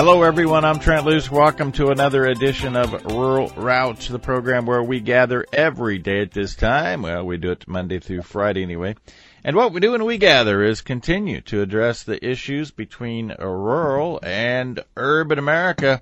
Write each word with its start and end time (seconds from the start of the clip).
Hello, 0.00 0.22
everyone. 0.22 0.64
I'm 0.64 0.78
Trent 0.78 1.06
Loos. 1.06 1.28
Welcome 1.28 1.72
to 1.72 1.88
another 1.88 2.24
edition 2.24 2.76
of 2.76 3.04
Rural 3.06 3.48
Routes, 3.56 4.06
the 4.06 4.20
program 4.20 4.64
where 4.64 4.80
we 4.80 5.00
gather 5.00 5.44
every 5.52 5.98
day 5.98 6.22
at 6.22 6.30
this 6.30 6.54
time. 6.54 7.02
Well, 7.02 7.24
we 7.24 7.36
do 7.36 7.50
it 7.50 7.66
Monday 7.66 7.98
through 7.98 8.22
Friday 8.22 8.62
anyway. 8.62 8.94
And 9.42 9.56
what 9.56 9.72
we 9.72 9.80
do 9.80 9.90
when 9.90 10.04
we 10.04 10.16
gather 10.16 10.62
is 10.62 10.82
continue 10.82 11.40
to 11.40 11.62
address 11.62 12.04
the 12.04 12.24
issues 12.24 12.70
between 12.70 13.34
rural 13.40 14.20
and 14.22 14.78
urban 14.96 15.40
America. 15.40 16.00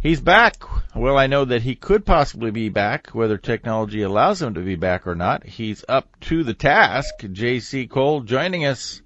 He's 0.00 0.20
back. 0.20 0.62
Well, 0.94 1.18
I 1.18 1.26
know 1.26 1.44
that 1.44 1.62
he 1.62 1.74
could 1.74 2.06
possibly 2.06 2.52
be 2.52 2.68
back, 2.68 3.08
whether 3.08 3.36
technology 3.36 4.02
allows 4.02 4.40
him 4.40 4.54
to 4.54 4.60
be 4.60 4.76
back 4.76 5.08
or 5.08 5.16
not. 5.16 5.44
He's 5.44 5.84
up 5.88 6.08
to 6.20 6.44
the 6.44 6.54
task. 6.54 7.14
J.C. 7.32 7.88
Cole 7.88 8.20
joining 8.20 8.64
us 8.64 9.02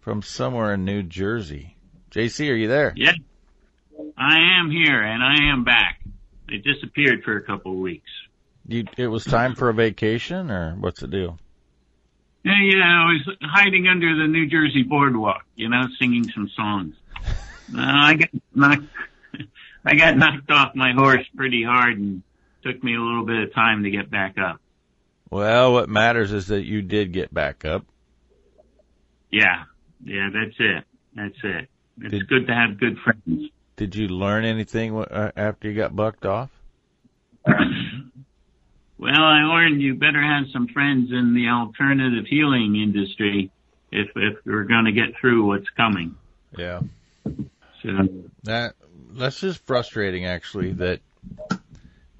from 0.00 0.20
somewhere 0.20 0.74
in 0.74 0.84
New 0.84 1.02
Jersey. 1.02 1.78
J.C., 2.10 2.50
are 2.50 2.54
you 2.54 2.68
there? 2.68 2.92
Yeah. 2.94 3.14
I 4.16 4.58
am 4.60 4.70
here 4.70 5.02
and 5.02 5.22
I 5.22 5.52
am 5.52 5.64
back. 5.64 6.00
I 6.48 6.56
disappeared 6.56 7.22
for 7.24 7.36
a 7.36 7.42
couple 7.42 7.72
of 7.72 7.78
weeks. 7.78 8.10
You, 8.66 8.84
it 8.96 9.08
was 9.08 9.24
time 9.24 9.54
for 9.54 9.68
a 9.68 9.74
vacation, 9.74 10.50
or 10.50 10.74
what's 10.74 11.00
the 11.00 11.08
deal? 11.08 11.38
Yeah, 12.44 12.52
yeah, 12.62 12.84
I 12.84 13.04
was 13.06 13.36
hiding 13.42 13.88
under 13.88 14.16
the 14.16 14.26
New 14.26 14.46
Jersey 14.46 14.82
boardwalk, 14.82 15.44
you 15.54 15.68
know, 15.68 15.86
singing 15.98 16.28
some 16.30 16.50
songs. 16.54 16.94
Uh, 17.74 17.80
I 17.80 18.14
got 18.14 18.28
knocked, 18.54 18.84
I 19.86 19.94
got 19.94 20.18
knocked 20.18 20.50
off 20.50 20.74
my 20.74 20.92
horse 20.92 21.26
pretty 21.34 21.64
hard, 21.64 21.96
and 21.96 22.22
took 22.62 22.84
me 22.84 22.94
a 22.94 23.00
little 23.00 23.24
bit 23.24 23.42
of 23.42 23.54
time 23.54 23.84
to 23.84 23.90
get 23.90 24.10
back 24.10 24.36
up. 24.38 24.60
Well, 25.30 25.72
what 25.72 25.88
matters 25.88 26.30
is 26.30 26.48
that 26.48 26.64
you 26.64 26.82
did 26.82 27.12
get 27.12 27.32
back 27.32 27.64
up. 27.64 27.86
Yeah, 29.32 29.64
yeah, 30.04 30.28
that's 30.30 30.54
it. 30.58 30.84
That's 31.14 31.38
it. 31.42 31.68
It's 32.02 32.10
did, 32.10 32.28
good 32.28 32.46
to 32.48 32.54
have 32.54 32.78
good 32.78 32.98
friends. 32.98 33.48
Did 33.76 33.96
you 33.96 34.08
learn 34.08 34.44
anything 34.44 34.96
uh, 34.96 35.32
after 35.36 35.68
you 35.68 35.74
got 35.74 35.96
bucked 35.96 36.26
off? 36.26 36.50
well, 37.46 37.62
I 39.08 39.42
learned 39.42 39.82
you 39.82 39.94
better 39.94 40.22
have 40.22 40.44
some 40.52 40.68
friends 40.68 41.10
in 41.10 41.34
the 41.34 41.48
alternative 41.48 42.26
healing 42.26 42.76
industry 42.76 43.50
if 43.90 44.08
if 44.16 44.38
we're 44.44 44.64
going 44.64 44.86
to 44.86 44.92
get 44.92 45.16
through 45.20 45.46
what's 45.46 45.68
coming. 45.70 46.16
Yeah. 46.56 46.80
So 47.82 48.08
that 48.44 48.74
that's 49.12 49.40
just 49.40 49.64
frustrating, 49.66 50.24
actually, 50.24 50.72
that 50.74 51.00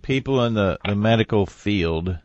people 0.03 0.45
in 0.45 0.55
the 0.55 0.79
the 0.85 0.95
medical 0.95 1.47
field 1.47 2.19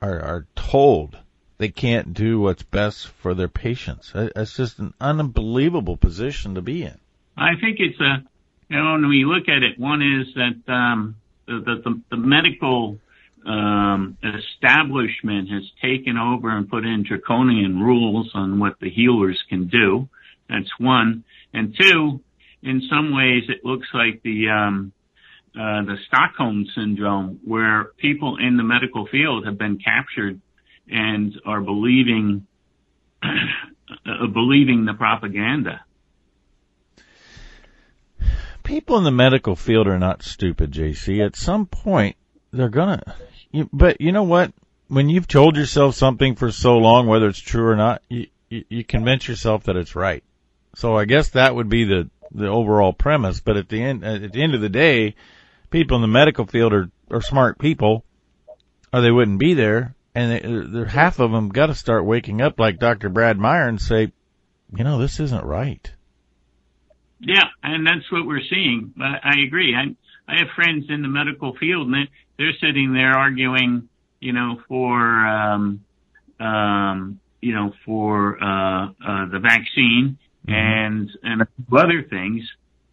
are 0.00 0.20
are 0.20 0.46
told 0.56 1.16
they 1.58 1.68
can't 1.68 2.12
do 2.12 2.40
what's 2.40 2.62
best 2.62 3.08
for 3.08 3.34
their 3.34 3.48
patients. 3.48 4.12
That's 4.14 4.56
just 4.56 4.78
an 4.78 4.94
unbelievable 5.00 5.96
position 5.96 6.54
to 6.54 6.62
be 6.62 6.82
in. 6.82 6.98
I 7.36 7.52
think 7.60 7.78
it's 7.80 8.00
a 8.00 8.22
you 8.68 8.76
know, 8.76 8.92
when 8.92 9.08
we 9.08 9.24
look 9.24 9.48
at 9.48 9.62
it, 9.62 9.78
one 9.78 10.02
is 10.02 10.34
that 10.34 10.72
um, 10.72 11.16
the, 11.46 11.80
the, 11.84 12.02
the 12.10 12.16
medical 12.16 12.98
um, 13.46 14.16
establishment 14.22 15.48
has 15.50 15.62
taken 15.80 16.16
over 16.16 16.50
and 16.50 16.68
put 16.68 16.84
in 16.84 17.04
draconian 17.04 17.80
rules 17.80 18.30
on 18.34 18.58
what 18.58 18.74
the 18.80 18.90
healers 18.90 19.40
can 19.48 19.68
do. 19.68 20.08
That's 20.48 20.70
one. 20.78 21.24
And 21.52 21.74
two, 21.78 22.20
in 22.62 22.82
some 22.90 23.14
ways, 23.14 23.44
it 23.48 23.64
looks 23.64 23.86
like 23.94 24.22
the 24.22 24.48
um, 24.48 24.92
uh, 25.54 25.82
the 25.84 25.96
Stockholm 26.08 26.66
syndrome, 26.74 27.40
where 27.44 27.84
people 27.96 28.36
in 28.36 28.58
the 28.58 28.62
medical 28.62 29.06
field 29.06 29.46
have 29.46 29.56
been 29.56 29.78
captured 29.78 30.38
and 30.88 31.34
are 31.46 31.62
believing 31.62 32.46
uh, 33.22 34.26
believing 34.26 34.84
the 34.84 34.92
propaganda 34.92 35.85
people 38.66 38.98
in 38.98 39.04
the 39.04 39.10
medical 39.12 39.56
field 39.56 39.86
are 39.86 39.98
not 39.98 40.22
stupid, 40.22 40.72
JC. 40.72 41.24
At 41.24 41.36
some 41.36 41.66
point, 41.66 42.16
they're 42.52 42.68
gonna. 42.68 43.02
You, 43.52 43.70
but 43.72 44.00
you 44.00 44.12
know 44.12 44.24
what? 44.24 44.52
When 44.88 45.08
you've 45.08 45.28
told 45.28 45.56
yourself 45.56 45.94
something 45.94 46.34
for 46.34 46.50
so 46.50 46.76
long, 46.76 47.06
whether 47.06 47.28
it's 47.28 47.38
true 47.38 47.66
or 47.66 47.76
not, 47.76 48.02
you, 48.08 48.26
you, 48.50 48.64
you 48.68 48.84
convince 48.84 49.26
yourself 49.26 49.64
that 49.64 49.76
it's 49.76 49.96
right. 49.96 50.22
So 50.74 50.96
I 50.96 51.06
guess 51.06 51.30
that 51.30 51.54
would 51.54 51.68
be 51.68 51.84
the 51.84 52.10
the 52.32 52.48
overall 52.48 52.92
premise. 52.92 53.40
But 53.40 53.56
at 53.56 53.68
the 53.68 53.82
end 53.82 54.04
at 54.04 54.32
the 54.32 54.42
end 54.42 54.54
of 54.54 54.60
the 54.60 54.68
day, 54.68 55.14
people 55.70 55.96
in 55.96 56.02
the 56.02 56.08
medical 56.08 56.44
field 56.44 56.72
are 56.72 56.90
are 57.10 57.22
smart 57.22 57.58
people, 57.58 58.04
or 58.92 59.00
they 59.00 59.12
wouldn't 59.12 59.38
be 59.38 59.54
there. 59.54 59.94
And 60.14 60.32
they, 60.32 60.70
they're, 60.72 60.86
half 60.86 61.20
of 61.20 61.30
them 61.30 61.50
got 61.50 61.66
to 61.66 61.74
start 61.74 62.06
waking 62.06 62.40
up 62.40 62.58
like 62.58 62.78
Dr. 62.78 63.10
Brad 63.10 63.38
Meyer 63.38 63.68
and 63.68 63.80
say, 63.80 64.12
you 64.74 64.82
know, 64.82 64.98
this 64.98 65.20
isn't 65.20 65.44
right. 65.44 65.92
Yeah, 67.20 67.44
and 67.62 67.86
that's 67.86 68.10
what 68.12 68.26
we're 68.26 68.44
seeing. 68.48 68.92
But 68.96 69.24
I 69.24 69.40
agree. 69.46 69.74
I 69.74 69.94
I 70.30 70.38
have 70.38 70.48
friends 70.54 70.86
in 70.88 71.02
the 71.02 71.08
medical 71.08 71.56
field, 71.56 71.88
and 71.88 72.08
they're 72.36 72.52
sitting 72.60 72.92
there 72.92 73.12
arguing, 73.12 73.88
you 74.20 74.32
know, 74.32 74.60
for 74.68 75.00
um, 75.26 75.84
um, 76.40 77.20
you 77.40 77.54
know, 77.54 77.72
for 77.84 78.42
uh, 78.42 78.86
uh, 78.86 79.26
the 79.30 79.38
vaccine 79.40 80.18
mm-hmm. 80.46 80.52
and 80.52 81.10
and 81.22 81.42
a 81.42 81.48
few 81.68 81.78
other 81.78 82.02
things, 82.02 82.42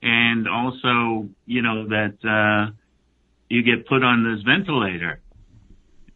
and 0.01 0.47
also, 0.47 1.27
you 1.45 1.61
know, 1.61 1.87
that 1.87 2.15
uh, 2.23 2.71
you 3.49 3.63
get 3.63 3.87
put 3.87 4.03
on 4.03 4.23
this 4.23 4.43
ventilator. 4.43 5.19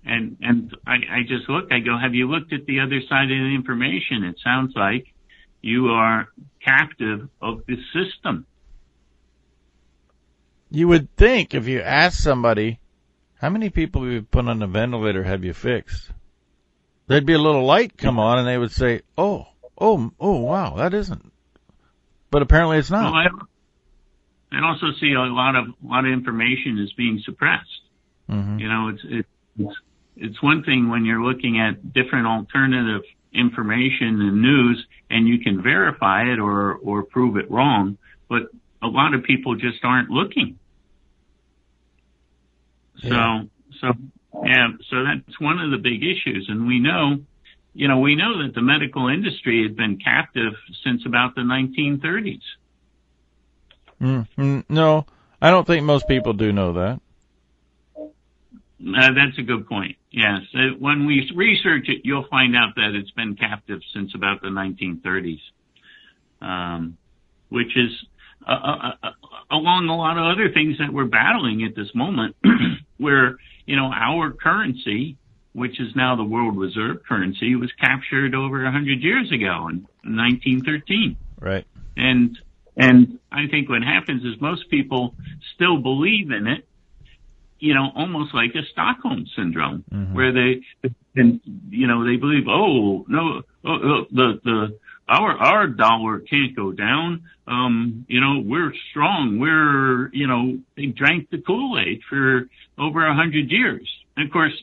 And 0.06 0.38
and 0.42 0.76
I, 0.86 0.94
I 0.94 1.22
just 1.28 1.50
look, 1.50 1.72
I 1.72 1.80
go, 1.80 1.98
have 1.98 2.16
you 2.16 2.30
looked 2.30 2.54
at 2.54 2.66
the 2.66 2.80
other 2.80 3.02
side 3.10 3.26
of 3.26 3.38
the 3.38 3.54
information? 3.54 4.24
It 4.24 4.38
sounds 4.42 4.74
like 4.76 5.08
you 5.62 5.88
are 5.88 6.28
captive 6.64 7.30
of 7.42 7.62
the 7.68 7.78
system. 7.94 8.46
You 10.70 10.88
would 10.90 11.16
think 11.16 11.54
if 11.54 11.68
you 11.68 11.82
ask 11.82 12.20
somebody, 12.20 12.80
how 13.36 13.50
many 13.50 13.70
people 13.70 14.04
have 14.04 14.12
you 14.12 14.22
put 14.24 14.48
on 14.48 14.62
a 14.62 14.68
ventilator 14.68 15.24
have 15.24 15.44
you 15.44 15.54
fixed? 15.54 16.12
There'd 17.08 17.26
be 17.26 17.34
a 17.34 17.40
little 17.40 17.66
light 17.66 17.98
come 17.98 18.20
on 18.20 18.40
and 18.40 18.48
they 18.48 18.58
would 18.58 18.72
say, 18.72 19.02
oh, 19.18 19.48
oh, 19.78 20.12
oh, 20.20 20.40
wow, 20.40 20.76
that 20.78 20.94
isn't. 20.94 21.32
But 22.30 22.42
apparently 22.42 22.78
it's 22.78 22.92
not. 22.92 23.14
Well, 23.14 23.46
I, 24.52 24.58
I 24.58 24.70
also 24.70 24.88
see 25.00 25.14
a 25.14 25.20
lot 25.20 25.56
of, 25.56 25.68
a 25.68 25.88
lot 25.88 26.06
of 26.06 26.12
information 26.12 26.80
is 26.80 26.92
being 26.94 27.22
suppressed. 27.24 27.82
Mm-hmm. 28.30 28.60
You 28.60 28.68
know, 28.68 28.88
it's, 28.90 29.28
it's, 29.58 29.78
it's 30.18 30.44
one 30.44 30.64
thing 30.64 30.90
when 30.90 31.06
you're 31.06 31.24
looking 31.24 31.60
at 31.60 31.94
different 31.94 32.28
alternative 32.28 33.04
information 33.38 34.22
and 34.22 34.42
news 34.42 34.86
and 35.10 35.28
you 35.28 35.40
can 35.40 35.62
verify 35.62 36.24
it 36.24 36.40
or, 36.40 36.76
or 36.76 37.04
prove 37.04 37.38
it 37.38 37.50
wrong, 37.50 37.98
but 38.30 38.44
a 38.82 38.88
lot 38.88 39.14
of 39.14 39.24
people 39.24 39.56
just 39.56 39.84
aren't 39.84 40.10
looking. 40.10 40.60
Yeah. 42.98 43.42
So, 43.42 43.50
so, 43.82 44.42
yeah, 44.46 44.68
so 44.90 45.04
that's 45.04 45.40
one 45.40 45.60
of 45.60 45.72
the 45.72 45.78
big 45.78 46.04
issues. 46.04 46.48
And 46.50 46.68
we 46.68 46.80
know, 46.80 47.20
you 47.74 47.88
know, 47.88 48.00
we 48.00 48.16
know 48.16 48.44
that 48.44 48.54
the 48.56 48.62
medical 48.62 49.08
industry 49.08 49.64
had 49.64 49.76
been 49.76 49.98
captive 49.98 50.54
since 50.84 51.06
about 51.06 51.36
the 51.36 51.42
1930s. 51.42 52.42
Mm, 54.02 54.28
mm, 54.38 54.64
no, 54.70 55.06
I 55.42 55.50
don't 55.50 55.66
think 55.66 55.84
most 55.84 56.08
people 56.08 56.34
do 56.34 56.52
know 56.52 56.74
that. 56.74 57.00
Uh, 58.80 59.14
that's 59.14 59.38
a 59.40 59.42
good 59.42 59.68
point. 59.68 59.98
Yes. 60.12 60.42
Uh, 60.54 60.76
when 60.78 61.06
we 61.06 61.30
research 61.36 61.90
it, 61.90 62.02
you'll 62.04 62.28
find 62.30 62.56
out 62.56 62.76
that 62.76 62.92
it's 62.94 63.12
been 63.12 63.36
captive 63.36 63.80
since 63.94 64.14
about 64.14 64.42
the 64.42 64.50
1930s, 64.50 65.40
um, 66.42 66.98
which 67.50 67.76
is 67.76 67.92
uh, 68.48 68.52
uh, 68.52 68.92
uh, 69.04 69.10
along 69.52 69.90
a 69.90 69.96
lot 69.96 70.18
of 70.18 70.26
other 70.26 70.54
things 70.54 70.78
that 70.78 70.94
we're 70.94 71.06
battling 71.06 71.64
at 71.64 71.76
this 71.76 71.94
moment, 71.96 72.36
where, 72.98 73.38
you 73.66 73.76
know, 73.76 73.92
our 73.92 74.32
currency, 74.32 75.18
which 75.54 75.80
is 75.80 75.96
now 75.96 76.16
the 76.16 76.24
world 76.24 76.56
reserve 76.58 76.98
currency, 77.08 77.56
was 77.56 77.72
captured 77.82 78.36
over 78.36 78.64
100 78.64 79.02
years 79.02 79.32
ago 79.32 79.68
in 79.70 79.88
1913. 80.04 81.18
Right. 81.42 81.66
And, 81.98 82.38
and 82.78 83.20
I 83.32 83.48
think 83.50 83.70
what 83.70 83.82
happens 83.82 84.24
is 84.24 84.40
most 84.40 84.70
people 84.70 85.16
still 85.56 85.78
believe 85.78 86.30
in 86.32 86.46
it 86.46 86.68
you 87.60 87.74
know, 87.74 87.90
almost 87.96 88.34
like 88.34 88.52
a 88.56 88.66
Stockholm 88.72 89.26
syndrome, 89.36 89.84
mm-hmm. 89.92 90.14
where 90.14 90.32
they, 90.32 90.62
and 91.16 91.42
you 91.70 91.88
know, 91.88 92.06
they 92.06 92.18
believe, 92.18 92.48
oh 92.48 93.06
no, 93.08 93.42
oh, 93.66 93.78
oh, 93.84 94.06
the 94.12 94.40
the 94.44 94.80
our 95.10 95.38
our 95.38 95.68
dollar 95.68 96.20
can't 96.20 96.56
go 96.56 96.72
down. 96.72 97.24
Um, 97.48 98.06
you 98.08 98.20
know, 98.20 98.42
we're 98.44 98.74
strong. 98.92 99.40
We're 99.40 100.10
you 100.14 100.28
know, 100.28 100.60
they 100.76 100.88
drank 100.88 101.30
the 101.30 101.40
Kool 101.40 101.80
Aid 101.80 102.02
for 102.10 102.50
over 102.78 103.06
a 103.06 103.16
hundred 103.16 103.52
years. 103.52 103.90
And 104.16 104.28
of 104.28 104.34
course, 104.34 104.54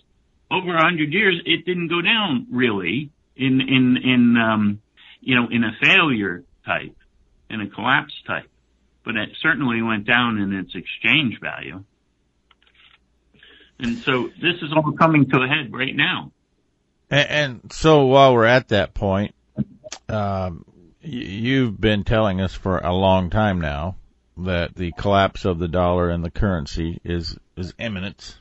over 0.51 0.77
a 0.77 0.83
hundred 0.83 1.13
years, 1.13 1.41
it 1.47 1.65
didn't 1.65 1.89
go 1.89 2.01
down 2.01 2.47
really 2.51 3.11
in 3.37 3.61
in 3.61 3.97
in 3.97 4.37
um, 4.37 4.81
you 5.21 5.35
know, 5.35 5.49
in 5.51 5.65
a 5.65 5.73
failure 5.83 6.45
type, 6.67 6.97
in 7.51 7.61
a 7.61 7.69
collapse 7.69 8.15
type, 8.27 8.49
but 9.05 9.17
it 9.17 9.31
certainly 9.41 9.83
went 9.83 10.07
down 10.07 10.39
in 10.39 10.53
its 10.53 10.75
exchange 10.75 11.41
value. 11.41 11.83
And 13.79 13.99
so 13.99 14.29
this 14.41 14.63
is 14.63 14.73
all 14.75 14.93
coming 14.93 15.29
to 15.31 15.43
a 15.43 15.49
head 15.49 15.73
right 15.73 15.95
now. 15.95 16.33
And, 17.11 17.31
and 17.31 17.73
so 17.73 18.07
while 18.07 18.35
we're 18.35 18.45
at 18.45 18.69
that 18.69 18.95
point, 18.95 19.35
um, 20.09 20.65
you've 21.01 21.81
been 21.81 22.05
telling 22.05 22.41
us 22.41 22.55
for 22.55 22.79
a 22.79 22.93
long 22.93 23.31
time 23.31 23.61
now 23.61 23.97
that 24.37 24.75
the 24.75 24.93
collapse 24.93 25.45
of 25.45 25.59
the 25.59 25.69
dollar 25.69 26.09
and 26.09 26.25
the 26.25 26.31
currency 26.31 27.01
is 27.05 27.37
is 27.57 27.75
imminent. 27.79 28.37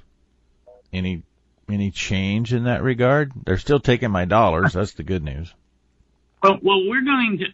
Any 0.92 1.24
any 1.70 1.92
change 1.92 2.54
in 2.54 2.66
that 2.66 2.84
regard? 2.84 3.32
They're 3.46 3.58
still 3.58 3.80
taking 3.80 4.12
my 4.12 4.26
dollars. 4.26 4.74
That's 4.74 4.94
the 4.94 5.04
good 5.04 5.24
news. 5.24 5.54
Well, 6.42 6.60
well, 6.62 6.88
we're 6.88 7.04
going 7.04 7.40
to. 7.40 7.46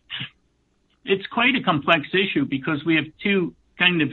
It's 1.06 1.26
quite 1.28 1.56
a 1.56 1.64
complex 1.64 2.08
issue 2.14 2.46
because 2.46 2.84
we 2.86 2.96
have 2.96 3.06
two 3.22 3.54
kind 3.78 4.02
of 4.02 4.12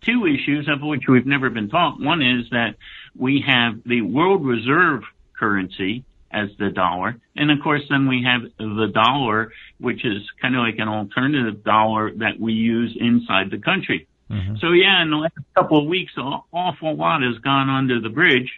two 0.00 0.26
issues 0.26 0.68
of 0.68 0.82
which 0.82 1.04
we've 1.08 1.26
never 1.26 1.50
been 1.50 1.68
taught. 1.68 2.00
One 2.00 2.22
is 2.22 2.50
that 2.50 2.76
we 3.16 3.44
have 3.46 3.80
the 3.84 4.02
world 4.02 4.44
reserve 4.44 5.02
currency 5.38 6.04
as 6.30 6.48
the 6.58 6.70
dollar. 6.70 7.16
And 7.36 7.50
of 7.50 7.58
course, 7.62 7.82
then 7.88 8.08
we 8.08 8.24
have 8.24 8.42
the 8.58 8.90
dollar, 8.92 9.52
which 9.78 10.04
is 10.04 10.22
kind 10.42 10.56
of 10.56 10.62
like 10.62 10.78
an 10.78 10.88
alternative 10.88 11.62
dollar 11.62 12.10
that 12.16 12.40
we 12.40 12.52
use 12.52 12.96
inside 12.98 13.50
the 13.50 13.58
country. 13.58 14.08
Mm-hmm. 14.30 14.56
So 14.60 14.72
yeah, 14.72 15.02
in 15.02 15.10
the 15.10 15.16
last 15.16 15.34
couple 15.54 15.78
of 15.80 15.86
weeks, 15.86 16.12
an 16.16 16.40
awful 16.52 16.96
lot 16.96 17.22
has 17.22 17.38
gone 17.38 17.70
under 17.70 18.00
the 18.00 18.08
bridge. 18.08 18.50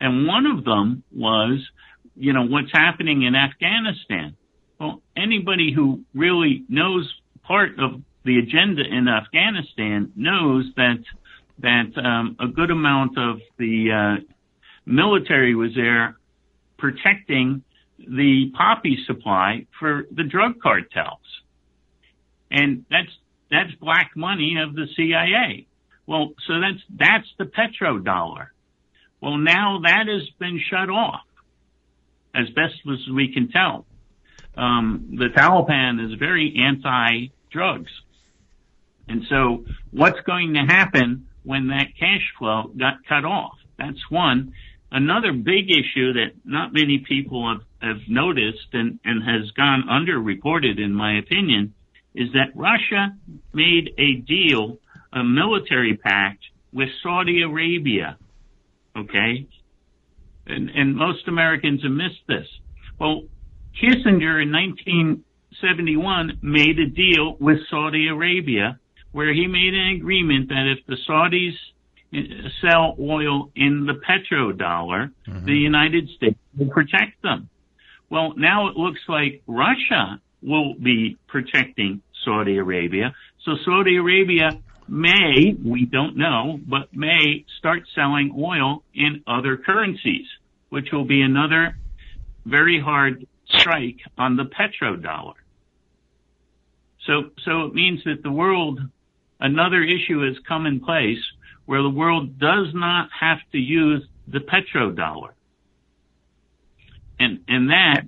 And 0.00 0.26
one 0.26 0.46
of 0.46 0.64
them 0.64 1.04
was, 1.14 1.64
you 2.16 2.32
know, 2.32 2.46
what's 2.46 2.72
happening 2.72 3.22
in 3.22 3.34
Afghanistan. 3.34 4.36
Well, 4.78 5.02
anybody 5.16 5.72
who 5.72 6.00
really 6.14 6.64
knows 6.68 7.12
part 7.42 7.78
of 7.78 8.00
the 8.24 8.38
agenda 8.38 8.82
in 8.82 9.08
Afghanistan 9.08 10.12
knows 10.16 10.66
that 10.76 10.98
that 11.62 11.96
um, 11.96 12.36
a 12.40 12.48
good 12.48 12.70
amount 12.70 13.18
of 13.18 13.40
the 13.58 14.18
uh, 14.20 14.24
military 14.86 15.54
was 15.54 15.70
there 15.74 16.16
protecting 16.78 17.62
the 17.98 18.50
poppy 18.56 18.98
supply 19.06 19.66
for 19.78 20.04
the 20.10 20.24
drug 20.24 20.60
cartels, 20.62 21.20
and 22.50 22.84
that's 22.90 23.10
that's 23.50 23.72
black 23.80 24.12
money 24.16 24.56
of 24.62 24.74
the 24.74 24.86
CIA. 24.96 25.66
Well, 26.06 26.32
so 26.46 26.54
that's 26.60 26.82
that's 26.90 27.28
the 27.38 27.44
petrodollar. 27.44 28.48
Well, 29.20 29.36
now 29.36 29.80
that 29.84 30.06
has 30.08 30.28
been 30.38 30.60
shut 30.70 30.88
off, 30.88 31.20
as 32.34 32.48
best 32.50 32.74
as 32.90 33.12
we 33.12 33.32
can 33.32 33.50
tell. 33.50 33.86
Um, 34.56 35.16
the 35.16 35.28
Taliban 35.28 36.04
is 36.04 36.18
very 36.18 36.54
anti-drugs, 36.58 37.90
and 39.08 39.22
so 39.28 39.64
what's 39.90 40.20
going 40.22 40.54
to 40.54 40.60
happen 40.60 41.28
when 41.44 41.68
that 41.68 41.96
cash 41.98 42.32
flow 42.38 42.70
got 42.78 43.04
cut 43.08 43.24
off? 43.24 43.56
That's 43.78 44.10
one. 44.10 44.52
Another 44.92 45.32
big 45.32 45.70
issue 45.70 46.12
that 46.14 46.32
not 46.44 46.72
many 46.72 46.98
people 46.98 47.48
have, 47.48 47.62
have 47.80 48.02
noticed 48.08 48.68
and, 48.72 48.98
and 49.04 49.22
has 49.22 49.50
gone 49.52 49.84
underreported, 49.88 50.78
in 50.78 50.92
my 50.92 51.18
opinion, 51.18 51.74
is 52.14 52.32
that 52.32 52.56
Russia 52.56 53.14
made 53.52 53.94
a 53.98 54.14
deal, 54.16 54.78
a 55.12 55.22
military 55.22 55.96
pact 55.96 56.44
with 56.72 56.88
Saudi 57.02 57.42
Arabia 57.42 58.18
Okay? 58.96 59.46
And, 60.46 60.70
and 60.70 60.96
most 60.96 61.28
Americans 61.28 61.82
have 61.82 61.92
missed 61.92 62.26
this. 62.26 62.46
Well, 62.98 63.22
Kissinger 63.80 64.42
in 64.42 64.52
1971 64.52 66.38
made 66.42 66.78
a 66.78 66.86
deal 66.86 67.36
with 67.38 67.58
Saudi 67.70 68.08
Arabia 68.08 68.78
where 69.12 69.32
he 69.32 69.46
made 69.46 69.74
an 69.74 69.96
agreement 69.96 70.48
that 70.48 70.74
if 70.76 70.86
the 70.86 70.96
Saudis 71.08 71.54
uh, 72.14 72.48
sell 72.60 72.96
oil 73.00 73.50
in 73.54 73.86
the 73.86 73.94
petrodollar, 73.94 75.10
mm-hmm. 75.26 75.44
the 75.44 75.54
United 75.54 76.08
States 76.16 76.38
will 76.56 76.68
protect 76.68 77.22
them. 77.22 77.48
Well, 78.08 78.34
now 78.36 78.68
it 78.68 78.76
looks 78.76 79.00
like 79.08 79.42
Russia 79.46 80.20
will 80.42 80.74
be 80.74 81.16
protecting 81.28 82.02
Saudi 82.24 82.56
Arabia. 82.56 83.14
So 83.44 83.52
Saudi 83.64 83.96
Arabia 83.96 84.50
may, 84.88 85.54
we 85.64 85.86
don't 85.86 86.16
know, 86.16 86.58
but 86.66 86.94
may 86.94 87.44
start 87.58 87.82
selling 87.94 88.34
oil 88.36 88.82
in 88.94 89.22
other 89.26 89.56
currencies, 89.56 90.26
which 90.68 90.88
will 90.92 91.04
be 91.04 91.22
another 91.22 91.76
very 92.44 92.80
hard 92.80 93.26
strike 93.48 93.98
on 94.18 94.36
the 94.36 94.44
petrodollar. 94.44 95.34
So, 97.06 97.30
so 97.44 97.62
it 97.66 97.74
means 97.74 98.02
that 98.04 98.22
the 98.22 98.32
world, 98.32 98.80
another 99.40 99.82
issue 99.82 100.26
has 100.26 100.36
come 100.46 100.66
in 100.66 100.80
place 100.80 101.18
where 101.66 101.82
the 101.82 101.90
world 101.90 102.38
does 102.38 102.68
not 102.74 103.08
have 103.18 103.38
to 103.52 103.58
use 103.58 104.04
the 104.26 104.40
petrodollar. 104.40 105.30
And, 107.18 107.40
and 107.48 107.70
that 107.70 108.02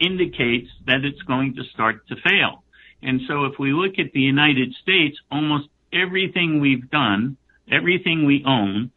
indicates 0.00 0.68
that 0.86 1.04
it's 1.04 1.22
going 1.22 1.54
to 1.56 1.62
start 1.72 2.06
to 2.08 2.16
fail. 2.16 2.62
And 3.02 3.20
so 3.28 3.44
if 3.44 3.58
we 3.58 3.72
look 3.72 3.98
at 3.98 4.12
the 4.12 4.20
United 4.20 4.74
States, 4.82 5.18
almost 5.30 5.68
everything 5.92 6.60
we've 6.60 6.90
done, 6.90 7.36
everything 7.70 8.26
we 8.26 8.44
own, 8.46 8.90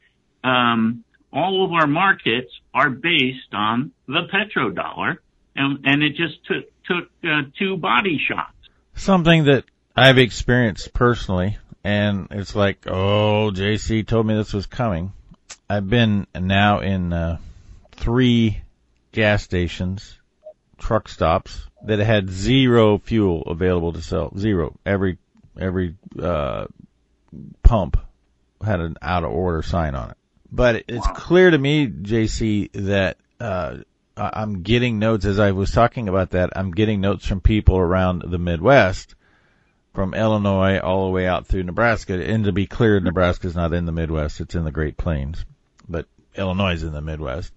um, 0.43 1.03
all 1.31 1.63
of 1.65 1.71
our 1.71 1.87
markets 1.87 2.51
are 2.73 2.89
based 2.89 3.53
on 3.53 3.91
the 4.07 4.21
petrodollar, 4.33 5.17
and, 5.55 5.79
and 5.85 6.03
it 6.03 6.15
just 6.15 6.43
took 6.45 6.65
took 6.85 7.09
uh, 7.23 7.43
two 7.57 7.77
body 7.77 8.19
shots. 8.27 8.55
Something 8.95 9.45
that 9.45 9.63
I've 9.95 10.17
experienced 10.17 10.93
personally, 10.93 11.57
and 11.83 12.27
it's 12.31 12.55
like, 12.55 12.87
oh, 12.87 13.51
JC 13.53 14.05
told 14.07 14.25
me 14.25 14.35
this 14.35 14.53
was 14.53 14.65
coming. 14.65 15.13
I've 15.69 15.89
been 15.89 16.27
now 16.33 16.79
in 16.79 17.13
uh, 17.13 17.37
three 17.93 18.61
gas 19.11 19.43
stations, 19.43 20.17
truck 20.77 21.07
stops 21.09 21.63
that 21.83 21.99
had 21.99 22.29
zero 22.29 22.99
fuel 22.99 23.43
available 23.43 23.93
to 23.93 24.01
sell. 24.01 24.31
Zero. 24.37 24.75
Every 24.85 25.17
every 25.59 25.95
uh, 26.21 26.65
pump 27.63 27.97
had 28.63 28.79
an 28.79 28.97
out 29.01 29.23
of 29.23 29.31
order 29.31 29.61
sign 29.61 29.95
on 29.95 30.11
it. 30.11 30.17
But 30.51 30.83
it's 30.87 31.07
wow. 31.07 31.13
clear 31.13 31.49
to 31.49 31.57
me, 31.57 31.87
JC, 31.87 32.71
that 32.73 33.17
uh, 33.39 33.77
I'm 34.17 34.63
getting 34.63 34.99
notes 34.99 35.25
as 35.25 35.39
I 35.39 35.51
was 35.51 35.71
talking 35.71 36.09
about 36.09 36.31
that. 36.31 36.51
I'm 36.55 36.71
getting 36.71 37.01
notes 37.01 37.25
from 37.25 37.41
people 37.41 37.77
around 37.77 38.23
the 38.27 38.37
Midwest, 38.37 39.15
from 39.93 40.13
Illinois 40.13 40.79
all 40.79 41.05
the 41.05 41.11
way 41.11 41.27
out 41.27 41.47
through 41.47 41.63
Nebraska. 41.63 42.13
And 42.23 42.45
to 42.45 42.51
be 42.51 42.65
clear, 42.65 42.99
Nebraska 42.99 43.47
is 43.47 43.55
not 43.55 43.73
in 43.73 43.85
the 43.85 43.91
Midwest; 43.91 44.39
it's 44.39 44.55
in 44.55 44.63
the 44.63 44.71
Great 44.71 44.97
Plains, 44.97 45.45
but 45.87 46.07
Illinois 46.35 46.73
is 46.73 46.83
in 46.83 46.93
the 46.93 47.01
Midwest. 47.01 47.53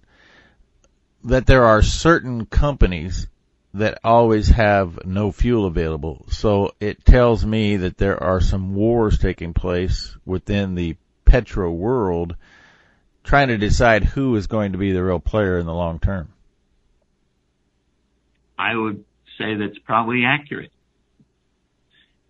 That 1.23 1.47
there 1.47 1.65
are 1.65 1.81
certain 1.81 2.45
companies 2.45 3.27
that 3.73 3.99
always 4.03 4.49
have 4.49 5.05
no 5.05 5.31
fuel 5.31 5.65
available. 5.65 6.25
So 6.29 6.71
it 6.79 7.03
tells 7.03 7.45
me 7.45 7.77
that 7.77 7.97
there 7.97 8.21
are 8.21 8.39
some 8.39 8.73
wars 8.73 9.19
taking 9.19 9.53
place 9.53 10.15
within 10.25 10.75
the 10.75 10.95
petro 11.25 11.71
world 11.71 12.35
trying 13.23 13.49
to 13.49 13.57
decide 13.57 14.03
who 14.03 14.35
is 14.35 14.47
going 14.47 14.71
to 14.71 14.77
be 14.77 14.91
the 14.91 15.03
real 15.03 15.19
player 15.19 15.57
in 15.57 15.65
the 15.65 15.73
long 15.73 15.99
term. 15.99 16.29
I 18.57 18.75
would 18.75 19.03
say 19.37 19.55
that's 19.55 19.79
probably 19.79 20.23
accurate. 20.25 20.71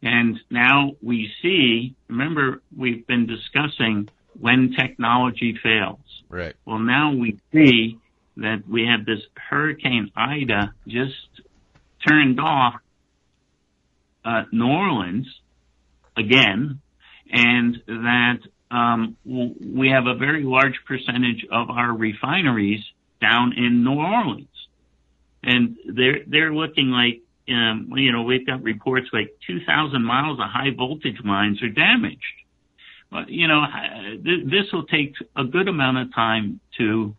And 0.06 0.40
now 0.52 0.92
we 1.02 1.32
see, 1.42 1.96
remember 2.08 2.62
we've 2.78 3.08
been 3.08 3.26
discussing 3.26 4.08
when 4.40 4.76
technology 4.80 5.58
fails. 5.64 6.00
Right. 6.30 6.56
Well, 6.64 6.78
now 6.78 7.14
we 7.14 7.40
see 7.52 7.98
that 8.38 8.68
we 8.70 8.86
have 8.86 9.08
this 9.08 9.22
Hurricane 9.36 10.12
Ida 10.16 10.76
just 10.88 11.16
turned 12.08 12.40
off 12.40 12.76
uh, 14.24 14.44
New 14.52 14.68
Orleans 14.68 15.28
again, 16.16 16.82
and 17.32 17.78
that 17.88 18.40
um, 18.70 19.18
we 19.26 19.90
have 19.90 20.06
a 20.06 20.14
very 20.14 20.44
large 20.44 20.82
percentage 20.86 21.48
of 21.52 21.72
our 21.72 21.92
refineries 21.92 22.84
down 23.20 23.54
in 23.58 23.84
New 23.84 23.96
Orleans, 23.96 24.68
and 25.42 25.78
they're 25.88 26.20
they're 26.28 26.54
looking 26.54 26.92
like 26.92 27.22
um, 27.50 27.90
you 27.96 28.12
know 28.12 28.24
we've 28.24 28.46
got 28.46 28.64
reports 28.64 29.08
like 29.14 29.30
2,000 29.48 30.04
miles 30.04 30.40
of 30.40 30.46
high 30.50 30.72
voltage 30.76 31.20
lines 31.24 31.62
are 31.62 31.70
damaged. 31.70 32.22
But 33.12 33.30
you 33.30 33.48
know 33.48 33.66
th- 34.24 34.46
this 34.46 34.72
will 34.74 34.86
take 34.86 35.14
a 35.36 35.44
good 35.44 35.68
amount 35.68 35.98
of 35.98 36.14
time 36.14 36.60
to 36.78 37.16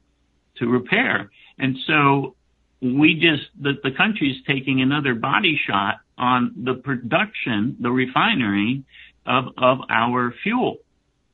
to 0.58 0.66
repair. 0.66 1.30
And 1.58 1.76
so 1.86 2.34
we 2.80 3.14
just, 3.14 3.48
the, 3.60 3.72
the 3.82 3.96
country's 3.96 4.36
taking 4.46 4.80
another 4.80 5.14
body 5.14 5.58
shot 5.66 5.96
on 6.18 6.54
the 6.64 6.74
production, 6.74 7.76
the 7.80 7.90
refinery 7.90 8.84
of, 9.26 9.46
of 9.56 9.78
our 9.88 10.34
fuel. 10.42 10.78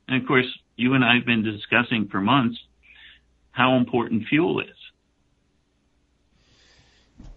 And 0.08 0.20
of 0.20 0.28
course, 0.28 0.46
you 0.76 0.94
and 0.94 1.04
I 1.04 1.16
have 1.16 1.26
been 1.26 1.42
discussing 1.42 2.08
for 2.10 2.20
months 2.20 2.58
how 3.50 3.76
important 3.76 4.26
fuel 4.28 4.60
is. 4.60 4.68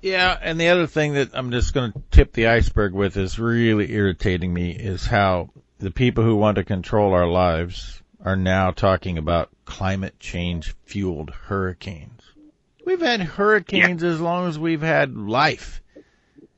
Yeah, 0.06 0.38
and 0.40 0.62
the 0.62 0.68
other 0.68 0.86
thing 0.86 1.16
that 1.16 1.32
I'm 1.34 1.50
just 1.50 1.74
going 1.74 1.92
to 1.92 2.04
tip 2.12 2.32
the 2.32 2.50
iceberg 2.50 2.94
with 2.94 3.18
is 3.18 3.40
really 3.40 3.92
irritating 3.92 4.54
me 4.54 4.70
is 4.70 5.04
how 5.04 5.50
the 5.80 5.90
people 5.90 6.24
who 6.24 6.36
want 6.36 6.58
to 6.58 6.64
control 6.64 7.16
our 7.16 7.26
lives 7.26 8.04
are 8.24 8.36
now 8.36 8.70
talking 8.70 9.18
about 9.18 9.50
climate 9.66 10.20
change 10.20 10.76
fueled 10.84 11.32
hurricanes. 11.32 12.22
We've 12.86 13.02
had 13.02 13.20
hurricanes 13.20 14.04
yeah. 14.04 14.10
as 14.10 14.22
long 14.22 14.48
as 14.48 14.60
we've 14.60 14.84
had 14.84 15.18
life. 15.18 15.82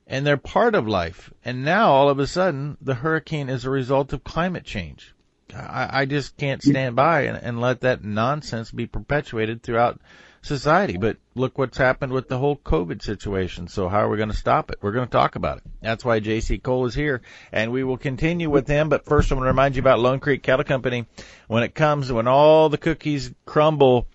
and 0.05 0.27
they're 0.27 0.35
part 0.35 0.75
of 0.75 0.85
life. 0.85 1.31
And 1.45 1.63
now 1.63 1.91
all 1.91 2.09
of 2.09 2.19
a 2.19 2.27
sudden, 2.27 2.75
the 2.81 2.95
hurricane 2.95 3.47
is 3.47 3.63
a 3.63 3.69
result 3.69 4.11
of 4.11 4.25
climate 4.25 4.65
change. 4.65 5.15
I, 5.55 6.01
I 6.01 6.05
just 6.05 6.35
can't 6.35 6.61
stand 6.61 6.97
by 6.97 7.21
and, 7.21 7.37
and 7.41 7.61
let 7.61 7.79
that 7.79 8.03
nonsense 8.03 8.71
be 8.71 8.87
perpetuated 8.87 9.63
throughout 9.63 10.01
society. 10.47 10.97
But 10.97 11.17
look 11.35 11.57
what's 11.57 11.77
happened 11.77 12.13
with 12.13 12.27
the 12.27 12.37
whole 12.37 12.55
COVID 12.57 13.01
situation. 13.01 13.67
So 13.67 13.89
how 13.89 13.99
are 13.99 14.09
we 14.09 14.17
going 14.17 14.31
to 14.31 14.35
stop 14.35 14.71
it? 14.71 14.79
We're 14.81 14.93
going 14.93 15.07
to 15.07 15.11
talk 15.11 15.35
about 15.35 15.57
it. 15.57 15.63
That's 15.81 16.03
why 16.03 16.19
J.C. 16.19 16.57
Cole 16.57 16.85
is 16.85 16.95
here, 16.95 17.21
and 17.51 17.71
we 17.71 17.83
will 17.83 17.97
continue 17.97 18.49
with 18.49 18.67
him. 18.67 18.89
But 18.89 19.05
first, 19.05 19.31
I 19.31 19.35
want 19.35 19.43
to 19.43 19.49
remind 19.49 19.75
you 19.75 19.81
about 19.81 19.99
Lone 19.99 20.19
Creek 20.19 20.41
Cattle 20.41 20.65
Company. 20.65 21.05
When 21.47 21.63
it 21.63 21.75
comes, 21.75 22.11
when 22.11 22.27
all 22.27 22.69
the 22.69 22.77
cookies 22.77 23.31
crumble, 23.45 24.07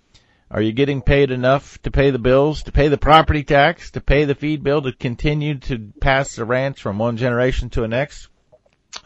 are 0.51 0.61
you 0.61 0.73
getting 0.73 1.01
paid 1.01 1.31
enough 1.31 1.81
to 1.83 1.91
pay 1.91 2.11
the 2.11 2.19
bills, 2.19 2.65
to 2.65 2.73
pay 2.73 2.89
the 2.89 2.99
property 2.99 3.45
tax, 3.45 3.93
to 3.93 4.01
pay 4.01 4.25
the 4.25 4.35
feed 4.35 4.63
bill, 4.63 4.83
to 4.83 4.93
continue 4.93 5.59
to 5.61 5.93
pass 6.01 6.37
the 6.37 6.45
ranch 6.45 6.83
from 6.83 6.99
one 6.99 7.17
generation 7.17 7.71
to 7.71 7.81
the 7.81 7.89
next? 7.89 8.29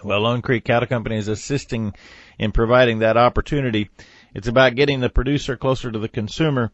Well, 0.02 0.23
Lone 0.23 0.42
Creek 0.42 0.64
Cattle 0.64 0.88
Company 0.88 1.16
is 1.16 1.28
assisting 1.28 1.95
in 2.38 2.50
providing 2.50 2.99
that 2.99 3.16
opportunity. 3.16 3.90
It's 4.35 4.49
about 4.49 4.75
getting 4.75 5.00
the 5.00 5.09
producer 5.09 5.56
closer 5.56 5.90
to 5.90 5.99
the 5.99 6.09
consumer 6.09 6.73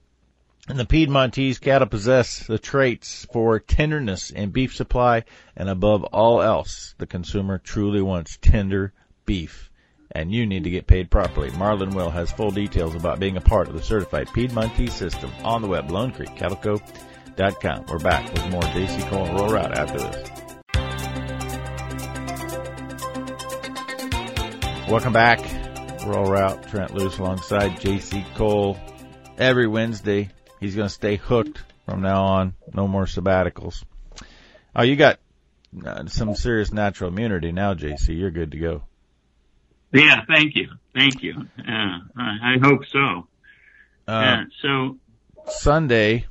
and 0.68 0.78
the 0.78 0.84
Piedmontese 0.84 1.58
cattle 1.58 1.88
possess 1.88 2.46
the 2.46 2.58
traits 2.58 3.26
for 3.32 3.58
tenderness 3.58 4.30
in 4.30 4.50
beef 4.50 4.76
supply, 4.76 5.24
and 5.56 5.68
above 5.68 6.04
all 6.04 6.40
else, 6.40 6.94
the 6.98 7.06
consumer 7.06 7.58
truly 7.58 8.00
wants 8.00 8.38
tender 8.40 8.92
beef. 9.26 9.70
And 10.12 10.32
you 10.32 10.46
need 10.46 10.62
to 10.64 10.70
get 10.70 10.86
paid 10.86 11.10
properly. 11.10 11.50
Marlon 11.50 11.94
Will 11.94 12.10
has 12.10 12.30
full 12.30 12.52
details 12.52 12.94
about 12.94 13.18
being 13.18 13.36
a 13.36 13.40
part 13.40 13.66
of 13.66 13.74
the 13.74 13.82
certified 13.82 14.28
Piedmontese 14.28 14.92
system 14.92 15.32
on 15.42 15.62
the 15.62 15.68
web, 15.68 15.88
LoneCreekCattleCo.com. 15.88 17.86
We're 17.88 17.98
back 17.98 18.32
with 18.32 18.50
more 18.50 18.62
JC 18.62 19.08
Cole 19.08 19.24
and 19.24 19.34
Rural 19.34 19.54
Route 19.54 19.76
after 19.76 19.98
this. 19.98 20.28
Welcome 24.88 25.12
back. 25.12 25.40
Rural 26.04 26.30
Route, 26.30 26.68
Trent 26.68 26.94
Loos 26.94 27.18
alongside 27.18 27.72
JC 27.80 28.22
Cole 28.34 28.78
every 29.38 29.66
Wednesday 29.66 30.28
He's 30.62 30.76
going 30.76 30.86
to 30.86 30.94
stay 30.94 31.16
hooked 31.16 31.60
from 31.86 32.02
now 32.02 32.22
on. 32.22 32.54
No 32.72 32.86
more 32.86 33.06
sabbaticals. 33.06 33.82
Oh, 34.76 34.82
you 34.82 34.94
got 34.94 35.18
uh, 35.84 36.06
some 36.06 36.36
serious 36.36 36.72
natural 36.72 37.10
immunity 37.10 37.50
now, 37.50 37.74
JC. 37.74 38.16
You're 38.16 38.30
good 38.30 38.52
to 38.52 38.58
go. 38.58 38.82
Yeah, 39.92 40.20
thank 40.26 40.54
you, 40.54 40.68
thank 40.94 41.20
you. 41.22 41.34
Uh, 41.58 41.98
I 42.16 42.58
hope 42.62 42.86
so. 42.86 43.26
Uh, 44.06 44.44
so 44.62 44.98
Sunday 45.48 46.26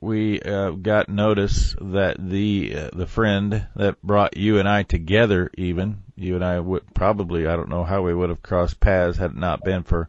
we 0.00 0.40
uh, 0.40 0.70
got 0.70 1.08
notice 1.08 1.74
that 1.80 2.16
the 2.18 2.74
uh, 2.76 2.90
the 2.92 3.06
friend 3.06 3.68
that 3.76 4.02
brought 4.02 4.36
you 4.36 4.58
and 4.58 4.68
I 4.68 4.82
together, 4.82 5.50
even 5.56 6.02
you 6.16 6.34
and 6.34 6.44
I 6.44 6.58
would 6.58 6.92
probably 6.92 7.46
I 7.46 7.54
don't 7.56 7.70
know 7.70 7.84
how 7.84 8.02
we 8.02 8.12
would 8.12 8.30
have 8.30 8.42
crossed 8.42 8.80
paths 8.80 9.16
had 9.16 9.30
it 9.30 9.36
not 9.36 9.64
been 9.64 9.84
for 9.84 10.08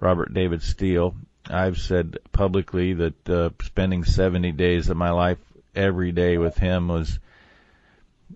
Robert 0.00 0.32
David 0.34 0.62
Steele 0.62 1.14
I've 1.50 1.78
said 1.78 2.18
publicly 2.32 2.94
that 2.94 3.28
uh, 3.28 3.50
spending 3.62 4.04
70 4.04 4.52
days 4.52 4.88
of 4.88 4.96
my 4.96 5.10
life 5.10 5.38
every 5.74 6.12
day 6.12 6.38
with 6.38 6.56
him 6.56 6.88
was 6.88 7.18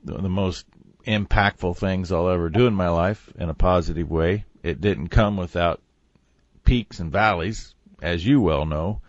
the 0.02 0.28
most 0.28 0.66
impactful 1.06 1.76
things 1.76 2.12
I'll 2.12 2.28
ever 2.28 2.48
do 2.48 2.66
in 2.66 2.74
my 2.74 2.88
life 2.88 3.30
in 3.38 3.48
a 3.48 3.54
positive 3.54 4.10
way. 4.10 4.44
It 4.62 4.80
didn't 4.80 5.08
come 5.08 5.36
without 5.36 5.80
peaks 6.64 7.00
and 7.00 7.12
valleys, 7.12 7.74
as 8.02 8.24
you 8.24 8.40
well 8.40 8.66
know, 8.66 9.00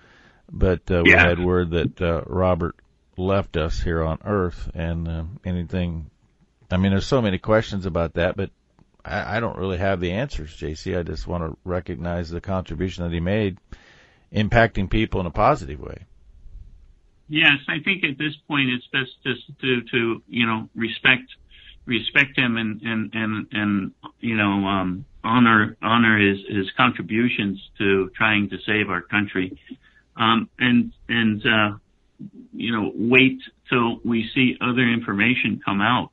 but 0.51 0.89
uh, 0.91 1.03
we 1.03 1.11
had 1.11 1.39
word 1.39 1.71
that 1.71 2.01
uh, 2.01 2.21
Robert 2.27 2.75
left 3.17 3.57
us 3.57 3.81
here 3.81 4.03
on 4.03 4.19
Earth, 4.25 4.69
and 4.73 5.07
uh, 5.07 5.23
anything. 5.45 6.09
I 6.69 6.77
mean, 6.77 6.91
there's 6.91 7.07
so 7.07 7.21
many 7.21 7.37
questions 7.37 7.85
about 7.85 8.15
that, 8.15 8.35
but 8.35 8.49
I, 9.03 9.37
I 9.37 9.39
don't 9.39 9.57
really 9.57 9.77
have 9.77 9.99
the 9.99 10.11
answers, 10.11 10.55
JC. 10.55 10.97
I 10.97 11.03
just 11.03 11.27
want 11.27 11.43
to 11.43 11.57
recognize 11.63 12.29
the 12.29 12.41
contribution 12.41 13.03
that 13.03 13.13
he 13.13 13.19
made 13.19 13.57
impacting 14.33 14.89
people 14.89 15.19
in 15.19 15.25
a 15.25 15.31
positive 15.31 15.79
way. 15.79 16.05
Yes, 17.27 17.57
I 17.67 17.79
think 17.83 18.03
at 18.03 18.17
this 18.17 18.35
point 18.47 18.69
it's 18.69 18.87
best 18.87 19.11
just 19.23 19.59
to, 19.61 19.81
to 19.91 20.23
you 20.27 20.45
know 20.45 20.69
respect 20.75 21.23
respect 21.85 22.37
him 22.37 22.57
and 22.57 22.81
and 22.81 23.11
and 23.13 23.47
and 23.51 23.91
you 24.19 24.35
know 24.35 24.67
um, 24.67 25.05
honor 25.23 25.75
honor 25.81 26.19
his 26.19 26.39
his 26.47 26.69
contributions 26.77 27.59
to 27.79 28.09
trying 28.15 28.49
to 28.49 28.57
save 28.65 28.89
our 28.89 29.01
country, 29.01 29.57
um, 30.17 30.49
and 30.59 30.91
and 31.09 31.45
uh, 31.45 31.77
you 32.53 32.71
know 32.71 32.91
wait 32.93 33.39
till 33.69 33.99
we 34.03 34.29
see 34.33 34.57
other 34.61 34.87
information 34.87 35.61
come 35.65 35.81
out 35.81 36.11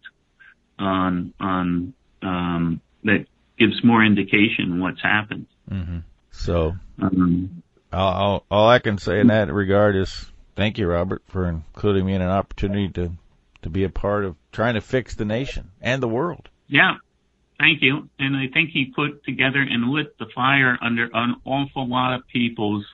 on 0.79 1.35
on 1.39 1.95
um, 2.23 2.81
that 3.05 3.27
gives 3.59 3.85
more 3.85 4.03
indication 4.03 4.81
what's 4.81 5.03
happened. 5.03 5.47
Mm-hmm. 5.71 5.99
So 6.31 6.75
um, 7.01 7.63
all, 7.93 8.45
all 8.51 8.69
I 8.69 8.79
can 8.79 8.99
say 8.99 9.21
in 9.21 9.29
that 9.29 9.53
regard 9.53 9.97
is 9.97 10.27
thank 10.57 10.79
you, 10.79 10.87
Robert, 10.87 11.23
for 11.29 11.49
including 11.49 12.07
me 12.07 12.15
in 12.15 12.23
an 12.23 12.29
opportunity 12.29 12.89
to 12.91 13.13
to 13.63 13.71
be 13.71 13.85
a 13.85 13.89
part 13.89 14.25
of 14.25 14.35
trying 14.51 14.75
to 14.75 14.81
fix 14.81 15.15
the 15.15 15.25
nation 15.25 15.71
and 15.81 16.03
the 16.03 16.09
world. 16.09 16.49
Yeah, 16.67 16.97
thank 17.61 17.81
you. 17.81 18.09
And 18.19 18.37
I 18.37 18.49
think 18.53 18.71
he 18.71 18.87
put 18.87 19.25
together 19.25 19.61
and 19.61 19.91
lit 19.91 20.19
the 20.19 20.27
fire 20.35 20.77
under 20.83 21.09
an 21.15 21.37
awful 21.45 21.89
lot 21.89 22.15
of 22.15 22.27
people's, 22.27 22.85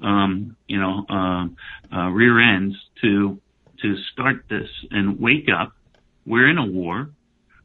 um, 0.00 0.56
you 0.68 0.80
know, 0.80 1.04
uh, 1.08 1.96
uh, 1.96 2.10
rear 2.10 2.38
ends 2.40 2.76
to 3.02 3.40
to 3.82 3.96
start 4.12 4.44
this 4.48 4.68
and 4.90 5.18
wake 5.18 5.48
up. 5.48 5.72
We're 6.24 6.48
in 6.48 6.58
a 6.58 6.64
war. 6.64 7.10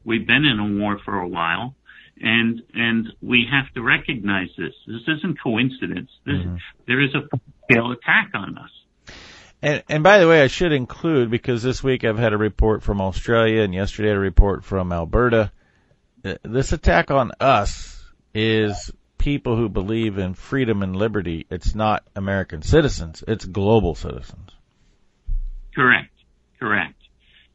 We've 0.04 0.26
been 0.26 0.44
in 0.44 0.58
a 0.58 0.80
war 0.80 0.98
for 1.04 1.20
a 1.20 1.28
while 1.28 1.74
and 2.20 2.62
and 2.74 3.08
we 3.22 3.46
have 3.50 3.72
to 3.74 3.82
recognize 3.82 4.48
this. 4.56 4.74
This 4.86 5.02
isn't 5.18 5.40
coincidence. 5.42 6.10
This, 6.24 6.36
mm-hmm. 6.36 6.56
there 6.86 7.00
is 7.02 7.14
a 7.14 7.38
scale 7.64 7.92
attack 7.92 8.30
on 8.34 8.58
us. 8.58 8.70
And, 9.62 9.82
and 9.88 10.02
by 10.02 10.18
the 10.18 10.28
way, 10.28 10.42
I 10.42 10.46
should 10.46 10.72
include 10.72 11.30
because 11.30 11.62
this 11.62 11.82
week 11.82 12.04
I've 12.04 12.18
had 12.18 12.32
a 12.32 12.38
report 12.38 12.82
from 12.82 13.00
Australia 13.00 13.62
and 13.62 13.74
yesterday 13.74 14.10
a 14.10 14.18
report 14.18 14.64
from 14.64 14.92
Alberta. 14.92 15.52
This 16.42 16.72
attack 16.72 17.10
on 17.10 17.32
us 17.40 18.02
is 18.34 18.90
people 19.18 19.56
who 19.56 19.68
believe 19.68 20.18
in 20.18 20.34
freedom 20.34 20.82
and 20.82 20.96
liberty. 20.96 21.46
It's 21.50 21.74
not 21.74 22.04
American 22.16 22.62
citizens. 22.62 23.22
It's 23.26 23.44
global 23.44 23.94
citizens. 23.94 24.50
Correct. 25.74 26.12
Correct. 26.58 26.94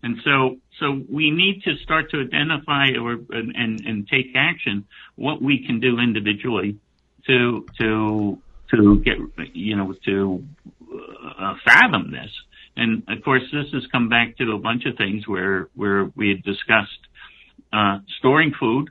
And 0.04 0.18
so, 0.24 0.58
so 0.80 1.02
we 1.10 1.32
need 1.32 1.64
to 1.64 1.78
start 1.78 2.12
to 2.12 2.22
identify 2.22 2.90
or 3.00 3.18
and 3.30 3.82
and 3.86 4.08
take 4.08 4.28
action 4.36 4.86
what 5.16 5.42
we 5.42 5.66
can 5.66 5.80
do 5.80 6.00
individually 6.00 6.78
to 7.28 7.66
to 7.80 8.38
to 8.72 9.00
get 9.00 9.18
you 9.54 9.76
know 9.76 9.94
to 10.06 10.44
uh, 11.40 11.54
fathom 11.64 12.12
this. 12.12 12.32
And 12.78 13.04
of 13.08 13.24
course, 13.24 13.44
this 13.54 13.72
has 13.74 13.88
come 13.88 14.10
back 14.10 14.38
to 14.38 14.52
a 14.52 14.58
bunch 14.58 14.86
of 14.86 14.98
things 14.98 15.28
where 15.28 15.70
where 15.76 16.12
we 16.16 16.30
had 16.30 16.44
discussed 16.44 17.00
uh, 17.72 18.00
storing 18.20 18.54
food, 18.60 18.90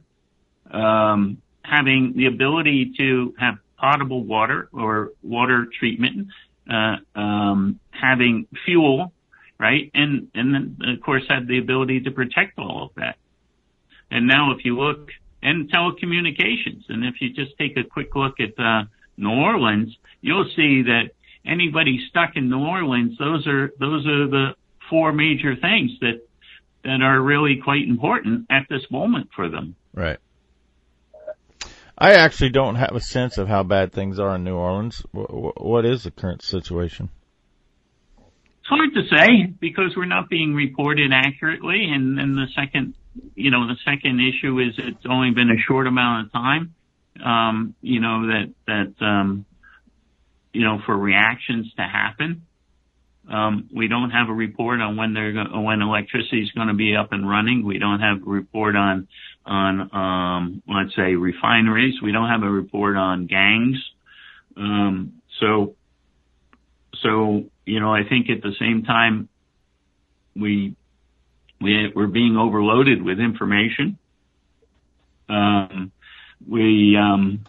um, 0.71 1.39
having 1.63 2.15
the 2.17 2.27
ability 2.27 2.95
to 2.99 3.35
have 3.39 3.57
potable 3.79 4.25
water 4.25 4.69
or 4.73 5.11
water 5.23 5.67
treatment, 5.79 6.29
uh, 6.71 6.97
um, 7.15 7.79
having 7.91 8.47
fuel 8.65 9.13
right? 9.59 9.91
And 9.95 10.29
and 10.35 10.55
then 10.55 10.79
of 10.97 11.01
course 11.03 11.23
had 11.29 11.47
the 11.47 11.59
ability 11.59 12.01
to 12.03 12.11
protect 12.11 12.59
all 12.59 12.85
of 12.85 12.91
that. 12.97 13.17
And 14.11 14.27
now 14.27 14.53
if 14.53 14.65
you 14.65 14.79
look 14.79 15.11
and 15.43 15.71
telecommunications, 15.71 16.85
and 16.89 17.05
if 17.05 17.21
you 17.21 17.33
just 17.33 17.57
take 17.59 17.77
a 17.77 17.85
quick 17.85 18.15
look 18.15 18.41
at 18.41 18.59
uh, 18.59 18.85
New 19.17 19.31
Orleans, 19.31 19.95
you'll 20.23 20.49
see 20.57 20.83
that 20.83 21.11
anybody 21.45 22.01
stuck 22.09 22.31
in 22.37 22.49
New 22.49 22.65
Orleans, 22.65 23.19
those 23.19 23.47
are 23.47 23.73
those 23.79 24.07
are 24.07 24.27
the 24.27 24.55
four 24.89 25.13
major 25.13 25.55
things 25.55 25.93
that 26.01 26.27
that 26.85 27.03
are 27.03 27.21
really 27.21 27.61
quite 27.63 27.87
important 27.87 28.47
at 28.51 28.67
this 28.69 28.83
moment 28.91 29.31
for 29.35 29.49
them. 29.49 29.75
Right. 29.93 30.19
I 31.97 32.15
actually 32.15 32.51
don't 32.51 32.75
have 32.75 32.95
a 32.95 33.01
sense 33.01 33.39
of 33.39 33.49
how 33.49 33.63
bad 33.63 33.93
things 33.93 34.19
are 34.19 34.35
in 34.35 34.45
New 34.45 34.57
Orleans. 34.57 35.05
What 35.13 35.85
is 35.85 36.03
the 36.03 36.11
current 36.11 36.43
situation? 36.43 37.09
It's 38.65 38.71
hard 38.71 38.95
to 38.95 39.03
say 39.15 39.53
because 39.61 39.93
we're 39.95 40.07
not 40.07 40.31
being 40.31 40.55
reported 40.55 41.13
accurately. 41.13 41.85
And 41.93 42.17
then 42.17 42.35
the 42.35 42.47
second, 42.55 42.95
you 43.35 43.51
know, 43.51 43.67
the 43.67 43.77
second 43.85 44.21
issue 44.21 44.59
is 44.59 44.73
it's 44.79 45.05
only 45.07 45.33
been 45.33 45.51
a 45.51 45.61
short 45.69 45.87
amount 45.87 46.27
of 46.27 46.33
time, 46.33 46.75
um, 47.23 47.75
you 47.83 48.01
know, 48.01 48.27
that, 48.29 48.55
that, 48.67 49.05
um, 49.05 49.45
you 50.55 50.65
know, 50.65 50.79
for 50.87 50.97
reactions 50.97 51.71
to 51.77 51.83
happen. 51.83 52.47
Um, 53.31 53.69
we 53.71 53.87
don't 53.87 54.11
have 54.11 54.31
a 54.31 54.33
report 54.33 54.81
on 54.81 54.97
when 54.97 55.13
they're 55.13 55.33
go- 55.33 55.61
when 55.61 55.83
electricity 55.83 56.43
is 56.43 56.51
going 56.53 56.69
to 56.69 56.75
be 56.75 56.97
up 56.97 57.13
and 57.13 57.29
running. 57.29 57.67
We 57.67 57.79
don't 57.79 58.01
have 58.01 58.27
a 58.27 58.31
report 58.31 58.77
on 58.77 59.09
on 59.45 59.95
um, 59.95 60.63
let's 60.69 60.95
say 60.95 61.15
refineries. 61.15 62.01
We 62.03 62.13
don't 62.13 62.29
have 62.29 62.43
a 62.43 62.51
report 62.51 62.97
on 62.97 63.27
gangs. 63.27 63.77
Um, 64.59 65.23
so 65.41 65.75
so 67.03 67.47
you 67.67 67.81
know, 67.81 67.93
I 67.93 68.05
think 68.05 68.31
at 68.31 68.43
the 68.43 68.55
same 68.59 68.85
time, 68.85 69.29
we 70.37 70.75
we, 71.61 71.93
we're 71.95 72.07
being 72.07 72.37
overloaded 72.37 73.03
with 73.03 73.21
information. 73.21 73.97
Um, 75.29 75.93
we, 76.47 76.97
um, 76.97 77.45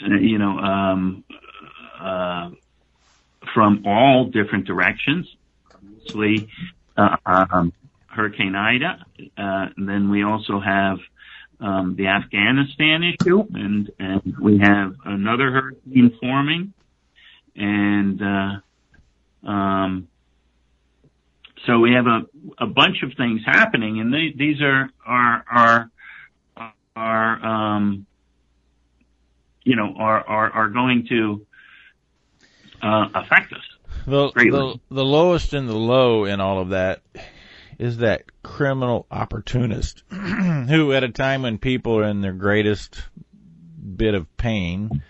you 0.00 0.38
know, 0.38 0.58
um, 0.58 1.24
uh, 1.98 2.50
from 3.54 3.82
all 3.86 4.26
different 4.26 4.66
directions. 4.66 5.26
Obviously, 5.74 6.48
uh, 6.96 7.16
um, 7.26 7.72
Hurricane 8.06 8.54
Ida, 8.54 9.04
uh, 9.36 9.66
and 9.76 9.88
then 9.88 10.10
we 10.10 10.22
also 10.22 10.60
have 10.60 10.98
um, 11.60 11.96
the 11.96 12.06
Afghanistan 12.06 13.02
issue, 13.02 13.44
and 13.52 13.90
and 13.98 14.36
we 14.40 14.58
have 14.58 14.94
another 15.04 15.50
hurricane 15.50 16.16
forming, 16.20 16.72
and 17.56 18.22
uh, 18.22 18.60
um, 19.48 20.08
so 21.66 21.78
we 21.78 21.92
have 21.92 22.06
a 22.06 22.26
a 22.58 22.66
bunch 22.66 23.02
of 23.02 23.14
things 23.16 23.40
happening, 23.44 24.00
and 24.00 24.12
they, 24.12 24.32
these 24.36 24.60
are 24.60 24.90
are 25.04 25.44
are 25.50 25.90
are 26.94 27.46
um, 27.46 28.06
you 29.64 29.74
know 29.74 29.94
are 29.96 30.26
are, 30.26 30.50
are 30.50 30.68
going 30.68 31.06
to 31.08 31.46
uh, 32.82 33.08
affect 33.14 33.52
us. 33.52 33.64
The, 34.06 34.30
the 34.34 34.80
the 34.90 35.04
lowest 35.04 35.54
in 35.54 35.66
the 35.66 35.76
low 35.76 36.24
in 36.24 36.40
all 36.40 36.60
of 36.60 36.70
that 36.70 37.00
is 37.78 37.98
that 37.98 38.42
criminal 38.42 39.06
opportunist 39.10 40.02
who, 40.10 40.92
at 40.92 41.04
a 41.04 41.08
time 41.08 41.42
when 41.42 41.58
people 41.58 41.96
are 41.98 42.04
in 42.04 42.20
their 42.20 42.32
greatest 42.32 43.02
bit 43.96 44.14
of 44.14 44.36
pain, 44.36 45.02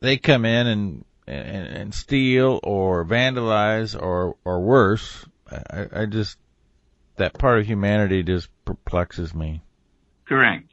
they 0.00 0.16
come 0.16 0.44
in 0.44 0.66
and 0.66 1.04
and, 1.28 1.66
and 1.66 1.94
steal 1.94 2.58
or 2.62 3.04
vandalize 3.04 4.00
or 4.00 4.36
or 4.44 4.60
worse. 4.60 5.26
I, 5.50 5.86
I 5.92 6.06
just 6.06 6.38
that 7.16 7.38
part 7.38 7.58
of 7.58 7.66
humanity 7.66 8.22
just 8.22 8.48
perplexes 8.64 9.34
me. 9.34 9.62
Correct, 10.26 10.68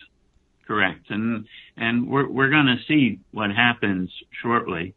correct, 0.67 1.09
and 1.09 1.45
and 1.77 2.07
we're 2.07 2.27
we're 2.27 2.49
going 2.49 2.67
to 2.67 2.77
see 2.87 3.19
what 3.31 3.51
happens 3.51 4.11
shortly 4.41 4.95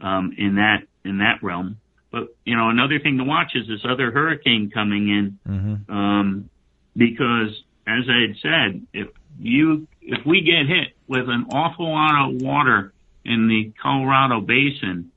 um, 0.00 0.34
in 0.36 0.56
that 0.56 0.84
in 1.04 1.18
that 1.18 1.42
realm. 1.42 1.78
But 2.10 2.34
you 2.44 2.56
know, 2.56 2.70
another 2.70 2.98
thing 2.98 3.18
to 3.18 3.24
watch 3.24 3.52
is 3.54 3.66
this 3.68 3.84
other 3.88 4.10
hurricane 4.10 4.70
coming 4.72 5.08
in, 5.08 5.38
mm-hmm. 5.46 5.92
um, 5.92 6.50
because 6.96 7.50
as 7.86 8.04
I 8.08 8.28
had 8.28 8.36
said, 8.40 8.86
if 8.92 9.08
you 9.38 9.86
if 10.00 10.24
we 10.24 10.40
get 10.42 10.66
hit 10.66 10.94
with 11.08 11.28
an 11.28 11.46
awful 11.50 11.90
lot 11.90 12.30
of 12.30 12.40
water 12.40 12.93
in 13.24 13.48
the 13.48 13.72
Colorado 13.80 14.40
Basin, 14.40 15.10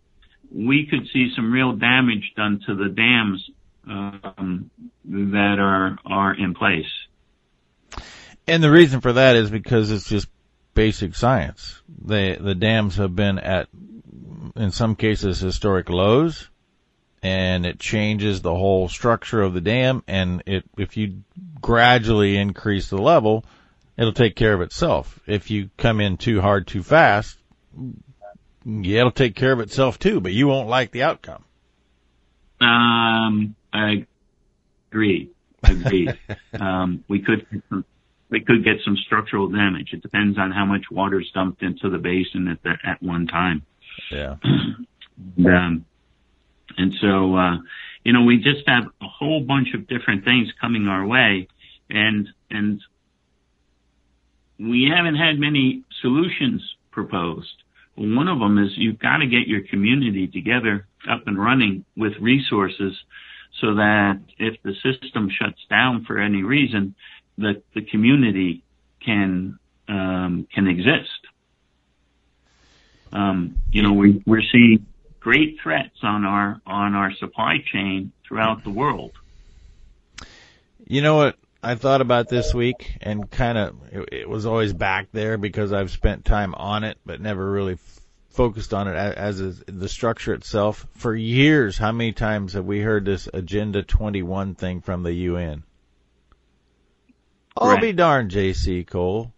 we 0.54 0.88
could 0.90 1.08
see 1.12 1.32
some 1.36 1.52
real 1.52 1.74
damage 1.74 2.34
done 2.36 2.62
to 2.66 2.76
the 2.76 2.90
dams 2.90 3.50
um, 3.88 4.70
that 5.06 5.58
are 5.60 5.98
are 6.06 6.34
in 6.34 6.54
place. 6.54 6.86
And 8.48 8.64
the 8.64 8.72
reason 8.72 9.02
for 9.02 9.14
that 9.14 9.36
is 9.36 9.50
because 9.50 9.92
it's 9.92 10.08
just 10.08 10.28
basic 10.74 11.16
science. 11.16 11.82
The 12.06 12.38
the 12.40 12.56
dams 12.56 12.96
have 12.96 13.16
been 13.16 13.40
at, 13.40 13.68
in 14.56 14.72
some 14.72 14.96
cases, 14.96 15.40
historic 15.40 15.90
lows 15.90 16.50
and 17.24 17.66
it 17.66 17.80
changes 17.80 18.42
the 18.42 18.54
whole 18.54 18.88
structure 18.88 19.42
of 19.42 19.54
the 19.54 19.62
dam. 19.62 20.04
And 20.08 20.44
it, 20.46 20.64
if 20.78 20.98
you 20.98 21.24
gradually 21.60 22.38
increase 22.38 22.90
the 22.90 22.98
level, 22.98 23.44
it'll 23.98 24.14
take 24.14 24.36
care 24.36 24.54
of 24.54 24.62
itself. 24.62 25.20
If 25.26 25.50
you 25.50 25.70
come 25.78 26.00
in 26.00 26.18
too 26.18 26.42
hard, 26.42 26.68
too 26.68 26.84
fast, 26.84 27.38
yeah, 28.66 29.00
it'll 29.00 29.12
take 29.12 29.36
care 29.36 29.52
of 29.52 29.60
itself 29.60 30.00
too, 30.00 30.20
but 30.20 30.34
you 30.34 30.48
won't 30.48 30.68
like 30.68 30.92
the 30.92 31.04
outcome. 31.04 31.44
Um, 32.60 33.56
I 33.72 34.06
agree. 34.92 35.32
Agree. 35.64 36.10
um, 36.60 37.04
we 37.08 37.22
could, 37.22 37.46
we 38.30 38.42
could 38.42 38.64
get 38.64 38.78
some 38.84 38.98
structural 39.06 39.50
damage. 39.50 39.90
It 39.94 40.02
depends 40.02 40.38
on 40.38 40.52
how 40.52 40.66
much 40.66 40.86
water 40.92 41.20
is 41.20 41.28
dumped 41.34 41.62
into 41.62 41.90
the 41.90 41.98
basin 41.98 42.48
at 42.48 42.62
the, 42.64 42.74
at 42.84 43.02
one 43.02 43.28
time. 43.28 43.64
Yeah. 44.12 44.36
um, 44.44 45.86
and 46.78 46.94
so, 47.02 47.36
uh, 47.36 47.58
you 48.04 48.14
know, 48.14 48.24
we 48.24 48.38
just 48.38 48.68
have 48.68 48.86
a 49.02 49.08
whole 49.08 49.42
bunch 49.42 49.70
of 49.74 49.88
different 49.88 50.24
things 50.24 50.50
coming 50.60 50.88
our 50.88 51.06
way 51.06 51.48
and, 51.90 52.28
and 52.50 52.82
we 54.60 54.92
haven't 54.94 55.16
had 55.16 55.40
many 55.40 55.84
solutions 56.02 56.62
proposed. 56.92 57.64
One 57.98 58.28
of 58.28 58.38
them 58.40 58.60
is 58.60 58.78
you've 58.78 59.00
got 59.00 59.18
to 59.18 59.26
get 59.26 59.48
your 59.48 59.62
community 59.62 60.28
together 60.28 60.86
up 61.10 61.26
and 61.26 61.38
running 61.38 61.84
with 61.96 62.14
resources 62.20 62.94
so 63.60 63.76
that 63.76 64.20
if 64.38 64.62
the 64.62 64.74
system 64.84 65.30
shuts 65.30 65.66
down 65.68 66.06
for 66.06 66.20
any 66.20 66.44
reason, 66.44 66.94
that 67.40 67.64
the 67.74 67.82
community 67.82 68.64
can 69.04 69.58
um, 69.88 70.48
can 70.54 70.68
exist. 70.68 71.10
Um, 73.12 73.58
you 73.72 73.82
know, 73.82 73.94
we, 73.94 74.22
we're 74.28 74.44
seeing 74.52 74.86
great 75.20 75.58
threats 75.64 75.98
on 76.04 76.24
our 76.24 76.62
on 76.68 76.94
our 76.94 77.12
supply 77.14 77.64
chain 77.66 78.12
throughout 78.28 78.64
the 78.64 78.70
world. 78.70 79.14
You 80.86 81.02
know 81.02 81.16
what 81.16 81.36
I 81.62 81.76
thought 81.76 82.02
about 82.02 82.30
this 82.30 82.54
week, 82.54 82.98
and 83.02 83.30
kind 83.30 83.58
of 83.58 83.76
it, 83.92 84.10
it, 84.12 84.30
was 84.30 84.46
always 84.46 84.74
back 84.74 85.08
there 85.12 85.38
because 85.38 85.74
I've 85.74 85.92
spent 85.92 86.24
time 86.24 86.54
on 86.56 86.84
it, 86.84 86.98
but 87.06 87.20
never 87.20 87.52
really 87.52 87.74
f- 87.74 88.00
focused 88.30 88.74
on 88.74 88.88
it 88.88 88.96
as, 88.96 89.42
as 89.42 89.64
the 89.66 89.90
structure 89.90 90.34
itself. 90.34 90.86
For 90.94 91.16
years, 91.16 91.78
how 91.78 91.92
many 91.92 92.12
times 92.12 92.54
have 92.54 92.66
we 92.66 92.82
heard 92.82 93.06
this 93.06 93.28
Agenda 93.34 93.82
21 93.82 94.56
thing 94.56 94.82
from 94.82 95.04
the 95.04 95.14
UN? 95.14 95.64
I'll 97.58 97.82
be 97.82 97.94
darned, 97.94 98.30
J.C. 98.32 98.84
Cole. 98.84 99.34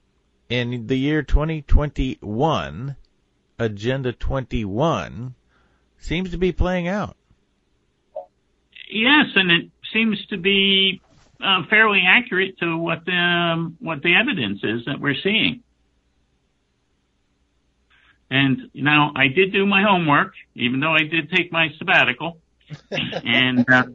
In 0.49 0.87
the 0.87 0.97
year 0.97 1.23
2021, 1.23 2.95
Agenda 3.59 4.11
21 4.11 5.35
seems 5.99 6.31
to 6.31 6.37
be 6.37 6.51
playing 6.51 6.87
out. 6.87 7.15
Yes, 8.89 9.27
and 9.35 9.51
it 9.51 9.69
seems 9.93 10.25
to 10.27 10.37
be 10.37 11.01
uh, 11.41 11.63
fairly 11.69 12.01
accurate 12.05 12.57
to 12.59 12.77
what 12.77 13.05
the 13.05 13.11
um, 13.11 13.77
what 13.79 14.01
the 14.01 14.15
evidence 14.15 14.59
is 14.63 14.85
that 14.85 14.99
we're 14.99 15.15
seeing. 15.21 15.63
And 18.31 18.69
now 18.73 19.11
I 19.15 19.27
did 19.27 19.51
do 19.51 19.65
my 19.65 19.81
homework, 19.83 20.33
even 20.53 20.79
though 20.79 20.93
I 20.93 21.03
did 21.03 21.31
take 21.31 21.51
my 21.51 21.69
sabbatical, 21.79 22.37
and, 22.91 23.67
uh, 23.67 23.85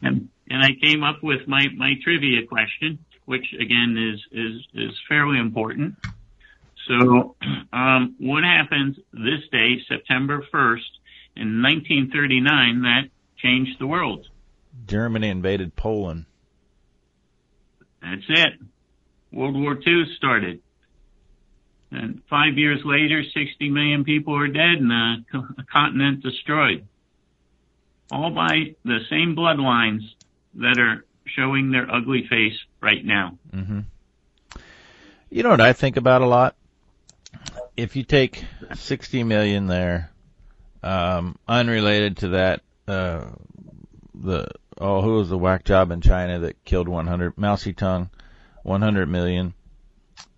and 0.00 0.28
and 0.48 0.62
I 0.62 0.70
came 0.80 1.02
up 1.02 1.22
with 1.22 1.48
my 1.48 1.66
my 1.76 1.94
trivia 2.04 2.46
question, 2.46 2.98
which 3.24 3.52
again 3.58 3.96
is 3.96 4.20
is 4.30 4.62
is 4.74 4.96
fairly 5.08 5.38
important. 5.38 5.96
So, 6.88 7.36
um, 7.72 8.16
what 8.18 8.42
happens 8.42 8.96
this 9.12 9.40
day, 9.52 9.80
September 9.88 10.44
first, 10.50 10.90
in 11.36 11.62
1939 11.62 12.82
that 12.82 13.02
changed 13.38 13.78
the 13.78 13.86
world. 13.86 14.26
Germany 14.86 15.28
invaded 15.28 15.76
Poland. 15.76 16.26
That's 18.02 18.24
it. 18.28 18.52
World 19.32 19.54
War 19.54 19.74
II 19.74 20.04
started. 20.16 20.60
And 21.90 22.22
five 22.28 22.56
years 22.56 22.80
later, 22.84 23.22
60 23.22 23.68
million 23.70 24.04
people 24.04 24.34
are 24.36 24.48
dead 24.48 24.78
and 24.80 24.92
a 24.92 25.64
continent 25.70 26.22
destroyed. 26.22 26.86
All 28.10 28.30
by 28.30 28.74
the 28.84 29.00
same 29.10 29.36
bloodlines 29.36 30.02
that 30.54 30.78
are 30.78 31.04
showing 31.26 31.70
their 31.70 31.90
ugly 31.90 32.26
face 32.28 32.58
right 32.80 33.04
now. 33.04 33.38
Mm-hmm. 33.54 33.80
You 35.30 35.42
know 35.42 35.50
what 35.50 35.60
I 35.60 35.72
think 35.72 35.96
about 35.96 36.22
a 36.22 36.26
lot? 36.26 36.56
If 37.76 37.96
you 37.96 38.04
take 38.04 38.44
60 38.74 39.24
million 39.24 39.66
there 39.66 40.10
um, 40.82 41.38
unrelated 41.48 42.18
to 42.18 42.28
that, 42.28 42.60
uh, 42.86 43.26
the 44.14 44.48
oh, 44.78 45.02
who 45.02 45.14
was 45.14 45.28
the 45.28 45.38
whack 45.38 45.64
job 45.64 45.90
in 45.90 46.00
China 46.00 46.40
that 46.40 46.64
killed 46.64 46.88
100 46.88 47.36
Mao 47.36 47.56
Zedong, 47.56 48.10
100 48.62 49.08
million. 49.08 49.54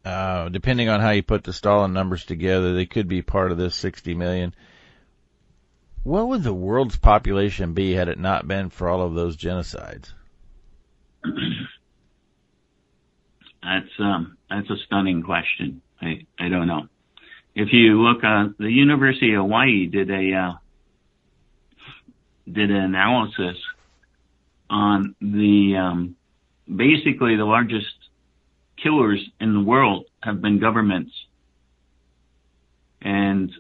Uh, 0.04 0.48
depending 0.50 0.88
on 0.88 1.00
how 1.00 1.10
you 1.10 1.22
put 1.22 1.44
the 1.44 1.52
Stalin 1.52 1.92
numbers 1.92 2.24
together, 2.24 2.74
they 2.74 2.86
could 2.86 3.08
be 3.08 3.22
part 3.22 3.52
of 3.52 3.58
this 3.58 3.74
60 3.76 4.14
million. 4.14 4.54
What 6.02 6.28
would 6.28 6.42
the 6.42 6.52
world's 6.52 6.98
population 6.98 7.72
be 7.72 7.92
had 7.94 8.08
it 8.08 8.18
not 8.18 8.46
been 8.46 8.68
for 8.68 8.88
all 8.88 9.02
of 9.02 9.14
those 9.14 9.36
genocides? 9.36 10.12
That's 13.62 13.88
um, 13.98 14.36
that's 14.50 14.68
a 14.68 14.76
stunning 14.84 15.22
question. 15.22 15.80
I 15.98 16.26
I 16.38 16.50
don't 16.50 16.66
know 16.66 16.86
if 17.54 17.68
you 17.72 18.02
look, 18.02 18.24
uh, 18.24 18.48
the 18.58 18.70
University 18.70 19.34
of 19.34 19.42
Hawaii 19.42 19.86
did 19.86 20.10
a 20.10 20.32
uh, 20.34 20.52
did 22.50 22.70
an 22.70 22.76
analysis 22.76 23.56
on 24.70 25.14
the 25.20 25.76
um, 25.76 26.16
basically 26.72 27.36
the 27.36 27.44
largest 27.44 27.94
killers 28.76 29.24
in 29.40 29.54
the 29.54 29.60
world 29.60 30.06
have 30.22 30.40
been 30.40 30.58
governments, 30.58 31.12
and 33.00 33.52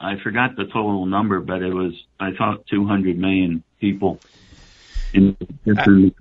I 0.00 0.16
forgot 0.22 0.56
the 0.56 0.64
total 0.64 1.06
number, 1.06 1.40
but 1.40 1.62
it 1.62 1.72
was 1.72 1.94
I 2.18 2.32
thought 2.32 2.66
200 2.66 3.18
million 3.18 3.62
people 3.80 4.20
in, 5.12 5.36
the 5.64 5.72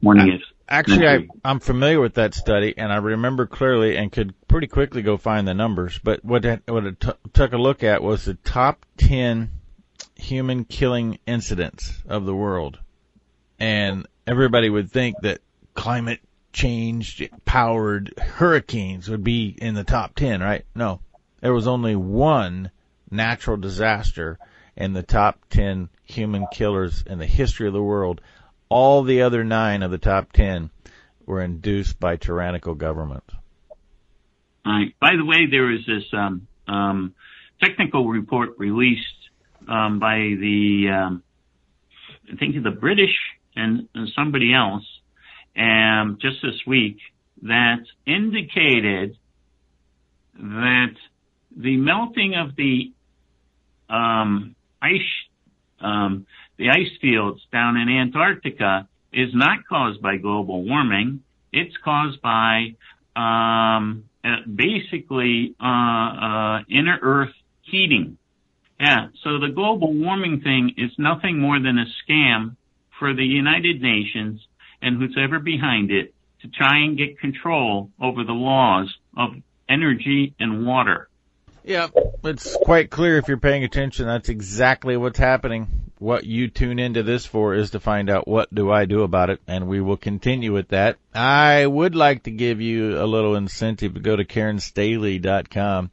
20th 0.04 0.42
Actually, 0.68 1.08
I, 1.08 1.28
I'm 1.44 1.60
familiar 1.60 2.00
with 2.00 2.16
that 2.16 2.34
study, 2.34 2.74
and 2.76 2.92
I 2.92 2.98
remember 2.98 3.46
clearly 3.46 3.98
and 3.98 4.12
could 4.12 4.34
pretty 4.48 4.66
quickly 4.66 5.04
go 5.04 5.16
find 5.16 5.48
the 5.48 5.54
numbers. 5.54 6.00
But 6.04 6.26
what 6.26 6.44
it, 6.44 6.64
what 6.66 6.86
it 6.86 7.00
t- 7.00 7.12
took 7.34 7.54
a 7.54 7.58
look 7.58 7.84
at 7.84 8.02
was 8.02 8.26
the 8.26 8.34
top 8.34 8.84
ten 8.98 9.52
human 10.16 10.66
killing 10.66 11.20
incidents 11.28 12.02
of 12.08 12.26
the 12.26 12.34
world, 12.34 12.80
and 13.60 14.08
everybody 14.28 14.70
would 14.70 14.92
think 14.92 15.16
that 15.22 15.42
climate 15.74 16.22
change 16.54 17.28
powered 17.44 18.14
hurricanes 18.18 19.10
would 19.10 19.24
be 19.24 19.56
in 19.58 19.76
the 19.76 19.84
top 19.84 20.16
ten, 20.16 20.42
right? 20.42 20.66
No, 20.74 21.02
there 21.42 21.54
was 21.54 21.68
only 21.68 21.96
one 21.96 22.72
natural 23.12 23.58
disaster 23.58 24.38
in 24.76 24.94
the 24.94 25.04
top 25.04 25.40
ten 25.50 25.90
human 26.04 26.46
killers 26.52 27.04
in 27.08 27.20
the 27.20 27.26
history 27.26 27.68
of 27.68 27.74
the 27.74 27.82
world 27.82 28.22
all 28.70 29.04
the 29.04 29.22
other 29.22 29.44
nine 29.44 29.84
of 29.84 29.92
the 29.92 29.98
top 29.98 30.32
ten 30.32 30.70
were 31.26 31.42
induced 31.42 32.00
by 32.00 32.16
tyrannical 32.16 32.76
governments. 32.76 33.34
Right. 34.66 34.96
By 35.00 35.16
the 35.16 35.26
way, 35.26 35.46
there 35.50 35.64
was 35.64 35.86
this 35.86 36.04
um, 36.14 36.48
um, 36.68 37.16
technical 37.62 38.08
report 38.08 38.58
released 38.58 39.06
um, 39.68 40.00
by 40.00 40.18
the, 40.18 40.88
um, 40.92 41.24
I 42.32 42.36
think 42.38 42.62
the 42.64 42.72
British 42.72 43.16
and, 43.56 43.88
somebody 44.16 44.54
else, 44.54 44.84
um, 45.58 46.18
just 46.22 46.38
this 46.42 46.60
week 46.68 46.98
that 47.44 47.84
indicated 48.06 49.18
that 50.38 50.94
the 51.56 51.78
melting 51.78 52.36
of 52.36 52.56
the 52.56 52.92
um, 53.90 54.56
ice 54.82 55.02
um, 55.80 56.26
the 56.58 56.70
ice 56.70 56.92
fields 57.02 57.42
down 57.52 57.78
in 57.78 57.90
Antarctica 57.90 58.88
is 59.12 59.30
not 59.34 59.68
caused 59.68 60.02
by 60.02 60.18
global 60.18 60.64
warming. 60.64 61.22
It's 61.52 61.76
caused 61.84 62.22
by 62.22 62.76
um, 63.16 64.06
uh, 64.24 64.38
basically 64.54 65.56
uh, 65.62 65.66
uh, 65.66 66.60
inner 66.70 66.98
Earth 67.02 67.34
heating. 67.62 68.18
Yeah, 68.80 69.08
so 69.24 69.40
the 69.40 69.50
global 69.54 69.94
warming 69.94 70.42
thing 70.42 70.74
is 70.78 70.92
nothing 70.98 71.40
more 71.40 71.60
than 71.60 71.78
a 71.78 71.86
scam 72.04 72.56
for 73.00 73.14
the 73.14 73.26
United 73.26 73.82
Nations 73.82 74.46
and 74.82 74.98
who's 74.98 75.18
ever 75.20 75.40
behind 75.40 75.92
it 75.92 76.14
to 76.42 76.48
try 76.48 76.78
and 76.78 76.98
get 76.98 77.20
control 77.20 77.90
over 78.02 78.24
the 78.24 78.34
laws 78.34 78.94
of 79.18 79.32
energy 79.68 80.34
and 80.40 80.66
water. 80.66 81.10
Yeah, 81.64 81.88
it's 82.24 82.56
quite 82.56 82.92
clear 82.92 83.18
if 83.18 83.28
you're 83.28 83.38
paying 83.38 83.64
attention. 83.64 84.06
That's 84.06 84.30
exactly 84.30 84.98
what's 84.98 85.18
happening. 85.18 85.92
What 85.98 86.24
you 86.24 86.50
tune 86.50 86.78
into 86.78 87.02
this 87.02 87.26
for 87.26 87.56
is 87.56 87.72
to 87.72 87.80
find 87.80 88.10
out 88.10 88.28
what 88.28 88.54
do 88.54 88.72
I 88.72 88.86
do 88.86 89.02
about 89.02 89.32
it, 89.32 89.42
and 89.48 89.68
we 89.68 89.82
will 89.82 89.98
continue 89.98 90.54
with 90.54 90.68
that. 90.68 90.98
I 91.14 91.66
would 91.66 91.96
like 91.96 92.24
to 92.24 92.32
give 92.32 92.62
you 92.62 93.02
a 93.02 93.08
little 93.08 93.36
incentive 93.36 93.96
to 93.96 94.00
go 94.00 94.16
to 94.16 94.26
KarenStaley.com. 94.26 95.90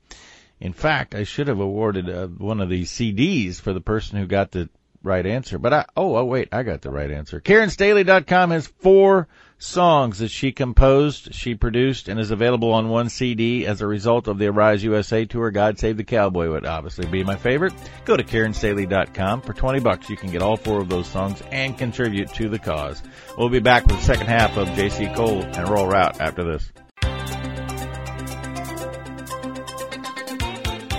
In 0.60 0.72
fact, 0.74 1.14
I 1.14 1.24
should 1.24 1.48
have 1.48 1.60
awarded 1.60 2.10
uh, 2.10 2.26
one 2.26 2.60
of 2.60 2.68
these 2.68 2.90
CDs 2.90 3.60
for 3.60 3.72
the 3.72 3.80
person 3.80 4.18
who 4.18 4.26
got 4.26 4.50
the 4.50 4.68
right 5.02 5.24
answer. 5.24 5.58
But 5.58 5.72
I, 5.72 5.84
oh, 5.96 6.16
oh 6.16 6.24
wait, 6.24 6.48
I 6.52 6.62
got 6.62 6.82
the 6.82 6.90
right 6.90 7.10
answer. 7.10 7.40
KarenStaley.com 7.40 8.50
has 8.50 8.66
four 8.66 9.28
songs 9.58 10.18
that 10.18 10.30
she 10.30 10.50
composed, 10.50 11.32
she 11.34 11.54
produced, 11.54 12.08
and 12.08 12.18
is 12.18 12.32
available 12.32 12.72
on 12.72 12.88
one 12.88 13.08
CD 13.08 13.64
as 13.66 13.80
a 13.80 13.86
result 13.86 14.26
of 14.26 14.38
the 14.38 14.48
Arise 14.48 14.82
USA 14.82 15.24
tour. 15.24 15.50
God 15.50 15.78
Save 15.78 15.96
the 15.96 16.04
Cowboy 16.04 16.50
would 16.50 16.66
obviously 16.66 17.06
be 17.06 17.22
my 17.22 17.36
favorite. 17.36 17.72
Go 18.04 18.16
to 18.16 18.24
KarenStaley.com. 18.24 19.42
For 19.42 19.52
20 19.52 19.80
bucks, 19.80 20.10
you 20.10 20.16
can 20.16 20.30
get 20.30 20.42
all 20.42 20.56
four 20.56 20.80
of 20.80 20.88
those 20.88 21.06
songs 21.06 21.42
and 21.52 21.78
contribute 21.78 22.32
to 22.34 22.48
the 22.48 22.58
cause. 22.58 23.02
We'll 23.38 23.48
be 23.48 23.60
back 23.60 23.86
with 23.86 23.96
the 23.96 24.04
second 24.04 24.26
half 24.26 24.56
of 24.56 24.68
JC 24.70 25.14
Cole 25.14 25.42
and 25.42 25.68
Rural 25.68 25.86
Route 25.86 26.20
after 26.20 26.44
this. 26.44 26.72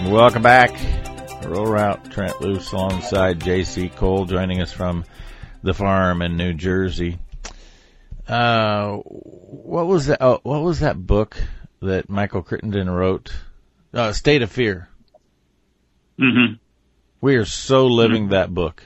Welcome 0.05 0.41
back. 0.41 1.02
Rural 1.53 1.71
Route, 1.71 2.09
Trent 2.11 2.41
Loos 2.41 2.71
alongside 2.71 3.39
JC 3.39 3.95
Cole 3.95 4.25
joining 4.25 4.59
us 4.59 4.71
from 4.71 5.05
the 5.61 5.75
farm 5.75 6.23
in 6.23 6.35
New 6.35 6.55
Jersey. 6.55 7.19
Uh, 8.27 8.95
what 8.95 9.85
was 9.85 10.07
that? 10.07 10.17
Oh, 10.19 10.39
what 10.41 10.63
was 10.63 10.79
that 10.79 10.97
book 10.97 11.37
that 11.79 12.09
Michael 12.09 12.41
Crittenden 12.41 12.89
wrote? 12.89 13.35
Uh, 13.93 14.13
State 14.13 14.41
of 14.41 14.51
Fear. 14.51 14.89
Mm-hmm. 16.19 16.55
We 17.21 17.35
are 17.35 17.45
so 17.45 17.85
living 17.85 18.23
mm-hmm. 18.23 18.31
that 18.31 18.51
book. 18.51 18.81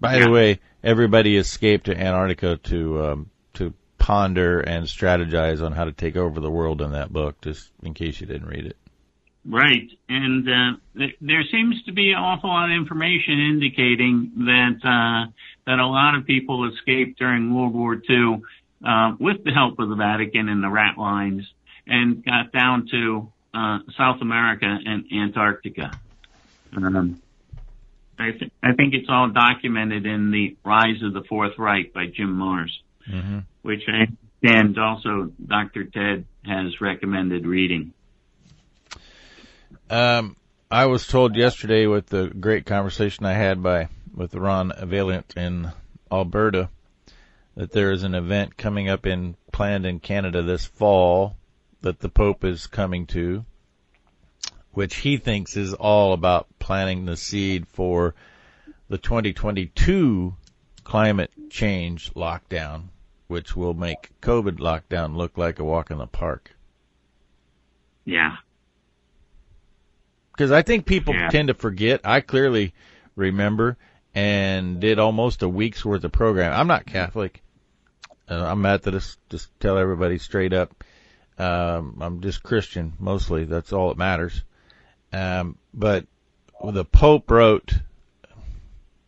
By 0.00 0.16
yeah. 0.16 0.24
the 0.24 0.30
way, 0.30 0.60
everybody 0.82 1.36
escaped 1.36 1.86
to 1.86 1.94
Antarctica 1.94 2.56
to 2.56 3.04
um, 3.04 3.30
to 3.52 3.74
ponder 3.98 4.60
and 4.60 4.86
strategize 4.86 5.62
on 5.62 5.72
how 5.72 5.84
to 5.84 5.92
take 5.92 6.16
over 6.16 6.40
the 6.40 6.50
world 6.50 6.80
in 6.80 6.92
that 6.92 7.12
book. 7.12 7.42
Just 7.42 7.70
in 7.82 7.92
case 7.92 8.18
you 8.18 8.26
didn't 8.26 8.48
read 8.48 8.64
it. 8.64 8.78
Right, 9.46 9.90
and 10.08 10.48
uh, 10.48 10.78
th- 10.96 11.16
there 11.20 11.42
seems 11.50 11.82
to 11.84 11.92
be 11.92 12.12
an 12.12 12.18
awful 12.18 12.48
lot 12.48 12.70
of 12.70 12.76
information 12.76 13.40
indicating 13.40 14.32
that 14.46 14.78
uh, 14.82 15.30
that 15.66 15.78
a 15.78 15.86
lot 15.86 16.14
of 16.14 16.24
people 16.24 16.70
escaped 16.72 17.18
during 17.18 17.54
World 17.54 17.74
War 17.74 17.94
II 17.94 18.42
uh, 18.86 19.12
with 19.20 19.44
the 19.44 19.50
help 19.50 19.78
of 19.78 19.90
the 19.90 19.96
Vatican 19.96 20.48
and 20.48 20.64
the 20.64 20.70
rat 20.70 20.96
lines, 20.96 21.46
and 21.86 22.24
got 22.24 22.52
down 22.52 22.88
to 22.90 23.32
uh, 23.52 23.80
South 23.98 24.22
America 24.22 24.66
and 24.66 25.04
Antarctica. 25.12 25.90
Um, 26.74 27.20
I, 28.18 28.30
th- 28.30 28.52
I 28.62 28.72
think 28.72 28.94
it's 28.94 29.08
all 29.10 29.28
documented 29.28 30.06
in 30.06 30.30
the 30.30 30.56
Rise 30.64 31.02
of 31.02 31.12
the 31.12 31.22
Fourth 31.28 31.58
Reich 31.58 31.92
by 31.92 32.06
Jim 32.06 32.38
Marrs, 32.38 32.70
mm-hmm. 33.08 33.40
which 33.62 33.82
I 33.88 34.06
and 34.42 34.78
also 34.78 35.30
Dr. 35.44 35.84
Ted 35.84 36.26
has 36.44 36.80
recommended 36.80 37.46
reading. 37.46 37.94
Um, 39.90 40.36
I 40.70 40.86
was 40.86 41.06
told 41.06 41.36
yesterday 41.36 41.86
with 41.86 42.06
the 42.06 42.28
great 42.28 42.66
conversation 42.66 43.26
I 43.26 43.34
had 43.34 43.62
by 43.62 43.88
with 44.14 44.34
Ron 44.34 44.72
Valiant 44.82 45.34
in 45.36 45.70
Alberta 46.10 46.70
that 47.54 47.72
there 47.72 47.92
is 47.92 48.02
an 48.02 48.14
event 48.14 48.56
coming 48.56 48.88
up 48.88 49.06
in 49.06 49.36
planned 49.52 49.86
in 49.86 50.00
Canada 50.00 50.42
this 50.42 50.64
fall 50.64 51.36
that 51.82 52.00
the 52.00 52.08
Pope 52.08 52.44
is 52.44 52.66
coming 52.66 53.06
to, 53.06 53.44
which 54.72 54.96
he 54.96 55.16
thinks 55.16 55.56
is 55.56 55.74
all 55.74 56.12
about 56.12 56.48
planting 56.58 57.04
the 57.04 57.16
seed 57.16 57.68
for 57.68 58.14
the 58.88 58.98
2022 58.98 60.34
climate 60.82 61.30
change 61.50 62.12
lockdown, 62.14 62.84
which 63.28 63.54
will 63.54 63.74
make 63.74 64.10
COVID 64.20 64.58
lockdown 64.58 65.14
look 65.14 65.36
like 65.36 65.58
a 65.58 65.64
walk 65.64 65.90
in 65.90 65.98
the 65.98 66.06
park. 66.06 66.56
Yeah, 68.04 68.36
because 70.34 70.50
I 70.50 70.62
think 70.62 70.84
people 70.84 71.14
yeah. 71.14 71.28
tend 71.28 71.48
to 71.48 71.54
forget. 71.54 72.00
I 72.04 72.20
clearly 72.20 72.74
remember 73.14 73.76
and 74.14 74.80
did 74.80 74.98
almost 74.98 75.42
a 75.42 75.48
week's 75.48 75.84
worth 75.84 76.02
of 76.02 76.10
program. 76.12 76.52
I'm 76.52 76.66
not 76.66 76.86
Catholic. 76.86 77.40
Uh, 78.28 78.44
I'm 78.44 78.60
Methodist. 78.62 79.18
Just 79.30 79.48
tell 79.60 79.78
everybody 79.78 80.18
straight 80.18 80.52
up. 80.52 80.82
Um, 81.38 81.98
I'm 82.00 82.20
just 82.20 82.42
Christian 82.42 82.94
mostly. 82.98 83.44
That's 83.44 83.72
all 83.72 83.88
that 83.88 83.98
matters. 83.98 84.42
Um, 85.12 85.56
but 85.72 86.06
the 86.64 86.84
Pope 86.84 87.30
wrote, 87.30 87.72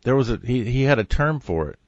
there 0.02 0.14
was 0.14 0.30
a, 0.30 0.40
he, 0.44 0.64
he 0.64 0.82
had 0.82 1.00
a 1.00 1.04
term 1.04 1.40
for 1.40 1.70
it. 1.70 1.78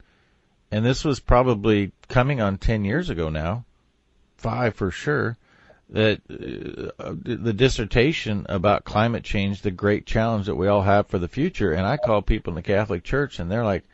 And 0.72 0.84
this 0.84 1.04
was 1.04 1.20
probably 1.20 1.92
coming 2.08 2.40
on 2.40 2.58
10 2.58 2.84
years 2.84 3.08
ago 3.08 3.28
now. 3.28 3.64
Five 4.36 4.74
for 4.74 4.90
sure 4.90 5.36
that 5.90 6.20
uh, 6.98 7.14
the 7.22 7.52
dissertation 7.52 8.46
about 8.48 8.84
climate 8.84 9.24
change, 9.24 9.62
the 9.62 9.70
great 9.70 10.06
challenge 10.06 10.46
that 10.46 10.54
we 10.54 10.68
all 10.68 10.82
have 10.82 11.06
for 11.06 11.18
the 11.18 11.28
future, 11.28 11.72
and 11.72 11.86
I 11.86 11.96
call 11.96 12.20
people 12.22 12.50
in 12.50 12.56
the 12.56 12.62
Catholic 12.62 13.04
Church, 13.04 13.38
and 13.38 13.50
they're 13.50 13.64
like, 13.64 13.84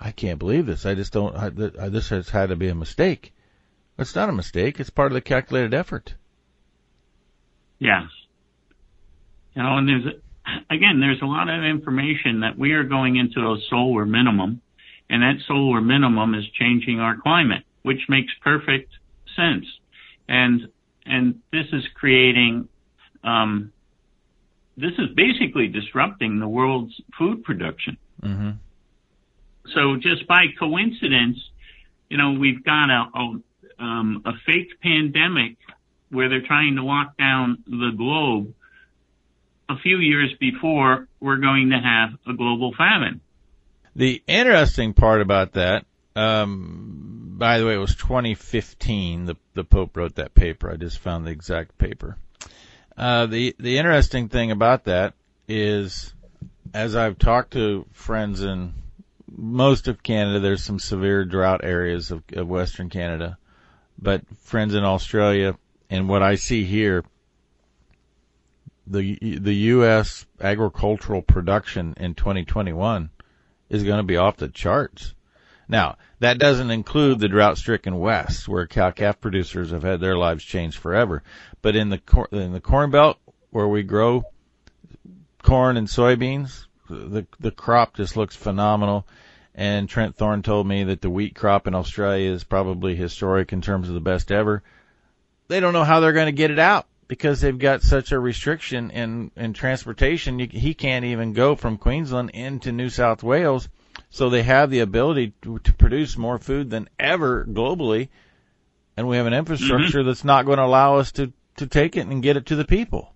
"I 0.00 0.10
can't 0.10 0.38
believe 0.38 0.66
this. 0.66 0.84
I 0.84 0.94
just 0.94 1.12
don't. 1.12 1.36
I, 1.36 1.48
this 1.50 2.08
has 2.08 2.28
had 2.28 2.48
to 2.48 2.56
be 2.56 2.68
a 2.68 2.74
mistake." 2.74 3.32
It's 3.98 4.14
not 4.14 4.28
a 4.28 4.32
mistake. 4.32 4.78
It's 4.78 4.90
part 4.90 5.10
of 5.10 5.14
the 5.14 5.20
calculated 5.20 5.74
effort. 5.74 6.14
Yes. 7.78 8.04
You 9.54 9.62
know, 9.62 9.76
and 9.76 9.88
there's 9.88 10.14
again, 10.70 11.00
there's 11.00 11.22
a 11.22 11.26
lot 11.26 11.48
of 11.48 11.64
information 11.64 12.40
that 12.40 12.58
we 12.58 12.72
are 12.72 12.84
going 12.84 13.16
into 13.16 13.40
a 13.40 13.58
solar 13.68 14.06
minimum, 14.06 14.60
and 15.10 15.22
that 15.22 15.44
solar 15.46 15.80
minimum 15.80 16.34
is 16.34 16.44
changing 16.58 17.00
our 17.00 17.16
climate, 17.16 17.64
which 17.82 18.00
makes 18.08 18.32
perfect 18.42 18.92
sense. 19.36 19.66
And 20.28 20.68
and 21.08 21.40
this 21.52 21.66
is 21.72 21.84
creating, 21.94 22.68
um, 23.24 23.72
this 24.76 24.92
is 24.98 25.08
basically 25.14 25.68
disrupting 25.68 26.38
the 26.38 26.48
world's 26.48 27.00
food 27.18 27.42
production. 27.44 27.96
Mm-hmm. 28.22 28.50
So 29.74 29.96
just 29.96 30.26
by 30.26 30.46
coincidence, 30.58 31.38
you 32.08 32.16
know, 32.16 32.32
we've 32.32 32.64
got 32.64 32.90
a, 32.90 33.06
a, 33.14 33.82
um, 33.82 34.22
a 34.24 34.32
fake 34.46 34.80
pandemic 34.82 35.56
where 36.10 36.28
they're 36.28 36.46
trying 36.46 36.76
to 36.76 36.82
lock 36.82 37.16
down 37.18 37.64
the 37.66 37.92
globe 37.96 38.54
a 39.68 39.76
few 39.76 39.98
years 39.98 40.32
before 40.40 41.06
we're 41.20 41.36
going 41.36 41.70
to 41.70 41.78
have 41.78 42.10
a 42.26 42.36
global 42.36 42.74
famine. 42.74 43.20
The 43.94 44.22
interesting 44.26 44.94
part 44.94 45.20
about 45.20 45.52
that, 45.54 45.84
um, 46.18 47.34
by 47.38 47.58
the 47.58 47.66
way, 47.66 47.74
it 47.74 47.78
was 47.78 47.94
2015. 47.94 49.26
The 49.26 49.36
the 49.54 49.64
Pope 49.64 49.96
wrote 49.96 50.16
that 50.16 50.34
paper. 50.34 50.70
I 50.70 50.76
just 50.76 50.98
found 50.98 51.26
the 51.26 51.30
exact 51.30 51.78
paper. 51.78 52.16
Uh, 52.96 53.26
the 53.26 53.54
the 53.58 53.78
interesting 53.78 54.28
thing 54.28 54.50
about 54.50 54.84
that 54.84 55.14
is, 55.46 56.12
as 56.74 56.96
I've 56.96 57.18
talked 57.18 57.52
to 57.52 57.86
friends 57.92 58.42
in 58.42 58.74
most 59.30 59.86
of 59.86 60.02
Canada, 60.02 60.40
there's 60.40 60.64
some 60.64 60.80
severe 60.80 61.24
drought 61.24 61.60
areas 61.62 62.10
of, 62.10 62.24
of 62.32 62.48
Western 62.48 62.90
Canada, 62.90 63.38
but 63.96 64.22
friends 64.38 64.74
in 64.74 64.82
Australia 64.82 65.56
and 65.88 66.08
what 66.08 66.24
I 66.24 66.34
see 66.34 66.64
here, 66.64 67.04
the 68.88 69.16
the 69.20 69.54
U.S. 69.54 70.26
agricultural 70.40 71.22
production 71.22 71.94
in 71.96 72.14
2021 72.14 73.10
is 73.70 73.84
going 73.84 73.98
to 73.98 74.02
be 74.02 74.16
off 74.16 74.38
the 74.38 74.48
charts. 74.48 75.14
Now, 75.68 75.96
that 76.20 76.38
doesn't 76.38 76.70
include 76.70 77.20
the 77.20 77.28
drought-stricken 77.28 77.98
West, 77.98 78.48
where 78.48 78.66
cow-calf 78.66 79.20
producers 79.20 79.70
have 79.70 79.82
had 79.82 80.00
their 80.00 80.16
lives 80.16 80.44
changed 80.44 80.78
forever. 80.78 81.22
But 81.62 81.76
in 81.76 81.90
the 81.90 81.98
cor- 81.98 82.28
in 82.32 82.52
the 82.52 82.60
Corn 82.60 82.90
Belt, 82.90 83.18
where 83.50 83.68
we 83.68 83.82
grow 83.82 84.24
corn 85.42 85.76
and 85.76 85.88
soybeans, 85.88 86.66
the 86.88 87.26
the 87.38 87.50
crop 87.50 87.96
just 87.96 88.16
looks 88.16 88.36
phenomenal. 88.36 89.06
And 89.54 89.88
Trent 89.88 90.16
Thorne 90.16 90.42
told 90.42 90.68
me 90.68 90.84
that 90.84 91.00
the 91.00 91.10
wheat 91.10 91.34
crop 91.34 91.66
in 91.66 91.74
Australia 91.74 92.30
is 92.30 92.44
probably 92.44 92.94
historic 92.94 93.52
in 93.52 93.60
terms 93.60 93.88
of 93.88 93.94
the 93.94 94.00
best 94.00 94.30
ever. 94.30 94.62
They 95.48 95.58
don't 95.58 95.72
know 95.72 95.82
how 95.82 95.98
they're 95.98 96.12
going 96.12 96.26
to 96.26 96.32
get 96.32 96.52
it 96.52 96.60
out 96.60 96.86
because 97.08 97.40
they've 97.40 97.58
got 97.58 97.82
such 97.82 98.12
a 98.12 98.20
restriction 98.20 98.90
in 98.90 99.32
in 99.36 99.54
transportation. 99.54 100.38
You, 100.38 100.46
he 100.46 100.74
can't 100.74 101.06
even 101.06 101.32
go 101.32 101.56
from 101.56 101.78
Queensland 101.78 102.30
into 102.30 102.70
New 102.70 102.88
South 102.90 103.22
Wales 103.22 103.68
so 104.10 104.30
they 104.30 104.42
have 104.42 104.70
the 104.70 104.80
ability 104.80 105.34
to, 105.42 105.58
to 105.60 105.74
produce 105.74 106.16
more 106.16 106.38
food 106.38 106.70
than 106.70 106.88
ever 106.98 107.44
globally, 107.44 108.08
and 108.96 109.08
we 109.08 109.16
have 109.16 109.26
an 109.26 109.34
infrastructure 109.34 109.98
mm-hmm. 109.98 110.08
that's 110.08 110.24
not 110.24 110.46
going 110.46 110.58
to 110.58 110.64
allow 110.64 110.96
us 110.96 111.12
to 111.12 111.32
to 111.56 111.66
take 111.66 111.96
it 111.96 112.06
and 112.06 112.22
get 112.22 112.36
it 112.36 112.46
to 112.46 112.56
the 112.56 112.64
people. 112.64 113.12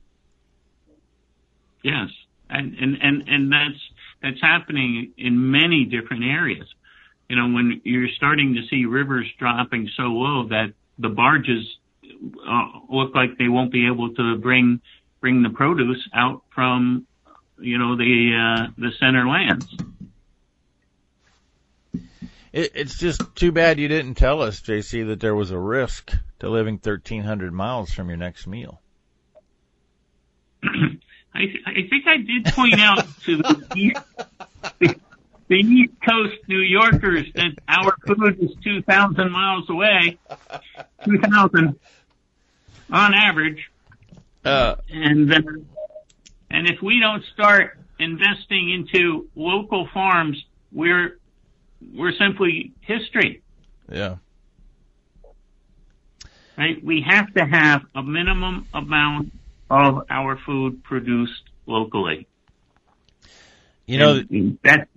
Yes, 1.82 2.08
and 2.50 2.74
and 2.74 2.98
and 3.00 3.28
and 3.28 3.52
that's 3.52 3.80
that's 4.22 4.40
happening 4.40 5.12
in 5.16 5.50
many 5.50 5.84
different 5.84 6.24
areas. 6.24 6.66
You 7.28 7.36
know, 7.36 7.54
when 7.54 7.80
you're 7.84 8.08
starting 8.16 8.54
to 8.54 8.66
see 8.68 8.84
rivers 8.84 9.26
dropping 9.38 9.88
so 9.96 10.02
low 10.02 10.48
that 10.48 10.74
the 10.98 11.08
barges 11.08 11.64
uh, 12.04 12.68
look 12.90 13.14
like 13.14 13.38
they 13.38 13.48
won't 13.48 13.72
be 13.72 13.86
able 13.86 14.14
to 14.14 14.36
bring 14.36 14.80
bring 15.20 15.42
the 15.42 15.50
produce 15.50 16.06
out 16.14 16.42
from 16.54 17.06
you 17.58 17.78
know 17.78 17.96
the 17.96 18.32
uh, 18.36 18.70
the 18.76 18.90
center 19.00 19.26
lands. 19.26 19.66
It, 22.52 22.72
it's 22.74 22.98
just 22.98 23.22
too 23.34 23.50
bad 23.52 23.78
you 23.78 23.88
didn't 23.88 24.14
tell 24.14 24.42
us, 24.42 24.60
JC, 24.60 25.06
that 25.08 25.20
there 25.20 25.34
was 25.34 25.50
a 25.50 25.58
risk 25.58 26.12
to 26.40 26.50
living 26.50 26.74
1,300 26.74 27.52
miles 27.52 27.92
from 27.92 28.08
your 28.08 28.18
next 28.18 28.46
meal. 28.46 28.80
I, 30.62 31.44
I 31.66 31.88
think 31.88 32.06
I 32.06 32.18
did 32.18 32.44
point 32.46 32.78
out 32.78 33.06
to 33.22 33.38
the 33.38 33.66
East, 33.74 34.00
the, 34.78 34.94
the 35.48 35.56
East 35.56 35.94
Coast 36.06 36.36
New 36.46 36.60
Yorkers 36.60 37.32
that 37.34 37.52
our 37.68 37.96
food 38.06 38.38
is 38.40 38.50
2,000 38.62 39.32
miles 39.32 39.70
away, 39.70 40.18
2,000 41.04 41.78
on 42.90 43.14
average. 43.14 43.70
Uh, 44.44 44.74
and 44.90 45.30
then, 45.30 45.66
and 46.50 46.68
if 46.68 46.82
we 46.82 47.00
don't 47.00 47.24
start 47.32 47.78
investing 47.98 48.70
into 48.70 49.28
local 49.34 49.88
farms, 49.94 50.44
we're 50.70 51.18
we're 51.94 52.12
simply 52.12 52.72
history. 52.80 53.42
Yeah. 53.90 54.16
Right? 56.56 56.82
We 56.82 57.04
have 57.08 57.32
to 57.34 57.44
have 57.44 57.82
a 57.94 58.02
minimum 58.02 58.66
amount 58.74 59.32
of 59.70 60.04
our 60.10 60.38
food 60.44 60.84
produced 60.84 61.42
locally. 61.66 62.26
You 63.86 63.98
know, 63.98 64.22
and 64.30 64.58
that's 64.62 64.88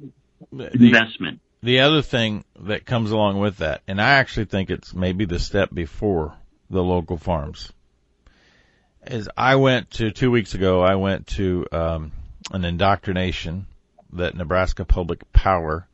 the, 0.51 0.71
investment. 0.73 1.39
The 1.63 1.79
other 1.79 2.01
thing 2.01 2.43
that 2.59 2.85
comes 2.85 3.11
along 3.11 3.39
with 3.39 3.57
that, 3.57 3.81
and 3.87 4.01
I 4.01 4.15
actually 4.15 4.45
think 4.45 4.69
it's 4.69 4.93
maybe 4.93 5.25
the 5.25 5.39
step 5.39 5.73
before 5.73 6.33
the 6.69 6.83
local 6.83 7.17
farms, 7.17 7.71
is 9.07 9.29
I 9.35 9.55
went 9.55 9.91
to 9.91 10.11
two 10.11 10.31
weeks 10.31 10.53
ago. 10.53 10.81
I 10.81 10.95
went 10.95 11.27
to 11.27 11.65
um, 11.71 12.11
an 12.51 12.65
indoctrination 12.65 13.67
that 14.13 14.35
Nebraska 14.35 14.85
Public 14.85 15.31
Power 15.31 15.87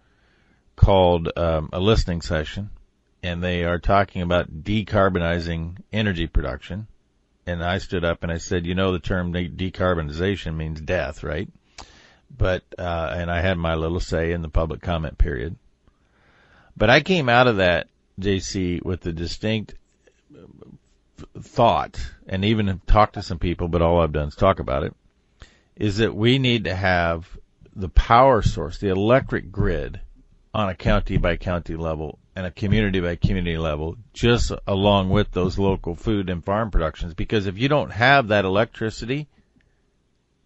called 0.75 1.29
um, 1.37 1.69
a 1.73 1.79
listening 1.79 2.21
session, 2.21 2.69
and 3.23 3.43
they 3.43 3.63
are 3.63 3.79
talking 3.79 4.21
about 4.21 4.63
decarbonizing 4.63 5.77
energy 5.91 6.27
production. 6.27 6.87
And 7.45 7.63
I 7.63 7.79
stood 7.79 8.05
up 8.05 8.23
and 8.23 8.31
I 8.31 8.37
said, 8.37 8.65
you 8.65 8.75
know, 8.75 8.91
the 8.91 8.99
term 8.99 9.31
de- 9.31 9.49
decarbonization 9.49 10.55
means 10.55 10.79
death, 10.79 11.23
right? 11.23 11.49
But 12.35 12.63
uh, 12.77 13.13
and 13.17 13.31
I 13.31 13.41
had 13.41 13.57
my 13.57 13.75
little 13.75 13.99
say 13.99 14.31
in 14.31 14.41
the 14.41 14.49
public 14.49 14.81
comment 14.81 15.17
period. 15.17 15.55
But 16.77 16.89
I 16.89 17.01
came 17.01 17.29
out 17.29 17.47
of 17.47 17.57
that, 17.57 17.87
JC, 18.19 18.83
with 18.83 19.01
the 19.01 19.11
distinct 19.11 19.75
thought, 21.39 21.99
and 22.27 22.45
even 22.45 22.81
talked 22.87 23.13
to 23.15 23.21
some 23.21 23.39
people, 23.39 23.67
but 23.67 23.81
all 23.81 24.01
I've 24.01 24.13
done 24.13 24.29
is 24.29 24.35
talk 24.35 24.59
about 24.59 24.83
it, 24.83 24.93
is 25.75 25.97
that 25.97 26.15
we 26.15 26.39
need 26.39 26.65
to 26.65 26.75
have 26.75 27.37
the 27.75 27.89
power 27.89 28.41
source, 28.41 28.77
the 28.79 28.89
electric 28.89 29.51
grid, 29.51 29.99
on 30.53 30.69
a 30.69 30.75
county 30.75 31.17
by 31.17 31.37
county 31.37 31.75
level 31.75 32.19
and 32.35 32.45
a 32.45 32.51
community 32.51 32.99
by 32.99 33.15
community 33.15 33.57
level, 33.57 33.97
just 34.13 34.51
along 34.67 35.09
with 35.09 35.31
those 35.31 35.59
local 35.59 35.95
food 35.95 36.29
and 36.29 36.43
farm 36.43 36.71
productions. 36.71 37.13
Because 37.13 37.47
if 37.47 37.57
you 37.57 37.67
don't 37.67 37.91
have 37.91 38.29
that 38.29 38.45
electricity, 38.45 39.27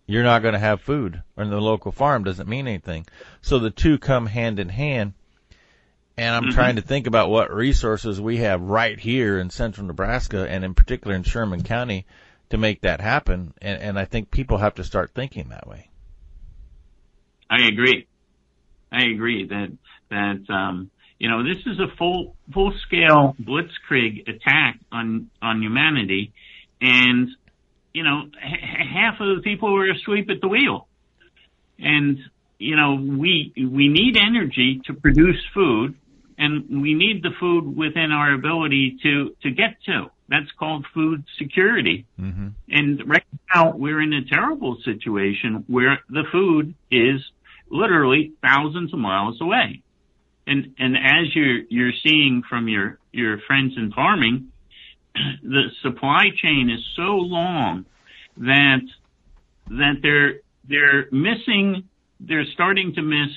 you're 0.07 0.23
not 0.23 0.41
going 0.41 0.53
to 0.53 0.59
have 0.59 0.81
food, 0.81 1.21
and 1.35 1.51
the 1.51 1.59
local 1.59 1.91
farm 1.91 2.23
doesn't 2.23 2.49
mean 2.49 2.67
anything. 2.67 3.05
So 3.41 3.59
the 3.59 3.71
two 3.71 3.97
come 3.97 4.25
hand 4.27 4.59
in 4.59 4.69
hand. 4.69 5.13
And 6.17 6.33
I'm 6.33 6.43
mm-hmm. 6.43 6.53
trying 6.53 6.75
to 6.77 6.81
think 6.81 7.07
about 7.07 7.29
what 7.29 7.53
resources 7.53 8.21
we 8.21 8.37
have 8.37 8.61
right 8.61 8.97
here 8.97 9.37
in 9.37 9.49
central 9.49 9.85
Nebraska 9.85 10.49
and 10.49 10.63
in 10.63 10.73
particular 10.73 11.13
in 11.13 11.23
Sherman 11.23 11.63
County 11.63 12.05
to 12.51 12.57
make 12.57 12.81
that 12.81 13.01
happen. 13.01 13.53
And, 13.61 13.81
and 13.81 13.99
I 13.99 14.05
think 14.05 14.31
people 14.31 14.57
have 14.59 14.75
to 14.75 14.83
start 14.85 15.11
thinking 15.13 15.49
that 15.49 15.67
way. 15.67 15.89
I 17.49 17.67
agree. 17.67 18.07
I 18.91 19.03
agree 19.03 19.45
that 19.47 19.71
that 20.15 20.53
um, 20.53 20.89
you 21.19 21.29
know 21.29 21.43
this 21.43 21.61
is 21.65 21.79
a 21.79 21.87
full 21.97 22.35
full 22.53 22.73
scale 22.87 23.35
blitzkrieg 23.39 24.27
attack 24.27 24.79
on 24.91 25.29
on 25.41 25.61
humanity, 25.61 26.33
and 26.81 27.29
you 27.93 28.03
know 28.03 28.23
h- 28.41 28.87
half 28.93 29.19
of 29.19 29.35
the 29.35 29.41
people 29.43 29.73
were 29.73 29.89
asleep 29.91 30.29
at 30.29 30.41
the 30.41 30.47
wheel, 30.47 30.87
and 31.79 32.17
you 32.57 32.75
know 32.75 32.95
we 32.95 33.53
we 33.55 33.87
need 33.87 34.17
energy 34.17 34.81
to 34.85 34.93
produce 34.93 35.41
food, 35.53 35.95
and 36.37 36.81
we 36.81 36.93
need 36.93 37.23
the 37.23 37.31
food 37.39 37.75
within 37.75 38.11
our 38.11 38.33
ability 38.33 38.97
to 39.03 39.35
to 39.43 39.51
get 39.51 39.81
to. 39.85 40.09
That's 40.27 40.51
called 40.57 40.87
food 40.91 41.23
security. 41.37 42.07
Mm-hmm. 42.19 42.47
And 42.69 43.07
right 43.07 43.23
now 43.53 43.73
we're 43.75 44.01
in 44.01 44.11
a 44.11 44.25
terrible 44.25 44.77
situation 44.83 45.65
where 45.67 45.99
the 46.09 46.23
food 46.31 46.73
is 46.89 47.21
literally 47.69 48.33
thousands 48.41 48.91
of 48.91 48.99
miles 48.99 49.39
away. 49.39 49.83
And, 50.47 50.75
and 50.77 50.95
as 50.95 51.35
you're, 51.35 51.61
you're 51.69 51.93
seeing 52.03 52.43
from 52.47 52.67
your, 52.67 52.99
your 53.11 53.39
friends 53.47 53.73
in 53.77 53.91
farming, 53.91 54.51
the 55.43 55.63
supply 55.81 56.25
chain 56.35 56.69
is 56.69 56.83
so 56.95 57.15
long 57.15 57.85
that, 58.37 58.81
that 59.69 59.95
they're, 60.01 60.41
they're 60.67 61.09
missing, 61.11 61.83
they're 62.19 62.45
starting 62.53 62.93
to 62.95 63.01
miss 63.01 63.29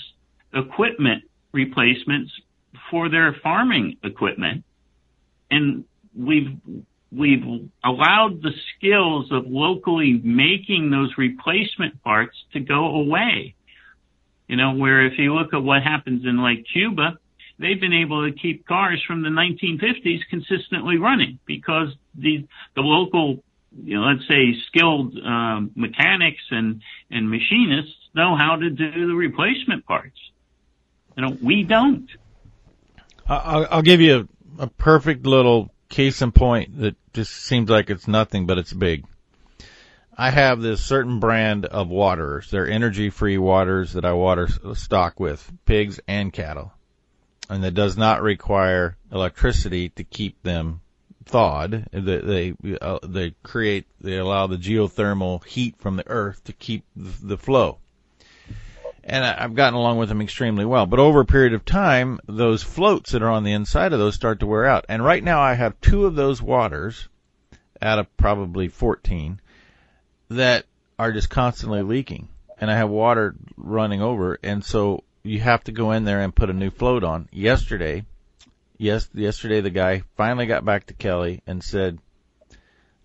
equipment 0.54 1.24
replacements 1.52 2.32
for 2.90 3.08
their 3.08 3.34
farming 3.42 3.96
equipment. 4.02 4.64
And 5.50 5.84
we've, 6.16 6.58
we've 7.10 7.70
allowed 7.84 8.42
the 8.42 8.52
skills 8.76 9.30
of 9.32 9.46
locally 9.46 10.20
making 10.22 10.90
those 10.90 11.12
replacement 11.16 12.02
parts 12.02 12.36
to 12.52 12.60
go 12.60 12.86
away. 12.86 13.54
You 14.48 14.56
know, 14.56 14.72
where 14.72 15.06
if 15.06 15.18
you 15.18 15.34
look 15.34 15.52
at 15.52 15.62
what 15.62 15.82
happens 15.82 16.24
in 16.24 16.38
like 16.38 16.64
Cuba, 16.72 17.18
they've 17.58 17.80
been 17.80 17.92
able 17.92 18.26
to 18.26 18.36
keep 18.36 18.66
cars 18.66 19.02
from 19.06 19.22
the 19.22 19.28
1950s 19.28 20.20
consistently 20.30 20.96
running 20.96 21.38
because 21.46 21.88
the 22.14 22.46
the 22.74 22.80
local, 22.80 23.42
you 23.84 23.96
know, 23.96 24.06
let's 24.06 24.26
say 24.26 24.54
skilled 24.66 25.16
um, 25.18 25.70
mechanics 25.74 26.42
and 26.50 26.80
and 27.10 27.30
machinists 27.30 27.94
know 28.14 28.36
how 28.36 28.56
to 28.56 28.70
do 28.70 29.06
the 29.06 29.14
replacement 29.14 29.84
parts. 29.84 30.18
You 31.16 31.26
know, 31.26 31.36
we 31.42 31.64
don't. 31.64 32.08
I'll, 33.26 33.66
I'll 33.70 33.82
give 33.82 34.00
you 34.00 34.28
a, 34.58 34.62
a 34.62 34.66
perfect 34.66 35.26
little 35.26 35.70
case 35.88 36.22
in 36.22 36.32
point 36.32 36.80
that 36.80 36.96
just 37.12 37.32
seems 37.32 37.68
like 37.68 37.90
it's 37.90 38.08
nothing, 38.08 38.46
but 38.46 38.58
it's 38.58 38.72
big. 38.72 39.04
I 40.20 40.30
have 40.30 40.60
this 40.60 40.84
certain 40.84 41.20
brand 41.20 41.64
of 41.64 41.88
waters. 41.88 42.50
They're 42.50 42.68
energy 42.68 43.08
free 43.08 43.38
waters 43.38 43.92
that 43.92 44.04
I 44.04 44.14
water 44.14 44.48
stock 44.74 45.20
with 45.20 45.48
pigs 45.64 46.00
and 46.08 46.32
cattle. 46.32 46.72
and 47.48 47.62
that 47.62 47.74
does 47.74 47.96
not 47.96 48.20
require 48.20 48.96
electricity 49.12 49.90
to 49.90 50.02
keep 50.02 50.42
them 50.42 50.80
thawed. 51.24 51.86
They 51.92 52.18
they, 52.18 52.54
uh, 52.80 52.98
they 53.04 53.34
create 53.44 53.86
they 54.00 54.16
allow 54.16 54.48
the 54.48 54.56
geothermal 54.56 55.44
heat 55.44 55.76
from 55.78 55.94
the 55.94 56.08
earth 56.08 56.42
to 56.44 56.52
keep 56.52 56.84
the, 56.96 57.38
flow. 57.38 57.78
And 59.04 59.24
I, 59.24 59.44
I've 59.44 59.54
gotten 59.54 59.78
along 59.78 59.98
with 59.98 60.08
them 60.08 60.20
extremely 60.20 60.64
well. 60.64 60.86
But 60.86 60.98
over 60.98 61.20
a 61.20 61.26
period 61.26 61.54
of 61.54 61.64
time, 61.64 62.18
those 62.26 62.64
floats 62.64 63.12
that 63.12 63.22
are 63.22 63.30
on 63.30 63.44
the 63.44 63.52
inside 63.52 63.92
of 63.92 64.00
those 64.00 64.16
start 64.16 64.40
to 64.40 64.46
wear 64.46 64.66
out. 64.66 64.84
And 64.88 65.04
right 65.04 65.22
now, 65.22 65.40
I 65.40 65.54
have 65.54 65.80
two 65.80 66.06
of 66.06 66.16
those 66.16 66.42
waters 66.42 67.08
out 67.80 68.00
of 68.00 68.16
probably 68.16 68.66
14 68.66 69.40
that 70.28 70.66
are 70.98 71.12
just 71.12 71.30
constantly 71.30 71.82
leaking. 71.82 72.28
And 72.60 72.70
I 72.70 72.76
have 72.76 72.90
water 72.90 73.34
running 73.56 74.02
over. 74.02 74.38
And 74.42 74.64
so 74.64 75.04
you 75.22 75.40
have 75.40 75.64
to 75.64 75.72
go 75.72 75.92
in 75.92 76.04
there 76.04 76.20
and 76.20 76.34
put 76.34 76.50
a 76.50 76.54
new 76.54 76.70
float 76.70 77.04
on. 77.04 77.28
Yesterday, 77.32 78.04
yes, 78.76 79.08
yesterday 79.14 79.60
the 79.60 79.70
guy 79.70 80.02
finally 80.16 80.46
got 80.46 80.64
back 80.64 80.86
to 80.86 80.94
Kelly 80.94 81.42
and 81.46 81.62
said, 81.62 81.98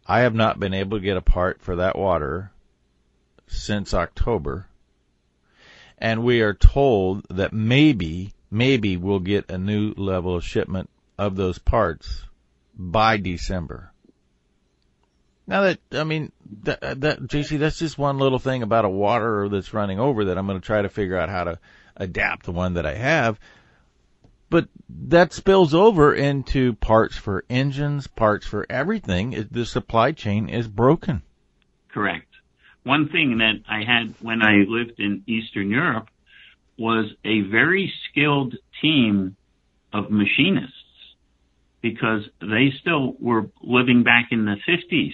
I 0.06 0.22
have 0.22 0.34
not 0.34 0.60
been 0.60 0.74
able 0.74 0.98
to 0.98 1.04
get 1.04 1.18
a 1.18 1.22
part 1.22 1.62
for 1.62 1.78
that 1.78 1.98
water 1.98 2.52
since 3.48 3.94
October. 3.94 4.68
And 5.98 6.24
we 6.24 6.42
are 6.42 6.54
told 6.54 7.26
that 7.30 7.54
maybe, 7.54 8.34
maybe 8.52 8.98
we'll 8.98 9.20
get 9.20 9.50
a 9.50 9.58
new 9.58 9.94
level 9.96 10.36
of 10.36 10.44
shipment 10.44 10.90
of 11.18 11.36
those 11.36 11.60
parts 11.60 12.24
by 12.76 13.18
December. 13.18 13.93
Now 15.46 15.64
that, 15.64 15.80
I 15.92 16.04
mean, 16.04 16.32
that, 16.64 17.02
that, 17.02 17.22
JC, 17.22 17.60
that's 17.60 17.80
just 17.80 17.98
one 17.98 18.18
little 18.18 18.40
thing 18.40 18.64
about 18.64 18.86
a 18.86 18.90
water 18.90 19.50
that's 19.50 19.74
running 19.74 20.00
over 20.00 20.26
that 20.26 20.38
I'm 20.38 20.48
going 20.48 20.60
to 20.60 20.66
try 20.66 20.82
to 20.82 20.90
figure 20.90 21.18
out 21.18 21.30
how 21.30 21.44
to 21.44 21.60
adapt 21.98 22.46
the 22.46 22.52
one 22.52 22.76
that 22.76 22.86
I 22.86 22.96
have. 22.96 23.40
But 24.50 24.68
that 24.88 25.34
spills 25.34 25.74
over 25.74 26.14
into 26.14 26.74
parts 26.74 27.18
for 27.18 27.44
engines, 27.50 28.08
parts 28.08 28.46
for 28.46 28.66
everything. 28.70 29.48
The 29.52 29.66
supply 29.66 30.12
chain 30.12 30.48
is 30.48 30.68
broken. 30.68 31.24
Correct. 31.92 32.28
One 32.84 33.10
thing 33.10 33.40
that 33.40 33.64
I 33.68 33.84
had 33.84 34.14
when 34.22 34.42
I 34.42 34.64
lived 34.68 35.00
in 35.00 35.24
Eastern 35.28 35.70
Europe 35.70 36.08
was 36.78 37.12
a 37.26 37.42
very 37.42 37.92
skilled 38.10 38.56
team 38.82 39.36
of 39.92 40.10
machinists 40.10 40.74
because 41.82 42.24
they 42.40 42.74
still 42.80 43.16
were 43.20 43.50
living 43.62 44.04
back 44.04 44.28
in 44.32 44.46
the 44.46 44.58
50s 44.68 45.14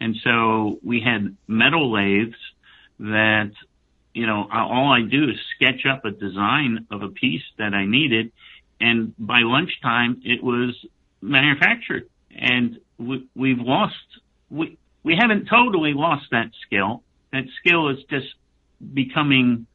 and 0.00 0.16
so 0.22 0.78
we 0.82 1.00
had 1.00 1.36
metal 1.46 1.92
lathes 1.92 2.36
that, 2.98 3.52
you 4.14 4.26
know, 4.26 4.48
all 4.52 4.92
I 4.92 5.02
do 5.02 5.30
is 5.30 5.36
sketch 5.54 5.86
up 5.86 6.04
a 6.04 6.10
design 6.10 6.86
of 6.90 7.02
a 7.02 7.08
piece 7.08 7.44
that 7.58 7.74
I 7.74 7.86
needed. 7.86 8.32
And 8.80 9.14
by 9.18 9.40
lunchtime, 9.40 10.20
it 10.24 10.42
was 10.42 10.74
manufactured. 11.22 12.08
And 12.36 12.78
we, 12.98 13.26
we've 13.34 13.58
lost, 13.58 13.94
we, 14.50 14.76
we 15.02 15.16
haven't 15.16 15.46
totally 15.46 15.94
lost 15.94 16.26
that 16.30 16.50
skill. 16.66 17.02
That 17.32 17.44
skill 17.60 17.88
is 17.88 17.98
just 18.10 18.34
becoming 18.92 19.66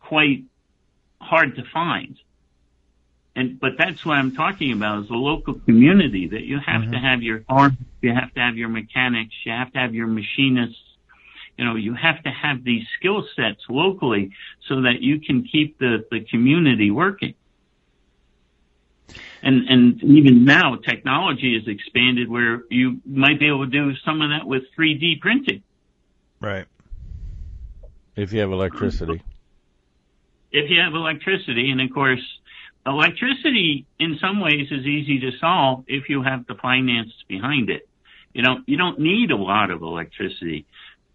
quite 0.00 0.44
hard 1.20 1.56
to 1.56 1.64
find 1.72 2.16
and 3.36 3.60
but 3.60 3.72
that's 3.76 4.04
what 4.04 4.14
I'm 4.14 4.34
talking 4.34 4.72
about 4.72 5.02
is 5.02 5.08
the 5.08 5.14
local 5.14 5.54
community 5.54 6.26
that 6.28 6.42
you 6.42 6.58
have 6.58 6.82
mm-hmm. 6.82 6.92
to 6.92 6.98
have 6.98 7.22
your 7.22 7.40
farm, 7.40 7.76
you 8.00 8.12
have 8.14 8.32
to 8.32 8.40
have 8.40 8.56
your 8.56 8.70
mechanics, 8.70 9.34
you 9.44 9.52
have 9.52 9.70
to 9.74 9.78
have 9.78 9.94
your 9.94 10.06
machinists. 10.06 10.80
You 11.58 11.64
know, 11.64 11.76
you 11.76 11.94
have 11.94 12.22
to 12.24 12.30
have 12.30 12.64
these 12.64 12.84
skill 12.98 13.26
sets 13.34 13.62
locally 13.68 14.32
so 14.68 14.82
that 14.82 15.00
you 15.00 15.20
can 15.20 15.44
keep 15.44 15.78
the, 15.78 16.04
the 16.10 16.20
community 16.20 16.90
working. 16.90 17.34
And 19.42 19.68
and 19.68 20.02
even 20.02 20.44
now 20.44 20.76
technology 20.76 21.58
has 21.58 21.68
expanded 21.68 22.28
where 22.30 22.64
you 22.70 23.00
might 23.04 23.38
be 23.38 23.48
able 23.48 23.66
to 23.66 23.70
do 23.70 23.94
some 23.96 24.22
of 24.22 24.30
that 24.30 24.46
with 24.46 24.64
3D 24.78 25.20
printing. 25.20 25.62
Right. 26.40 26.66
If 28.16 28.32
you 28.32 28.40
have 28.40 28.50
electricity. 28.50 29.22
If 30.52 30.70
you 30.70 30.80
have 30.80 30.94
electricity 30.94 31.70
and 31.70 31.80
of 31.82 31.92
course 31.92 32.22
electricity 32.86 33.86
in 33.98 34.18
some 34.20 34.40
ways 34.40 34.68
is 34.70 34.86
easy 34.86 35.20
to 35.20 35.30
solve 35.40 35.84
if 35.88 36.08
you 36.08 36.22
have 36.22 36.46
the 36.46 36.54
finance 36.54 37.12
behind 37.28 37.68
it. 37.68 37.88
You 38.32 38.42
know, 38.42 38.58
you 38.66 38.76
don't 38.76 39.00
need 39.00 39.30
a 39.30 39.36
lot 39.36 39.70
of 39.70 39.82
electricity. 39.82 40.66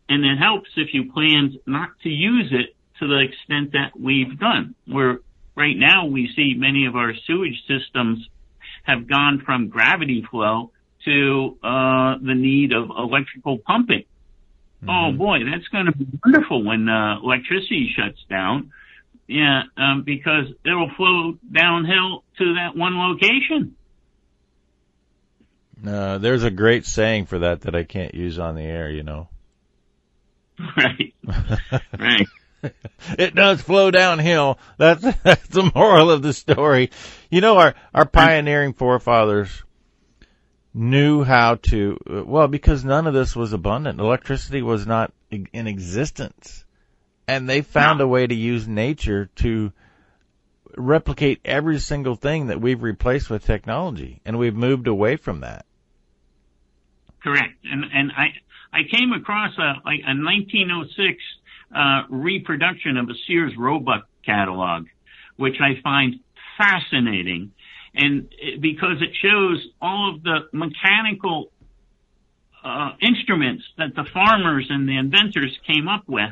And 0.10 0.25
it 0.25 0.38
helps 0.38 0.69
if 0.75 0.93
you 0.93 1.12
plan 1.12 1.57
not 1.65 1.89
to 2.03 2.10
use 2.10 2.51
it 2.51 2.75
to 2.99 3.07
the 3.07 3.19
extent 3.19 3.71
that 3.73 3.99
we've 3.99 4.38
done. 4.38 4.75
Where 4.88 5.19
right 5.55 5.77
now 5.77 6.05
we 6.05 6.29
see 6.36 6.55
many 6.57 6.86
of 6.86 6.95
our 6.95 7.13
sewage 7.25 7.62
systems 7.67 8.27
have 8.84 9.07
gone 9.07 9.41
from 9.45 9.69
gravity 9.69 10.25
flow 10.29 10.71
to 11.05 11.57
uh, 11.63 12.15
the 12.21 12.36
need 12.36 12.73
of 12.73 12.89
electrical 12.89 13.60
pumping. 13.60 14.03
Mm-hmm. 14.84 14.89
Oh 14.89 15.12
boy, 15.17 15.39
that's 15.49 15.67
going 15.67 15.86
to 15.86 15.97
be 15.97 16.07
wonderful 16.23 16.63
when 16.63 16.89
uh, 16.89 17.19
electricity 17.23 17.89
shuts 17.95 18.19
down 18.29 18.71
yeah, 19.32 19.63
um, 19.78 20.04
because 20.04 20.48
it'll 20.65 20.91
flow 20.98 21.38
downhill 21.52 22.26
to 22.38 22.56
that 22.56 22.76
one 22.76 22.98
location. 22.98 23.76
Uh, 25.88 26.17
there's 26.17 26.44
a 26.44 26.52
great 26.52 26.86
saying 26.86 27.28
for 27.28 27.39
that 27.39 27.62
that 27.62 27.74
I 27.74 27.86
can't 27.86 28.13
use 28.13 28.38
on 28.38 28.56
the 28.56 28.62
air, 28.62 28.91
you 28.91 29.04
know. 29.04 29.30
Right. 30.78 31.13
right. 31.98 32.28
it 33.17 33.34
does 33.34 33.62
flow 33.62 33.89
downhill. 33.89 34.60
That's 34.78 35.02
that's 35.24 35.48
the 35.48 35.72
moral 35.74 36.12
of 36.12 36.22
the 36.22 36.34
story. 36.34 36.91
You 37.30 37.39
know, 37.39 37.58
our 37.58 37.74
our 37.94 38.06
pioneering 38.06 38.74
forefathers 38.74 39.63
knew 40.74 41.24
how 41.24 41.56
to 41.56 41.98
well 42.28 42.50
because 42.50 42.84
none 42.84 43.08
of 43.08 43.13
this 43.13 43.34
was 43.34 43.54
abundant. 43.54 44.02
Electricity 44.02 44.62
was 44.62 44.86
not 44.86 45.13
in 45.32 45.67
existence 45.67 46.65
and 47.27 47.49
they 47.49 47.62
found 47.62 47.99
no. 47.99 48.05
a 48.05 48.07
way 48.07 48.27
to 48.27 48.36
use 48.36 48.67
nature 48.67 49.29
to 49.38 49.71
replicate 50.75 51.39
every 51.45 51.79
single 51.79 52.15
thing 52.15 52.47
that 52.47 52.62
we've 52.62 52.81
replaced 52.81 53.29
with 53.29 53.45
technology, 53.45 54.21
and 54.25 54.38
we've 54.38 54.55
moved 54.55 54.88
away 54.88 55.15
from 55.15 55.41
that. 55.41 55.65
Correct, 57.23 57.53
and 57.63 57.86
and 57.93 58.12
I 58.12 58.34
I 58.73 58.81
came 58.89 59.13
across 59.13 59.57
a 59.57 59.81
like 59.86 60.01
a 60.05 60.15
1906 60.15 61.23
uh, 61.73 62.01
reproduction 62.10 62.97
of 62.97 63.10
a 63.10 63.13
Sears 63.27 63.53
Roebuck 63.57 64.07
catalog, 64.25 64.88
which 65.38 65.55
I 65.62 65.81
find 65.81 66.19
fascinating, 66.57 67.51
and 67.93 68.29
because 68.60 69.01
it 69.01 69.15
shows 69.21 69.65
all 69.81 70.15
of 70.15 70.23
the 70.23 70.47
mechanical 70.51 71.51
uh, 72.63 72.91
instruments 73.01 73.63
that 73.77 73.95
the 73.95 74.05
farmers 74.13 74.67
and 74.69 74.88
the 74.88 74.97
inventors 74.97 75.57
came 75.67 75.88
up 75.88 76.03
with 76.07 76.31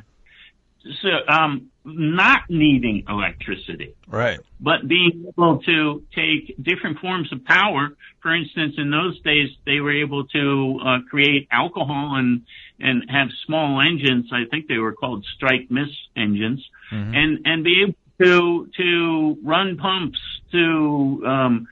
so, 1.02 1.10
um, 1.28 1.70
not 1.84 2.42
needing 2.50 3.04
electricity. 3.08 3.96
Right. 4.08 4.40
But 4.60 4.88
being 4.88 5.26
able 5.28 5.60
to 5.60 6.04
take 6.16 6.56
different 6.62 7.00
forms 7.00 7.32
of 7.32 7.44
power. 7.46 7.96
For 8.22 8.36
instance, 8.36 8.76
in 8.78 8.92
those 8.92 9.20
days, 9.22 9.50
they 9.66 9.80
were 9.80 9.94
able 9.94 10.26
to 10.28 10.80
uh, 10.86 10.98
create 11.10 11.48
alcohol 11.52 12.16
and 12.16 12.44
and 12.80 13.10
have 13.10 13.28
small 13.46 13.82
engines. 13.82 14.30
I 14.32 14.44
think 14.50 14.68
they 14.68 14.78
were 14.78 14.94
called 14.94 15.26
strike 15.36 15.70
miss 15.70 15.90
engines, 16.16 16.66
mm-hmm. 16.92 17.14
and 17.14 17.40
and 17.46 17.64
be 17.64 17.84
able 17.84 17.96
to 18.22 18.70
to 18.78 19.38
run 19.44 19.78
pumps 19.78 20.20
to 20.52 21.24
um, 21.26 21.68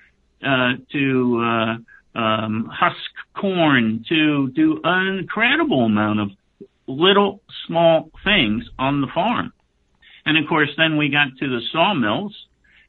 uh, 0.46 0.74
to 0.92 1.42
uh, 1.44 2.20
um, 2.20 2.70
husk 2.72 3.12
corn 3.36 4.04
to 4.10 4.50
do 4.50 4.80
an 4.84 5.20
incredible 5.20 5.86
amount 5.86 6.20
of 6.20 6.30
little 6.88 7.42
small 7.68 8.10
things 8.24 8.66
on 8.80 9.02
the 9.02 9.08
farm. 9.14 9.54
And 10.26 10.38
of 10.38 10.48
course, 10.50 10.70
then 10.78 10.98
we 10.98 11.10
got 11.10 11.38
to 11.40 11.48
the 11.48 11.62
sawmills 11.72 12.36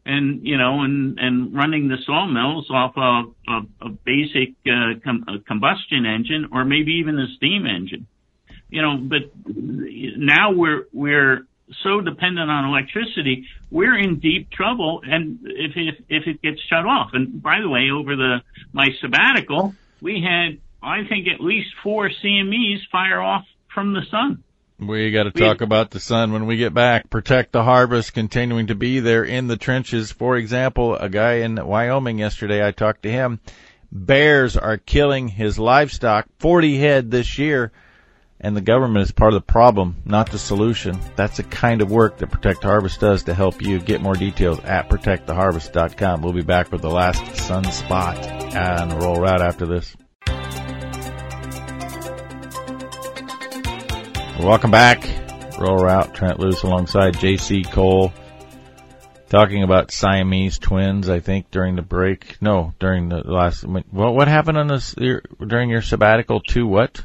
and, 0.05 0.47
you 0.47 0.57
know, 0.57 0.83
and, 0.83 1.19
and 1.19 1.55
running 1.55 1.89
the 1.89 1.99
sawmills 2.05 2.71
off 2.71 2.97
a, 2.97 3.25
a, 3.51 3.87
a 3.87 3.91
basic 3.91 4.55
uh, 4.67 4.99
com- 5.05 5.25
a 5.29 5.39
combustion 5.41 6.07
engine 6.07 6.49
or 6.53 6.65
maybe 6.65 6.93
even 6.93 7.19
a 7.19 7.27
steam 7.37 7.67
engine. 7.67 8.07
You 8.71 8.83
know, 8.83 8.97
but 8.99 9.31
now 9.47 10.53
we're, 10.53 10.87
we're 10.93 11.47
so 11.83 12.01
dependent 12.01 12.51
on 12.51 12.65
electricity, 12.65 13.47
we're 13.71 13.97
in 13.99 14.19
deep 14.19 14.51
trouble. 14.51 15.01
And 15.05 15.41
if, 15.45 15.73
if, 15.77 15.95
if 16.09 16.27
it 16.27 16.43
gets 16.43 16.61
shut 16.69 16.87
off, 16.87 17.11
and 17.13 17.43
by 17.43 17.61
the 17.61 17.69
way, 17.69 17.91
over 17.91 18.17
the, 18.17 18.39
my 18.73 18.89
sabbatical, 19.01 19.75
we 20.01 20.23
had, 20.23 20.59
I 20.83 21.07
think 21.09 21.29
at 21.29 21.41
least 21.41 21.69
four 21.83 22.11
CMEs 22.11 22.81
fire 22.91 23.21
off 23.21 23.45
from 23.79 23.93
the 23.93 24.03
sun. 24.11 24.43
We 24.81 25.13
got 25.13 25.25
to 25.25 25.31
talk 25.31 25.61
about 25.61 25.93
the 25.93 26.01
sun 26.01 26.33
when 26.33 26.47
we 26.47 26.57
get 26.57 26.75
back. 26.75 27.11
Protect 27.11 27.53
the 27.53 27.63
harvest, 27.63 28.13
continuing 28.13 28.67
to 28.69 28.75
be 28.75 28.99
there 28.99 29.23
in 29.23 29.47
the 29.47 29.57
trenches. 29.57 30.11
For 30.11 30.37
example, 30.37 30.97
a 30.97 31.09
guy 31.09 31.35
in 31.35 31.65
Wyoming 31.65 32.19
yesterday, 32.19 32.67
I 32.67 32.73
talked 32.73 33.03
to 33.05 33.11
him. 33.11 33.39
Bears 33.93 34.57
are 34.57 34.77
killing 34.79 35.29
his 35.29 35.61
livestock, 35.61 36.27
40 36.41 36.77
head 36.79 37.11
this 37.13 37.39
year. 37.39 37.71
and 38.41 38.57
the 38.57 38.61
government 38.61 39.03
is 39.05 39.11
part 39.11 39.33
of 39.33 39.41
the 39.41 39.53
problem, 39.53 39.97
not 40.05 40.31
the 40.31 40.39
solution. 40.39 40.99
That's 41.17 41.39
the 41.39 41.43
kind 41.43 41.83
of 41.83 41.91
work 41.91 42.19
that 42.19 42.31
Protect 42.31 42.61
the 42.61 42.69
Harvest 42.69 43.01
does 43.01 43.25
to 43.25 43.35
help 43.35 43.63
you. 43.63 43.81
Get 43.81 44.01
more 44.01 44.15
details 44.15 44.61
at 44.61 44.89
protecttheharvest.com. 44.89 46.23
We'll 46.23 46.33
be 46.33 46.43
back 46.43 46.71
with 46.71 46.83
the 46.83 46.91
last 46.91 47.21
sunspot 47.49 48.55
and 48.55 48.93
roll 49.03 49.21
right 49.21 49.41
after 49.41 49.67
this. 49.67 49.97
Welcome 54.39 54.71
back. 54.71 55.03
Rural 55.59 55.79
Route, 55.79 56.15
Trent 56.15 56.39
Loos 56.39 56.63
alongside 56.63 57.19
J.C. 57.19 57.65
Cole. 57.65 58.13
Talking 59.29 59.65
about 59.65 59.91
Siamese 59.91 60.61
twins, 60.61 61.09
I 61.09 61.19
think 61.19 61.51
during 61.51 61.75
the 61.75 61.83
break. 61.83 62.41
No, 62.41 62.73
during 62.79 63.09
the 63.09 63.17
last. 63.17 63.65
What 63.65 63.85
what 63.91 64.29
happened 64.29 64.57
on 64.57 64.69
this 64.69 64.95
during 64.95 65.71
your 65.71 65.83
sabbatical? 65.83 66.41
To 66.41 66.67
what? 66.69 67.05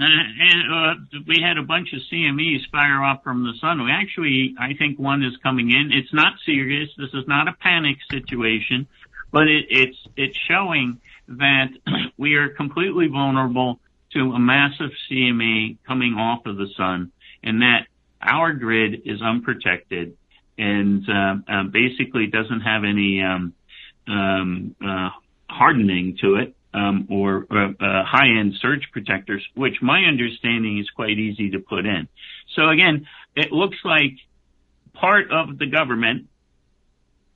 Uh, 0.00 0.04
uh, 0.04 0.94
we 1.26 1.42
had 1.42 1.58
a 1.58 1.64
bunch 1.64 1.88
of 1.92 2.00
CMEs 2.10 2.70
fire 2.70 3.02
off 3.02 3.24
from 3.24 3.42
the 3.42 3.52
sun. 3.60 3.82
We 3.82 3.90
actually, 3.90 4.54
I 4.58 4.74
think 4.78 5.00
one 5.00 5.24
is 5.24 5.36
coming 5.42 5.70
in. 5.70 5.90
It's 5.92 6.14
not 6.14 6.34
serious. 6.46 6.88
This 6.96 7.10
is 7.12 7.26
not 7.26 7.48
a 7.48 7.54
panic 7.60 7.96
situation, 8.08 8.86
but 9.32 9.48
it, 9.48 9.66
it's 9.68 9.98
it's 10.16 10.38
showing 10.48 11.00
that 11.26 11.70
we 12.16 12.34
are 12.34 12.50
completely 12.50 13.08
vulnerable 13.08 13.80
to 14.12 14.32
a 14.32 14.38
massive 14.38 14.90
CME 15.08 15.78
coming 15.86 16.14
off 16.14 16.46
of 16.46 16.56
the 16.56 16.68
sun, 16.76 17.12
and 17.42 17.62
that 17.62 17.86
our 18.20 18.52
grid 18.52 19.02
is 19.04 19.22
unprotected 19.22 20.16
and 20.58 21.08
uh, 21.08 21.34
uh, 21.48 21.62
basically 21.64 22.26
doesn't 22.26 22.60
have 22.60 22.84
any 22.84 23.22
um, 23.22 23.54
um, 24.06 24.74
uh, 24.84 25.10
hardening 25.48 26.18
to 26.20 26.36
it 26.36 26.54
um, 26.74 27.08
or 27.10 27.46
uh, 27.50 27.70
uh, 27.80 28.04
high-end 28.04 28.54
surge 28.60 28.88
protectors, 28.92 29.42
which 29.54 29.76
my 29.80 30.02
understanding 30.04 30.78
is 30.78 30.88
quite 30.90 31.18
easy 31.18 31.50
to 31.50 31.58
put 31.58 31.86
in. 31.86 32.08
So 32.54 32.68
again, 32.68 33.06
it 33.34 33.52
looks 33.52 33.78
like 33.84 34.12
part 34.92 35.30
of 35.30 35.58
the 35.58 35.66
government 35.66 36.26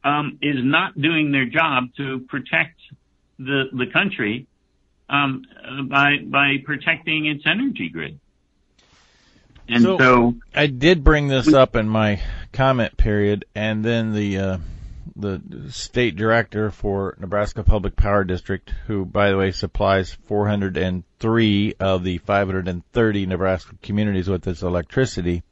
um, 0.05 0.39
is 0.43 0.57
not 0.59 1.01
doing 1.01 1.33
their 1.33 1.47
job 1.47 1.85
to 1.97 2.21
protect 2.29 2.79
the 3.39 3.65
the 3.73 3.87
country 3.93 4.47
um, 5.09 5.45
by 5.89 6.19
by 6.25 6.57
protecting 6.65 7.27
its 7.27 7.45
energy 7.47 7.89
grid. 7.89 8.21
And 9.69 9.83
so, 9.83 9.99
so, 9.99 10.35
I 10.55 10.67
did 10.67 11.03
bring 11.03 11.29
this 11.29 11.53
up 11.53 11.75
in 11.75 11.89
my 11.89 12.21
comment 12.53 12.97
period, 12.97 13.47
and 13.55 13.83
then 13.83 14.13
the 14.13 14.39
uh, 14.39 14.59
the 15.17 15.41
state 15.71 16.17
director 16.17 16.71
for 16.71 17.17
Nebraska 17.19 17.63
Public 17.63 17.97
Power 17.97 18.25
District, 18.25 18.71
who, 18.87 19.05
by 19.05 19.31
the 19.31 19.37
way, 19.37 19.53
supplies 19.53 20.13
403 20.27 21.75
of 21.81 22.05
the 22.05 22.19
530 22.19 23.27
Nebraska 23.27 23.77
communities 23.83 24.29
with 24.29 24.43
this 24.43 24.63
electricity, 24.63 25.43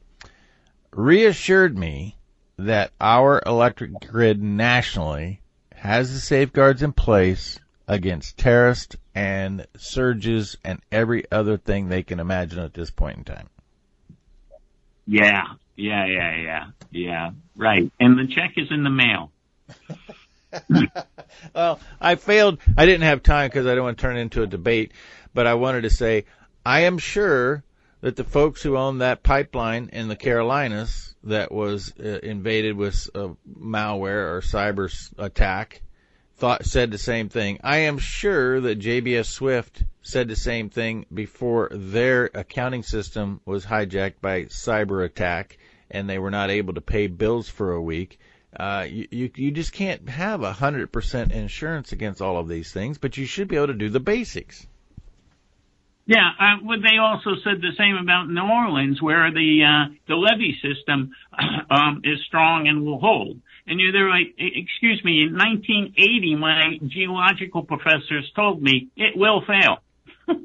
reassured 0.92 1.78
me 1.78 2.16
that 2.58 2.90
our 3.00 3.42
electric 3.46 3.92
grid 4.00 4.42
nationally 4.42 5.40
has 5.74 6.12
the 6.12 6.20
safeguards 6.20 6.82
in 6.82 6.92
place 6.92 7.58
against 7.88 8.38
terrorists 8.38 8.96
and 9.14 9.66
surges 9.76 10.56
and 10.64 10.80
every 10.90 11.24
other 11.30 11.58
thing 11.58 11.88
they 11.88 12.02
can 12.02 12.20
imagine 12.20 12.58
at 12.58 12.74
this 12.74 12.90
point 12.90 13.18
in 13.18 13.24
time. 13.24 13.48
Yeah, 15.06 15.44
yeah, 15.76 16.06
yeah, 16.06 16.36
yeah, 16.36 16.66
yeah. 16.90 17.30
Right. 17.56 17.90
And 17.98 18.18
the 18.18 18.32
check 18.32 18.52
is 18.56 18.70
in 18.70 18.84
the 18.84 18.90
mail. 18.90 19.32
well, 21.54 21.80
I 22.00 22.14
failed. 22.14 22.58
I 22.76 22.86
didn't 22.86 23.02
have 23.02 23.22
time 23.22 23.48
because 23.48 23.66
I 23.66 23.74
don't 23.74 23.84
want 23.84 23.98
to 23.98 24.02
turn 24.02 24.16
it 24.16 24.20
into 24.20 24.42
a 24.42 24.46
debate, 24.46 24.92
but 25.34 25.46
I 25.46 25.54
wanted 25.54 25.82
to 25.82 25.90
say 25.90 26.26
I 26.64 26.82
am 26.82 26.98
sure 26.98 27.64
that 28.00 28.16
the 28.16 28.24
folks 28.24 28.62
who 28.62 28.76
own 28.76 28.98
that 28.98 29.22
pipeline 29.22 29.90
in 29.92 30.08
the 30.08 30.16
Carolinas 30.16 31.14
that 31.24 31.52
was 31.52 31.92
uh, 31.98 32.18
invaded 32.22 32.76
with 32.76 33.08
a 33.14 33.30
malware 33.58 34.34
or 34.34 34.40
cyber 34.40 34.90
attack 35.18 35.82
thought 36.42 36.66
said 36.66 36.90
the 36.90 36.98
same 36.98 37.28
thing. 37.28 37.60
I 37.62 37.76
am 37.86 37.98
sure 37.98 38.60
that 38.62 38.80
JBS 38.80 39.26
Swift 39.26 39.84
said 40.02 40.26
the 40.26 40.34
same 40.34 40.70
thing 40.70 41.06
before 41.14 41.68
their 41.70 42.30
accounting 42.34 42.82
system 42.82 43.40
was 43.44 43.64
hijacked 43.64 44.20
by 44.20 44.46
cyber 44.46 45.04
attack 45.04 45.56
and 45.88 46.10
they 46.10 46.18
were 46.18 46.32
not 46.32 46.50
able 46.50 46.74
to 46.74 46.80
pay 46.80 47.06
bills 47.06 47.48
for 47.48 47.70
a 47.70 47.80
week. 47.80 48.18
Uh, 48.58 48.84
you, 48.90 49.06
you, 49.12 49.30
you 49.36 49.50
just 49.52 49.72
can't 49.72 50.08
have 50.08 50.42
a 50.42 50.52
hundred 50.52 50.90
percent 50.90 51.30
insurance 51.30 51.92
against 51.92 52.20
all 52.20 52.36
of 52.36 52.48
these 52.48 52.72
things, 52.72 52.98
but 52.98 53.16
you 53.16 53.24
should 53.24 53.46
be 53.46 53.54
able 53.54 53.68
to 53.68 53.74
do 53.74 53.88
the 53.88 54.00
basics. 54.00 54.66
Yeah, 56.06 56.28
uh, 56.40 56.56
well, 56.64 56.80
they 56.80 56.98
also 56.98 57.36
said 57.44 57.60
the 57.60 57.70
same 57.78 57.94
about 57.94 58.28
New 58.28 58.42
Orleans, 58.42 59.00
where 59.00 59.30
the 59.30 59.62
uh, 59.62 59.94
the 60.08 60.16
levee 60.16 60.58
system 60.60 61.12
um, 61.70 62.00
is 62.02 62.18
strong 62.26 62.66
and 62.66 62.84
will 62.84 62.98
hold. 62.98 63.40
And 63.66 63.78
you're 63.80 63.92
there 63.92 64.08
like, 64.08 64.34
excuse 64.38 65.02
me, 65.04 65.22
in 65.22 65.34
1980, 65.34 66.36
my 66.36 66.78
geological 66.86 67.62
professors 67.62 68.30
told 68.34 68.62
me 68.62 68.88
it 68.96 69.16
will 69.16 69.42
fail. 69.46 69.78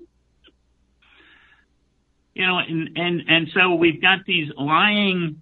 you 2.35 2.45
know, 2.45 2.59
and 2.59 2.89
and 2.95 3.21
and 3.27 3.47
so 3.53 3.73
we've 3.75 4.01
got 4.01 4.19
these 4.25 4.49
lying 4.55 5.41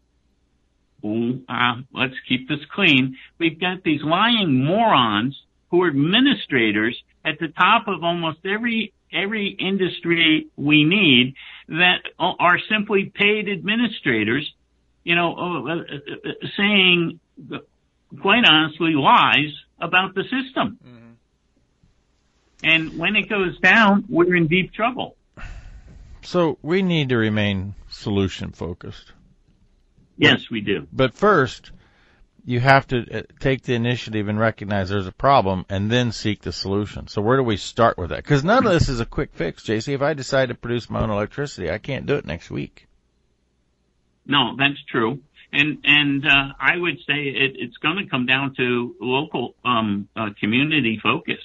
uh, 1.49 1.75
let's 1.93 2.15
keep 2.27 2.47
this 2.47 2.59
clean. 2.73 3.17
We've 3.37 3.59
got 3.59 3.83
these 3.83 4.01
lying 4.03 4.63
morons 4.63 5.39
who 5.69 5.83
are 5.83 5.89
administrators 5.89 6.97
at 7.23 7.39
the 7.39 7.49
top 7.49 7.87
of 7.87 8.03
almost 8.03 8.39
every 8.45 8.93
every 9.13 9.49
industry 9.59 10.47
we 10.55 10.83
need 10.83 11.35
that 11.69 12.01
are 12.19 12.59
simply 12.69 13.11
paid 13.13 13.47
administrators, 13.49 14.51
you 15.03 15.15
know, 15.15 15.35
uh, 15.35 15.71
uh, 15.71 15.75
uh 15.75 16.31
saying 16.57 17.19
quite 18.21 18.45
honestly 18.45 18.93
lies 18.93 19.53
about 19.79 20.15
the 20.15 20.23
system. 20.23 20.79
Mm-hmm. 20.85 21.11
And 22.63 22.97
when 22.97 23.15
it 23.15 23.29
goes 23.29 23.59
down, 23.59 24.05
we're 24.09 24.35
in 24.35 24.47
deep 24.47 24.73
trouble. 24.73 25.15
So 26.23 26.57
we 26.61 26.81
need 26.81 27.09
to 27.09 27.17
remain 27.17 27.75
solution 27.89 28.51
focused. 28.51 29.11
Yes, 30.17 30.49
we 30.49 30.61
do. 30.61 30.87
But 30.91 31.13
first, 31.13 31.71
you 32.45 32.59
have 32.59 32.87
to 32.87 33.19
uh, 33.19 33.23
take 33.39 33.63
the 33.63 33.73
initiative 33.73 34.27
and 34.27 34.39
recognize 34.39 34.89
there's 34.89 35.07
a 35.07 35.11
problem 35.11 35.65
and 35.69 35.91
then 35.91 36.11
seek 36.11 36.41
the 36.41 36.51
solution. 36.51 37.07
So 37.07 37.21
where 37.21 37.37
do 37.37 37.43
we 37.43 37.57
start 37.57 37.97
with 37.97 38.09
that? 38.09 38.23
Because 38.23 38.43
none 38.43 38.65
of 38.65 38.71
this 38.71 38.87
is 38.87 38.99
a 38.99 39.05
quick 39.05 39.31
fix, 39.33 39.63
JC. 39.63 39.93
If 39.93 40.01
I 40.01 40.13
decide 40.13 40.49
to 40.49 40.55
produce 40.55 40.89
my 40.89 41.01
own 41.01 41.09
electricity, 41.09 41.69
I 41.69 41.79
can't 41.79 42.05
do 42.05 42.15
it 42.15 42.25
next 42.25 42.49
week. 42.49 42.87
No, 44.25 44.55
that's 44.57 44.81
true. 44.89 45.19
And 45.55 45.79
and 45.83 46.25
uh, 46.25 46.53
I 46.59 46.77
would 46.77 46.97
say 47.07 47.23
it, 47.29 47.55
it's 47.55 47.77
going 47.77 47.97
to 47.97 48.09
come 48.09 48.25
down 48.25 48.53
to 48.55 48.95
local 48.99 49.55
um, 49.63 50.09
uh, 50.15 50.29
community 50.39 50.99
focus. 51.01 51.39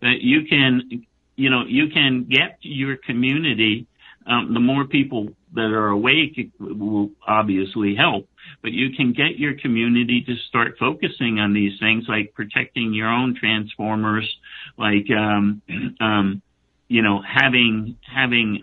That 0.00 0.18
you 0.20 0.46
can, 0.48 1.06
you 1.36 1.50
know, 1.50 1.64
you 1.66 1.88
can 1.88 2.24
get 2.24 2.58
your 2.62 2.96
community. 2.96 3.86
Um, 4.26 4.54
the 4.54 4.60
more 4.60 4.84
people 4.84 5.30
that 5.54 5.72
are 5.72 5.88
awake 5.88 6.52
will 6.60 7.10
obviously 7.26 7.96
help. 7.96 8.28
But 8.62 8.72
you 8.72 8.90
can 8.96 9.12
get 9.12 9.38
your 9.38 9.54
community 9.54 10.22
to 10.26 10.36
start 10.48 10.76
focusing 10.78 11.40
on 11.40 11.52
these 11.52 11.78
things 11.80 12.04
like 12.08 12.34
protecting 12.34 12.94
your 12.94 13.08
own 13.08 13.34
transformers, 13.34 14.28
like 14.76 15.10
um, 15.10 15.62
um, 16.00 16.42
you 16.88 17.02
know 17.02 17.20
having 17.22 17.96
having 18.02 18.62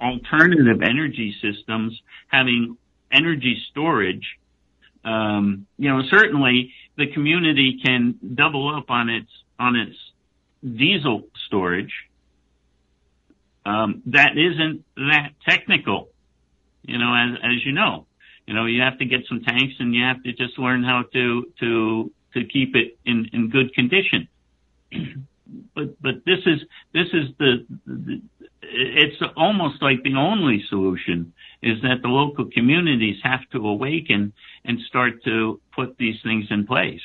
alternative 0.00 0.82
energy 0.82 1.34
systems, 1.40 1.98
having 2.28 2.76
energy 3.12 3.62
storage. 3.70 4.26
Um, 5.04 5.66
you 5.78 5.88
know, 5.88 6.02
certainly 6.10 6.72
the 6.96 7.06
community 7.12 7.80
can 7.84 8.18
double 8.34 8.74
up 8.74 8.90
on 8.90 9.08
its 9.08 9.30
on 9.58 9.76
its 9.76 9.96
diesel 10.62 11.28
storage. 11.46 11.92
Um, 13.64 14.02
that 14.06 14.36
isn't 14.36 14.84
that 14.96 15.30
technical 15.48 16.10
you 16.86 16.98
know, 16.98 17.14
as, 17.14 17.38
as 17.42 17.66
you 17.66 17.72
know, 17.72 18.06
you 18.46 18.54
know, 18.54 18.66
you 18.66 18.80
have 18.80 18.98
to 18.98 19.04
get 19.04 19.26
some 19.28 19.42
tanks 19.42 19.74
and 19.80 19.94
you 19.94 20.04
have 20.04 20.22
to 20.22 20.32
just 20.32 20.58
learn 20.58 20.84
how 20.84 21.02
to, 21.12 21.52
to, 21.60 22.12
to 22.34 22.44
keep 22.44 22.76
it 22.76 22.96
in, 23.04 23.28
in 23.32 23.50
good 23.50 23.74
condition. 23.74 24.28
but, 25.74 26.00
but 26.00 26.24
this 26.24 26.38
is, 26.46 26.60
this 26.94 27.08
is 27.12 27.34
the, 27.38 27.66
the, 27.86 28.22
it's 28.62 29.20
almost 29.36 29.82
like 29.82 30.02
the 30.04 30.14
only 30.14 30.64
solution 30.68 31.32
is 31.66 31.82
that 31.82 32.00
the 32.02 32.08
local 32.08 32.46
communities 32.50 33.16
have 33.22 33.40
to 33.50 33.58
awaken 33.58 34.32
and 34.64 34.78
start 34.88 35.22
to 35.24 35.60
put 35.74 35.98
these 35.98 36.16
things 36.22 36.46
in 36.50 36.66
place. 36.66 37.02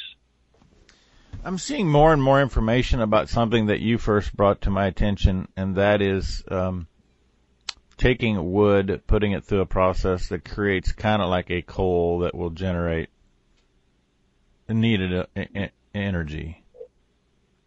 I'm 1.44 1.58
seeing 1.58 1.90
more 1.90 2.14
and 2.14 2.22
more 2.22 2.42
information 2.42 3.02
about 3.02 3.28
something 3.28 3.66
that 3.66 3.80
you 3.80 3.98
first 3.98 4.36
brought 4.36 4.62
to 4.62 4.70
my 4.70 4.86
attention, 4.86 5.48
and 5.58 5.76
that 5.76 6.02
is 6.02 6.44
um, 6.50 6.88
taking 7.98 8.52
wood, 8.52 9.02
putting 9.08 9.32
it 9.32 9.44
through 9.44 9.62
a 9.62 9.66
process 9.66 10.28
that 10.30 10.46
creates 10.46 10.92
kind 10.92 11.22
of 11.22 11.30
like 11.30 11.50
a 11.50 11.64
coal 11.64 12.20
that 12.20 12.36
will 12.36 12.52
generate 12.52 13.10
needed 14.70 15.14
uh, 15.36 15.68
energy. 15.94 16.61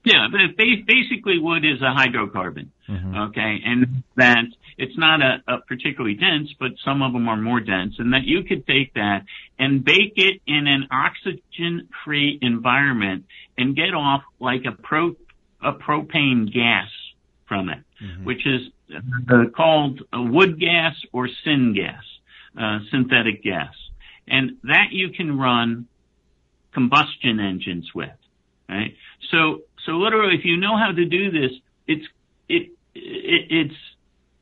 Yeah, 0.04 0.26
but 0.30 0.56
basically 0.56 1.38
wood 1.38 1.64
is 1.64 1.80
a 1.80 1.94
hydrocarbon. 1.94 2.68
Mm-hmm. 2.88 3.16
Okay, 3.28 3.60
and 3.64 4.04
that 4.16 4.44
it's 4.76 4.96
not 4.98 5.22
a, 5.22 5.42
a 5.48 5.58
particularly 5.66 6.14
dense, 6.14 6.50
but 6.60 6.72
some 6.84 7.00
of 7.00 7.14
them 7.14 7.26
are 7.28 7.38
more 7.38 7.60
dense, 7.60 7.94
and 7.98 8.12
that 8.12 8.24
you 8.24 8.42
could 8.42 8.66
take 8.66 8.92
that 8.94 9.22
and 9.58 9.82
bake 9.82 10.12
it 10.16 10.42
in 10.46 10.66
an 10.66 10.88
oxygen-free 10.90 12.38
environment 12.42 13.24
and 13.56 13.74
get 13.74 13.94
off 13.94 14.22
like 14.38 14.64
a 14.66 14.72
pro 14.72 15.16
a 15.62 15.72
propane 15.72 16.52
gas 16.52 16.88
from 17.48 17.70
it, 17.70 17.78
mm-hmm. 18.02 18.24
which 18.24 18.46
is 18.46 18.60
uh, 18.94 19.44
called 19.56 20.02
wood 20.12 20.60
gas 20.60 20.94
or 21.12 21.30
syngas, 21.46 21.96
uh, 22.60 22.80
synthetic 22.90 23.42
gas, 23.42 23.72
and 24.28 24.58
that 24.64 24.88
you 24.90 25.10
can 25.10 25.38
run 25.38 25.86
combustion 26.74 27.40
engines 27.40 27.88
with. 27.94 28.10
Right. 28.68 28.94
So 29.30 29.60
so 29.86 29.92
literally, 29.92 30.34
if 30.36 30.44
you 30.44 30.56
know 30.56 30.76
how 30.76 30.92
to 30.92 31.04
do 31.04 31.30
this, 31.30 31.50
it's 31.86 32.04
it, 32.48 32.70
it 32.94 33.46
it's 33.50 33.74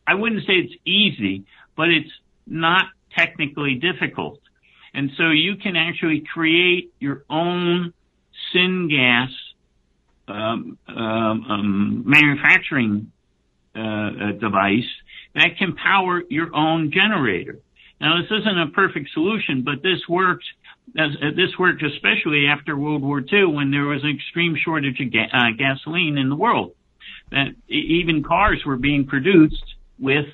I 0.07 0.15
wouldn't 0.15 0.43
say 0.43 0.55
it's 0.55 0.75
easy, 0.85 1.45
but 1.77 1.89
it's 1.89 2.11
not 2.47 2.87
technically 3.17 3.75
difficult. 3.75 4.41
And 4.95 5.11
so 5.17 5.31
you 5.31 5.57
can 5.57 5.77
actually 5.77 6.23
create 6.33 6.93
your 6.99 7.25
own 7.31 7.93
syngas 8.55 9.31
um, 10.29 10.79
um, 10.89 10.97
um, 10.97 12.05
manufacturing 12.07 13.11
uh, 13.75 14.33
device 14.39 14.89
that 15.35 15.57
can 15.59 15.75
power 15.75 16.23
your 16.29 16.55
own 16.55 16.93
generator. 16.93 17.59
Now, 18.01 18.21
this 18.21 18.31
isn't 18.31 18.59
a 18.59 18.67
perfect 18.69 19.11
solution, 19.15 19.63
but 19.63 19.83
this 19.83 20.01
works. 20.09 20.45
Uh, 20.99 21.31
this 21.37 21.51
worked 21.59 21.83
especially 21.83 22.47
after 22.47 22.77
World 22.77 23.03
War 23.03 23.21
II 23.21 23.47
when 23.47 23.71
there 23.71 23.85
was 23.85 24.03
an 24.03 24.11
extreme 24.11 24.57
shortage 24.63 25.01
of 25.01 25.13
ga- 25.13 25.31
uh, 25.33 25.51
gasoline 25.57 26.19
in 26.19 26.29
the 26.29 26.37
world. 26.37 26.75
That 27.31 27.55
even 27.69 28.23
cars 28.23 28.63
were 28.67 28.77
being 28.77 29.07
produced 29.07 29.65
with 29.99 30.27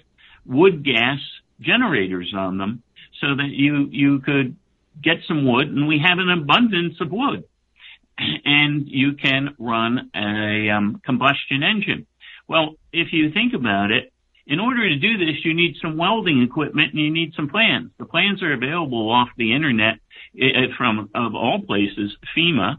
wood 0.45 0.85
gas 0.85 1.19
generators 1.61 2.33
on 2.37 2.59
them 2.59 2.83
so 3.21 3.37
that 3.37 3.51
you, 3.51 3.89
you 3.91 4.21
could 4.21 4.57
get 5.03 5.19
some 5.29 5.47
wood 5.47 5.69
and 5.69 5.87
we 5.87 6.03
have 6.05 6.19
an 6.19 6.31
abundance 6.31 7.01
of 7.01 7.13
wood 7.13 7.45
and 8.19 8.89
you 8.89 9.13
can 9.15 9.55
run 9.59 10.11
a 10.15 10.71
um, 10.71 11.01
combustion 11.05 11.63
engine. 11.63 12.07
Well, 12.49 12.75
if 12.93 13.13
you 13.13 13.31
think 13.33 13.55
about 13.55 13.91
it, 13.91 14.13
in 14.47 14.61
order 14.61 14.89
to 14.89 14.97
do 14.97 15.19
this, 15.19 15.45
you 15.45 15.53
need 15.53 15.77
some 15.81 15.99
welding 15.99 16.43
equipment 16.43 16.95
and 16.95 17.03
you 17.03 17.13
need 17.13 17.35
some 17.35 17.49
plans. 17.49 17.91
The 17.99 18.07
plans 18.07 18.43
are 18.43 18.55
available 18.55 19.11
off 19.11 19.29
the 19.37 19.55
internet 19.55 20.01
Eh, 20.37 20.67
from, 20.77 21.11
of 21.15 21.35
all 21.35 21.63
places, 21.67 22.17
FEMA, 22.37 22.77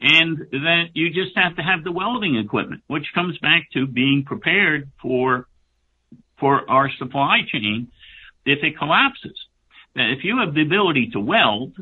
and 0.00 0.38
that 0.50 0.84
you 0.92 1.08
just 1.10 1.36
have 1.36 1.56
to 1.56 1.62
have 1.62 1.82
the 1.82 1.92
welding 1.92 2.36
equipment, 2.36 2.82
which 2.88 3.06
comes 3.14 3.38
back 3.38 3.70
to 3.72 3.86
being 3.86 4.24
prepared 4.24 4.90
for, 5.00 5.46
for 6.38 6.70
our 6.70 6.90
supply 6.98 7.38
chain 7.50 7.90
if 8.44 8.62
it 8.62 8.78
collapses. 8.78 9.38
Now, 9.96 10.12
if 10.12 10.24
you 10.24 10.38
have 10.38 10.54
the 10.54 10.62
ability 10.62 11.10
to 11.12 11.20
weld, 11.20 11.74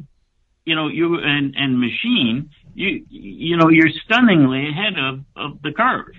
you 0.64 0.74
know, 0.74 0.88
you 0.88 1.18
and, 1.18 1.54
and 1.56 1.80
machine, 1.80 2.50
you 2.74 3.04
you 3.10 3.56
know, 3.56 3.70
you're 3.70 3.90
stunningly 4.04 4.68
ahead 4.68 4.94
of, 4.98 5.20
of 5.34 5.62
the 5.62 5.72
curve. 5.72 6.14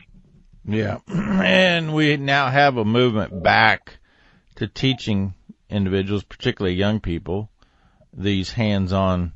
Yeah. 0.65 0.99
And 1.07 1.93
we 1.93 2.17
now 2.17 2.49
have 2.49 2.77
a 2.77 2.85
movement 2.85 3.43
back 3.43 3.97
to 4.55 4.67
teaching 4.67 5.33
individuals, 5.69 6.23
particularly 6.23 6.75
young 6.75 6.99
people, 6.99 7.49
these 8.13 8.51
hands-on 8.51 9.33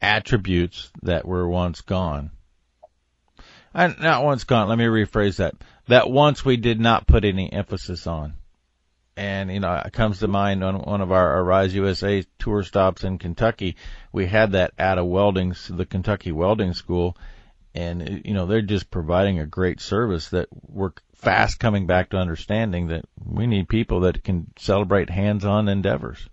attributes 0.00 0.90
that 1.02 1.26
were 1.26 1.48
once 1.48 1.80
gone. 1.80 2.30
And 3.74 3.98
not 4.00 4.24
once 4.24 4.44
gone, 4.44 4.68
let 4.68 4.78
me 4.78 4.84
rephrase 4.84 5.36
that. 5.36 5.54
That 5.88 6.10
once 6.10 6.44
we 6.44 6.56
did 6.56 6.80
not 6.80 7.06
put 7.06 7.24
any 7.24 7.52
emphasis 7.52 8.06
on 8.06 8.34
and 9.16 9.50
you 9.50 9.60
know 9.60 9.82
it 9.84 9.92
comes 9.92 10.18
to 10.18 10.28
mind 10.28 10.62
on 10.62 10.76
one 10.76 11.00
of 11.00 11.10
our 11.10 11.40
Arise 11.40 11.74
USA 11.74 12.24
tour 12.38 12.62
stops 12.62 13.04
in 13.04 13.18
Kentucky. 13.18 13.76
We 14.12 14.26
had 14.26 14.52
that 14.52 14.72
at 14.78 14.98
a 14.98 15.04
welding, 15.04 15.54
the 15.70 15.86
Kentucky 15.86 16.32
Welding 16.32 16.74
School, 16.74 17.16
and 17.74 18.22
you 18.24 18.34
know 18.34 18.46
they're 18.46 18.62
just 18.62 18.90
providing 18.90 19.38
a 19.38 19.46
great 19.46 19.80
service 19.80 20.28
that 20.30 20.48
we're 20.52 20.92
fast 21.14 21.58
coming 21.58 21.86
back 21.86 22.10
to 22.10 22.18
understanding 22.18 22.88
that 22.88 23.04
we 23.24 23.46
need 23.46 23.68
people 23.68 24.00
that 24.00 24.22
can 24.22 24.52
celebrate 24.58 25.08
hands-on 25.08 25.68
endeavors. 25.68 26.28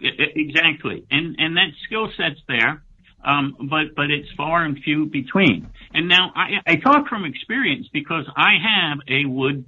Exactly, 0.00 1.04
and 1.10 1.36
and 1.38 1.56
that 1.56 1.70
skill 1.86 2.08
set's 2.16 2.40
there. 2.48 2.82
Um, 3.22 3.68
but 3.68 3.94
but 3.94 4.10
it's 4.10 4.28
far 4.34 4.64
and 4.64 4.78
few 4.82 5.04
between. 5.04 5.68
And 5.92 6.08
now 6.08 6.32
I, 6.34 6.60
I 6.66 6.76
talk 6.76 7.06
from 7.08 7.26
experience 7.26 7.86
because 7.92 8.24
I 8.34 8.52
have 8.64 8.98
a 9.08 9.26
wood 9.26 9.64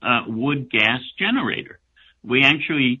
uh, 0.00 0.22
wood 0.26 0.70
gas 0.70 1.00
generator 1.18 1.80
we 2.28 2.44
actually, 2.44 3.00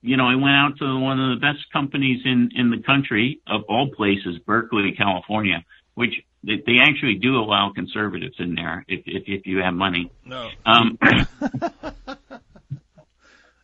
you 0.00 0.16
know, 0.16 0.26
I 0.26 0.36
went 0.36 0.54
out 0.54 0.78
to 0.78 0.98
one 0.98 1.20
of 1.20 1.38
the 1.38 1.40
best 1.40 1.70
companies 1.72 2.22
in, 2.24 2.50
in 2.54 2.70
the 2.70 2.82
country 2.82 3.40
of 3.46 3.62
all 3.68 3.90
places, 3.90 4.38
Berkeley, 4.46 4.94
California, 4.96 5.64
which 5.94 6.14
they, 6.44 6.62
they 6.64 6.78
actually 6.80 7.14
do 7.14 7.36
allow 7.36 7.72
conservatives 7.74 8.36
in 8.38 8.54
there 8.54 8.84
if, 8.88 9.02
if, 9.06 9.22
if 9.26 9.46
you 9.46 9.58
have 9.58 9.74
money. 9.74 10.10
No. 10.24 10.50
Um, 10.64 10.98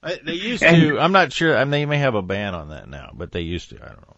I, 0.09 0.19
they 0.25 0.35
used 0.35 0.63
to. 0.63 0.99
I'm 0.99 1.13
not 1.13 1.33
sure. 1.33 1.57
I 1.57 1.65
mean, 1.65 1.71
they 1.71 1.87
may 1.87 1.99
have 1.99 2.15
a 2.15 2.23
ban 2.23 2.55
on 2.55 2.71
that 2.71 2.89
now, 2.89 3.11
but 3.15 3.33
they 3.33 3.43
used 3.43 3.71
to. 3.71 3.77
I 3.77 3.89
don't 3.89 4.01
know. 4.01 4.17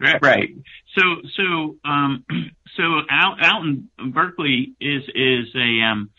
Right. 0.00 0.22
Right. 0.22 0.48
So, 0.96 1.02
so, 1.36 1.76
um, 1.84 2.24
so 2.76 2.82
out, 3.10 3.36
out 3.42 3.62
in 3.64 3.88
Berkeley 4.12 4.72
is, 4.80 5.02
is 5.14 5.54
a, 5.54 5.84
um, 5.84 6.10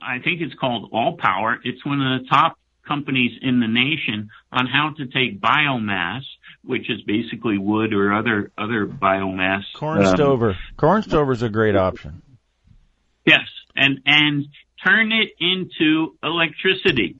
I 0.00 0.18
think 0.18 0.42
it's 0.42 0.54
called 0.54 0.90
All 0.92 1.16
Power. 1.16 1.58
It's 1.64 1.84
one 1.84 2.00
of 2.02 2.20
the 2.20 2.28
top 2.28 2.58
companies 2.86 3.38
in 3.40 3.60
the 3.60 3.68
nation 3.68 4.28
on 4.52 4.66
how 4.66 4.92
to 4.98 5.06
take 5.06 5.40
biomass, 5.40 6.22
which 6.64 6.90
is 6.90 7.00
basically 7.02 7.56
wood 7.56 7.94
or 7.94 8.12
other 8.12 8.50
other 8.58 8.86
biomass. 8.86 9.62
Corn 9.74 10.04
um, 10.04 10.14
stover. 10.16 10.58
Corn 10.76 11.02
stover 11.02 11.32
is 11.32 11.42
a 11.42 11.48
great 11.48 11.76
option. 11.76 12.20
Yes, 13.24 13.46
and 13.76 14.00
and 14.06 14.46
turn 14.84 15.12
it 15.12 15.30
into 15.38 16.16
electricity, 16.22 17.16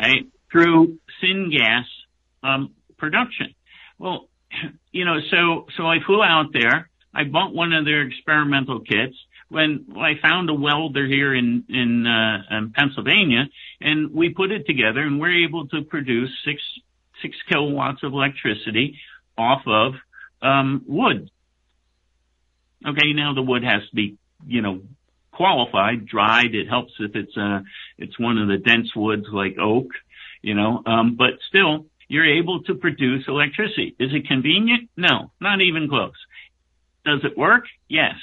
right? 0.00 0.26
Through 0.50 0.98
syngas 1.22 1.84
um, 2.42 2.72
production. 2.96 3.54
Well, 3.98 4.28
you 4.92 5.04
know, 5.04 5.18
so 5.30 5.66
so 5.76 5.86
I 5.86 5.98
flew 6.04 6.22
out 6.22 6.52
there. 6.52 6.88
I 7.14 7.24
bought 7.24 7.54
one 7.54 7.72
of 7.72 7.84
their 7.84 8.02
experimental 8.02 8.80
kits 8.80 9.16
when 9.48 9.86
I 9.96 10.12
found 10.22 10.48
a 10.48 10.54
welder 10.54 11.06
here 11.06 11.34
in 11.34 11.64
in, 11.68 12.06
uh, 12.06 12.56
in 12.56 12.72
Pennsylvania, 12.72 13.48
and 13.80 14.12
we 14.12 14.30
put 14.30 14.50
it 14.52 14.66
together, 14.66 15.00
and 15.00 15.20
we're 15.20 15.44
able 15.46 15.68
to 15.68 15.82
produce 15.82 16.30
six 16.44 16.62
six 17.20 17.36
kilowatts 17.48 18.02
of 18.02 18.12
electricity 18.12 18.98
off 19.36 19.62
of 19.66 19.94
um, 20.42 20.82
wood. 20.86 21.30
Okay, 22.86 23.12
now 23.12 23.34
the 23.34 23.42
wood 23.42 23.62
has 23.62 23.82
to 23.90 23.94
be, 23.94 24.16
you 24.46 24.62
know, 24.62 24.80
qualified, 25.40 26.04
dried. 26.04 26.54
It 26.54 26.68
helps 26.68 26.92
if 27.00 27.16
it's 27.16 27.34
uh 27.34 27.60
it's 27.96 28.18
one 28.18 28.36
of 28.36 28.48
the 28.48 28.58
dense 28.58 28.94
woods 28.94 29.24
like 29.32 29.56
oak, 29.58 29.86
you 30.42 30.54
know. 30.54 30.82
Um, 30.84 31.16
but 31.16 31.30
still, 31.48 31.86
you're 32.08 32.38
able 32.38 32.62
to 32.64 32.74
produce 32.74 33.24
electricity. 33.26 33.96
Is 33.98 34.10
it 34.12 34.28
convenient? 34.28 34.90
No, 34.98 35.32
not 35.40 35.62
even 35.62 35.88
close. 35.88 36.20
Does 37.06 37.20
it 37.24 37.38
work? 37.38 37.64
Yes. 37.88 38.16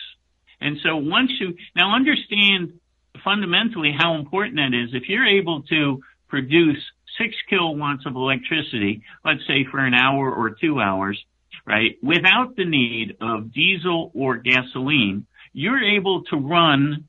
And 0.61 0.78
so 0.84 0.97
once 0.97 1.32
you 1.39 1.55
now 1.76 1.95
understand 1.95 2.80
fundamentally 3.24 3.95
how 3.97 4.13
important 4.13 4.57
that 4.57 4.78
is, 4.78 4.93
if 4.93 5.09
you're 5.09 5.26
able 5.26 5.63
to 5.63 6.01
produce 6.28 6.84
six 7.18 7.34
kilowatts 7.49 8.05
of 8.05 8.15
electricity, 8.15 9.01
let's 9.26 9.41
say 9.47 9.65
for 9.72 9.80
an 9.80 9.95
hour 9.95 10.32
or 10.32 10.51
two 10.51 10.80
hours, 10.80 11.20
right, 11.65 11.97
without 12.03 12.55
the 12.55 12.65
need 12.65 13.18
of 13.22 13.51
diesel 13.53 14.11
or 14.13 14.38
gasoline, 14.38 15.26
you're 15.58 15.84
able 15.84 16.22
to 16.22 16.36
run 16.38 17.05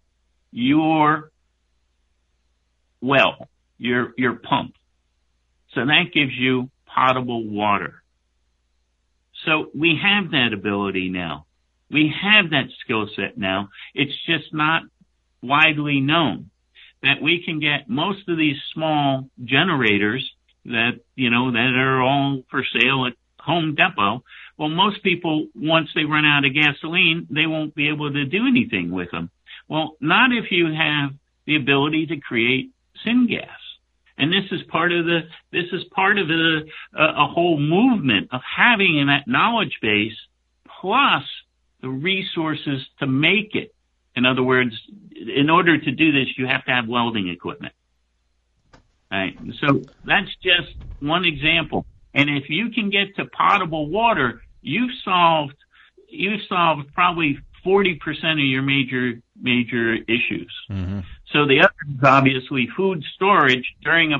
your 0.50 1.30
well, 3.02 3.46
your, 3.76 4.14
your 4.16 4.36
pump. 4.36 4.74
So 5.74 5.84
that 5.84 6.04
gives 6.14 6.32
you 6.32 6.70
potable 6.86 7.44
water. 7.44 8.02
So 9.44 9.66
we 9.74 10.00
have 10.02 10.30
that 10.30 10.54
ability 10.54 11.10
now. 11.10 11.44
We 11.90 12.10
have 12.22 12.50
that 12.50 12.68
skill 12.82 13.06
set 13.14 13.36
now. 13.36 13.68
It's 13.94 14.16
just 14.24 14.54
not 14.54 14.82
widely 15.42 16.00
known 16.00 16.48
that 17.02 17.20
we 17.20 17.42
can 17.44 17.60
get 17.60 17.86
most 17.86 18.30
of 18.30 18.38
these 18.38 18.56
small 18.72 19.28
generators 19.44 20.26
that, 20.64 21.00
you 21.14 21.28
know, 21.28 21.52
that 21.52 21.74
are 21.76 22.00
all 22.00 22.42
for 22.50 22.64
sale 22.64 23.06
at 23.06 23.12
Home 23.40 23.74
Depot. 23.74 24.24
Well, 24.58 24.68
most 24.68 25.02
people, 25.04 25.46
once 25.54 25.88
they 25.94 26.04
run 26.04 26.24
out 26.24 26.44
of 26.44 26.52
gasoline, 26.52 27.28
they 27.30 27.46
won't 27.46 27.74
be 27.74 27.88
able 27.88 28.12
to 28.12 28.24
do 28.24 28.46
anything 28.46 28.90
with 28.90 29.10
them. 29.12 29.30
Well, 29.68 29.96
not 30.00 30.32
if 30.32 30.50
you 30.50 30.66
have 30.72 31.10
the 31.46 31.56
ability 31.56 32.06
to 32.06 32.16
create 32.16 32.70
syngas. 33.06 33.46
And 34.18 34.32
this 34.32 34.50
is 34.50 34.62
part 34.64 34.90
of 34.90 35.04
the, 35.04 35.20
this 35.52 35.66
is 35.72 35.84
part 35.84 36.18
of 36.18 36.26
the, 36.26 36.68
uh, 36.98 37.12
a 37.16 37.26
whole 37.28 37.58
movement 37.58 38.30
of 38.32 38.40
having 38.44 38.98
in 38.98 39.06
that 39.06 39.28
knowledge 39.28 39.78
base 39.80 40.16
plus 40.80 41.22
the 41.80 41.88
resources 41.88 42.84
to 42.98 43.06
make 43.06 43.54
it. 43.54 43.72
In 44.16 44.26
other 44.26 44.42
words, 44.42 44.74
in 45.14 45.48
order 45.48 45.78
to 45.78 45.90
do 45.92 46.10
this, 46.10 46.36
you 46.36 46.48
have 46.48 46.64
to 46.64 46.72
have 46.72 46.88
welding 46.88 47.28
equipment. 47.28 47.72
Right. 49.10 49.38
So 49.60 49.82
that's 50.04 50.34
just 50.42 50.74
one 50.98 51.24
example. 51.24 51.86
And 52.12 52.28
if 52.28 52.50
you 52.50 52.70
can 52.70 52.90
get 52.90 53.14
to 53.16 53.26
potable 53.26 53.88
water, 53.88 54.42
you've 54.62 54.90
solved 55.04 55.56
you've 56.08 56.40
solved 56.48 56.92
probably 56.94 57.38
forty 57.64 57.94
percent 57.96 58.38
of 58.40 58.46
your 58.46 58.62
major 58.62 59.20
major 59.40 59.94
issues. 59.94 60.52
Mm-hmm. 60.70 61.00
So 61.32 61.46
the 61.46 61.60
other 61.60 61.74
is 61.88 62.02
obviously 62.02 62.68
food 62.76 63.02
storage 63.14 63.74
during 63.82 64.12
a 64.12 64.18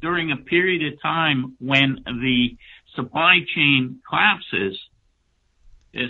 during 0.00 0.30
a 0.32 0.36
period 0.36 0.92
of 0.92 1.00
time 1.00 1.56
when 1.58 2.02
the 2.06 2.56
supply 2.94 3.38
chain 3.54 4.00
collapses. 4.08 4.78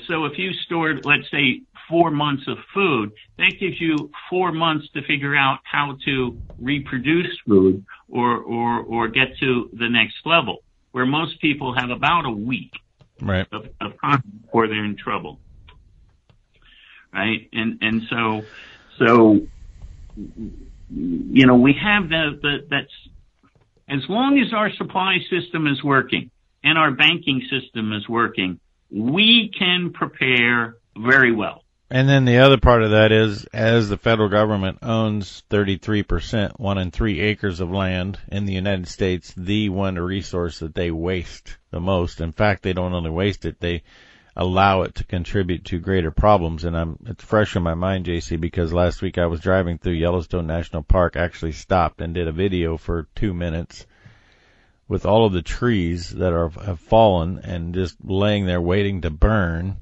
So 0.07 0.25
if 0.27 0.39
you 0.39 0.53
stored, 0.53 1.07
let's 1.07 1.31
say, 1.31 1.63
four 1.89 2.11
months 2.11 2.43
of 2.49 2.59
food, 2.75 3.13
that 3.39 3.53
gives 3.59 3.81
you 3.81 4.11
four 4.29 4.53
months 4.53 4.87
to 4.93 5.03
figure 5.03 5.35
out 5.35 5.61
how 5.63 5.97
to 6.05 6.37
reproduce 6.59 7.35
food 7.47 7.87
or, 8.09 8.37
or, 8.39 8.81
or 8.81 9.09
get 9.09 9.39
to 9.41 9.71
the 9.73 9.89
next 9.89 10.17
level, 10.27 10.59
where 10.93 11.07
most 11.07 11.41
people 11.41 11.75
have 11.75 11.89
about 11.89 12.27
a 12.27 12.31
week 12.31 12.73
Right. 13.21 13.47
of, 13.53 13.69
of 13.81 13.93
before 14.43 14.69
they're 14.69 14.85
in 14.85 14.97
trouble. 14.97 15.39
Right? 17.13 17.49
And, 17.53 17.79
and 17.83 18.03
so, 18.09 18.43
so, 18.99 19.41
you 20.91 21.47
know, 21.47 21.57
we 21.57 21.73
have 21.75 22.09
the, 22.09 22.39
the, 22.41 22.67
that's, 22.71 22.93
as 23.89 24.09
long 24.09 24.39
as 24.39 24.53
our 24.53 24.71
supply 24.73 25.19
system 25.31 25.67
is 25.67 25.83
working 25.83 26.31
and 26.63 26.77
our 26.79 26.91
banking 26.91 27.43
system 27.51 27.93
is 27.93 28.09
working, 28.09 28.61
we 28.91 29.51
can 29.59 29.93
prepare 29.93 30.77
very 30.97 31.33
well. 31.33 31.65
And 31.91 32.07
then 32.07 32.27
the 32.27 32.39
other 32.39 32.59
part 32.59 32.83
of 32.83 32.91
that 32.91 33.13
is, 33.13 33.47
as 33.47 33.89
the 33.89 33.97
federal 33.97 34.29
government 34.29 34.81
owns 34.83 35.43
33%, 35.49 36.61
one 36.61 36.77
in 36.77 36.91
three 36.91 37.21
acres 37.21 37.61
of 37.61 37.71
land 37.71 38.19
in 38.29 38.45
the 38.45 38.53
United 38.53 38.89
States, 38.89 39.33
the 39.35 39.71
one 39.71 39.99
resource 39.99 40.59
that 40.59 40.75
they 40.75 40.91
waste 40.91 41.57
the 41.71 41.81
most. 41.81 42.21
In 42.21 42.33
fact, 42.33 42.63
they 42.63 42.75
don't 42.75 42.93
only 42.93 43.09
waste 43.09 43.47
it, 43.47 43.61
they 43.61 43.85
allow 44.37 44.83
it 44.83 44.97
to 44.97 45.05
contribute 45.05 45.65
to 45.65 45.79
greater 45.79 46.11
problems. 46.11 46.65
And 46.65 46.77
I'm, 46.77 46.99
it's 47.07 47.25
fresh 47.25 47.57
in 47.57 47.63
my 47.63 47.75
mind, 47.75 48.05
JC, 48.05 48.39
because 48.39 48.71
last 48.71 49.01
week 49.01 49.17
I 49.17 49.27
was 49.27 49.41
driving 49.41 49.79
through 49.79 49.95
Yellowstone 49.95 50.47
National 50.47 50.83
Park, 50.83 51.17
actually 51.17 51.53
stopped 51.53 52.03
and 52.03 52.13
did 52.13 52.29
a 52.29 52.33
video 52.33 52.77
for 52.77 53.09
two 53.15 53.33
minutes 53.33 53.87
with 54.89 55.07
all 55.07 55.25
of 55.25 55.33
the 55.33 55.43
trees 55.43 56.11
that 56.11 56.35
are, 56.35 56.51
have 56.51 56.81
fallen 56.81 57.39
and 57.39 57.75
just 57.75 57.97
laying 58.05 58.45
there 58.45 58.61
waiting 58.61 59.01
to 59.01 59.11
burn 59.11 59.79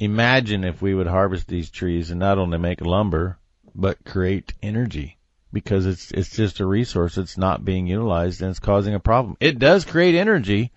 imagine 0.00 0.64
if 0.64 0.82
we 0.82 0.94
would 0.94 1.06
harvest 1.06 1.46
these 1.46 1.70
trees 1.70 2.10
and 2.10 2.18
not 2.18 2.38
only 2.38 2.58
make 2.58 2.80
lumber 2.80 3.38
but 3.74 4.04
create 4.04 4.54
energy 4.62 5.18
because 5.52 5.86
it's 5.86 6.10
it's 6.10 6.34
just 6.34 6.60
a 6.60 6.66
resource 6.66 7.14
that's 7.14 7.36
not 7.36 7.64
being 7.64 7.86
utilized 7.86 8.40
and 8.42 8.50
it's 8.50 8.58
causing 8.58 8.94
a 8.94 9.00
problem. 9.00 9.36
It 9.40 9.58
does 9.58 9.84
create 9.84 10.14
energy, 10.14 10.72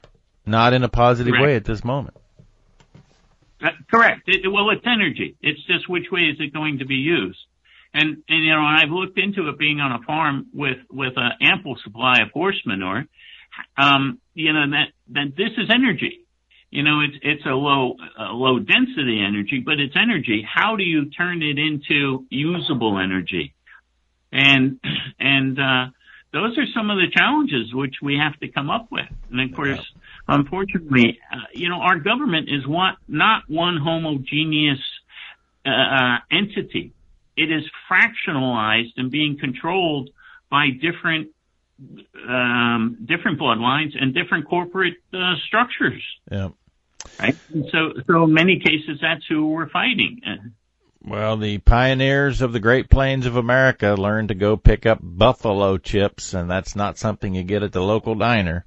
not 0.45 0.73
in 0.73 0.83
a 0.83 0.89
positive 0.89 1.31
Correct. 1.31 1.43
way 1.43 1.55
at 1.55 1.65
this 1.65 1.83
moment. 1.83 2.17
Uh, 3.63 3.69
correct. 3.89 4.23
It, 4.27 4.51
well, 4.51 4.69
it's 4.71 4.85
energy. 4.85 5.37
It's 5.41 5.63
just 5.65 5.87
which 5.87 6.11
way 6.11 6.21
is 6.21 6.37
it 6.39 6.53
going 6.53 6.79
to 6.79 6.85
be 6.85 6.95
used? 6.95 7.39
And, 7.93 8.23
and 8.27 8.43
you 8.43 8.49
know, 8.49 8.61
I've 8.61 8.89
looked 8.89 9.17
into 9.17 9.47
it 9.47 9.57
being 9.57 9.79
on 9.79 9.91
a 9.93 10.03
farm 10.05 10.47
with 10.53 10.79
with 10.91 11.13
an 11.15 11.31
ample 11.41 11.77
supply 11.83 12.17
of 12.21 12.31
horse 12.31 12.61
manure. 12.65 13.05
Um, 13.77 14.19
you 14.33 14.51
know 14.51 14.69
that 14.71 14.87
that 15.11 15.35
this 15.37 15.51
is 15.57 15.69
energy. 15.69 16.22
You 16.73 16.81
know, 16.81 17.01
it's 17.01 17.17
it's 17.21 17.45
a 17.45 17.53
low 17.53 17.97
a 18.17 18.33
low 18.33 18.57
density 18.57 19.23
energy, 19.23 19.61
but 19.63 19.79
it's 19.79 19.93
energy. 19.95 20.43
How 20.43 20.75
do 20.75 20.83
you 20.83 21.11
turn 21.11 21.43
it 21.43 21.59
into 21.59 22.25
usable 22.31 22.97
energy? 22.97 23.53
And 24.31 24.79
and 25.19 25.59
uh, 25.59 25.85
those 26.31 26.57
are 26.57 26.65
some 26.75 26.89
of 26.89 26.97
the 26.97 27.11
challenges 27.15 27.71
which 27.75 27.97
we 28.01 28.17
have 28.17 28.39
to 28.39 28.47
come 28.47 28.71
up 28.71 28.87
with. 28.91 29.05
And 29.29 29.39
of 29.39 29.55
course, 29.55 29.85
unfortunately, 30.27 31.19
uh, 31.31 31.45
you 31.53 31.69
know, 31.69 31.79
our 31.79 31.99
government 31.99 32.49
is 32.49 32.65
one, 32.65 32.95
not 33.07 33.43
one 33.47 33.77
homogeneous 33.77 34.79
uh, 35.63 35.69
uh, 35.69 36.17
entity. 36.31 36.91
It 37.37 37.51
is 37.51 37.69
fractionalized 37.87 38.93
and 38.97 39.11
being 39.11 39.37
controlled 39.37 40.09
by 40.49 40.69
different 40.71 41.27
um, 42.27 42.97
different 43.05 43.39
bloodlines 43.39 43.91
and 43.99 44.15
different 44.15 44.47
corporate 44.49 44.95
uh, 45.13 45.35
structures. 45.45 46.01
Yeah. 46.31 46.49
Right. 47.19 47.35
And 47.53 47.65
so, 47.71 47.93
so 48.07 48.23
in 48.23 48.33
many 48.33 48.59
cases, 48.59 48.99
that's 49.01 49.23
who 49.27 49.47
we're 49.47 49.69
fighting. 49.69 50.21
Well, 51.05 51.37
the 51.37 51.57
pioneers 51.57 52.41
of 52.41 52.53
the 52.53 52.59
Great 52.61 52.89
Plains 52.89 53.25
of 53.25 53.35
America 53.35 53.95
learned 53.97 54.29
to 54.29 54.35
go 54.35 54.55
pick 54.55 54.85
up 54.85 54.99
buffalo 55.01 55.77
chips, 55.77 56.33
and 56.33 56.49
that's 56.49 56.75
not 56.75 56.97
something 56.97 57.35
you 57.35 57.43
get 57.43 57.63
at 57.63 57.73
the 57.73 57.81
local 57.81 58.15
diner, 58.15 58.65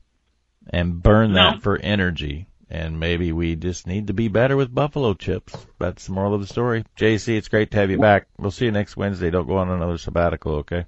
and 0.71 1.03
burn 1.03 1.33
that 1.33 1.55
No. 1.55 1.61
for 1.61 1.79
energy. 1.79 2.47
And 2.69 2.99
maybe 2.99 3.31
we 3.33 3.55
just 3.55 3.87
need 3.87 4.09
to 4.09 4.13
be 4.13 4.27
better 4.29 4.57
with 4.57 4.75
buffalo 4.75 5.15
chips. 5.15 5.57
That's 5.79 6.07
the 6.07 6.13
moral 6.13 6.35
of 6.35 6.41
the 6.41 6.49
story. 6.49 6.85
JC, 6.97 7.37
it's 7.39 7.47
great 7.49 7.71
to 7.71 7.77
have 7.79 7.91
you 7.93 7.99
back. 7.99 8.27
We'll 8.39 8.51
see 8.51 8.65
you 8.65 8.73
next 8.73 8.97
Wednesday. 8.97 9.31
Don't 9.31 9.47
go 9.47 9.57
on 9.59 9.71
another 9.71 9.99
sabbatical, 9.99 10.57
okay? 10.57 10.85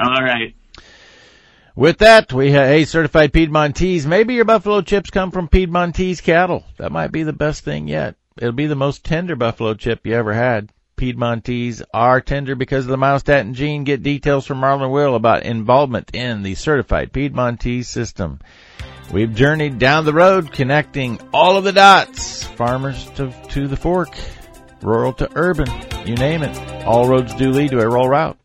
all 0.00 0.22
right. 0.22 0.54
With 1.78 1.98
that, 1.98 2.32
we 2.32 2.50
have 2.50 2.66
hey 2.66 2.84
certified 2.86 3.32
Piedmontese. 3.32 4.04
Maybe 4.04 4.34
your 4.34 4.44
buffalo 4.44 4.80
chips 4.80 5.10
come 5.10 5.30
from 5.30 5.46
Piedmontese 5.46 6.20
cattle. 6.20 6.64
That 6.76 6.90
might 6.90 7.12
be 7.12 7.22
the 7.22 7.32
best 7.32 7.62
thing 7.62 7.86
yet. 7.86 8.16
It'll 8.36 8.50
be 8.50 8.66
the 8.66 8.74
most 8.74 9.04
tender 9.04 9.36
buffalo 9.36 9.74
chip 9.74 10.04
you 10.04 10.14
ever 10.14 10.32
had. 10.32 10.72
Piedmontese 10.96 11.80
are 11.94 12.20
tender 12.20 12.56
because 12.56 12.86
of 12.86 12.90
the 12.90 12.96
myostatin 12.96 13.52
gene. 13.52 13.84
Get 13.84 14.02
details 14.02 14.44
from 14.44 14.60
Marlon 14.60 14.90
Will 14.90 15.14
about 15.14 15.44
involvement 15.44 16.16
in 16.16 16.42
the 16.42 16.56
certified 16.56 17.12
Piedmontese 17.12 17.88
system. 17.88 18.40
We've 19.12 19.32
journeyed 19.32 19.78
down 19.78 20.04
the 20.04 20.12
road 20.12 20.50
connecting 20.50 21.20
all 21.32 21.56
of 21.56 21.62
the 21.62 21.72
dots. 21.72 22.42
Farmers 22.42 23.08
to, 23.10 23.32
to 23.50 23.68
the 23.68 23.76
fork. 23.76 24.18
Rural 24.82 25.12
to 25.12 25.30
urban. 25.36 25.70
You 26.04 26.16
name 26.16 26.42
it. 26.42 26.84
All 26.84 27.08
roads 27.08 27.34
do 27.34 27.52
lead 27.52 27.70
to 27.70 27.78
a 27.78 27.88
rural 27.88 28.08
route. 28.08 28.37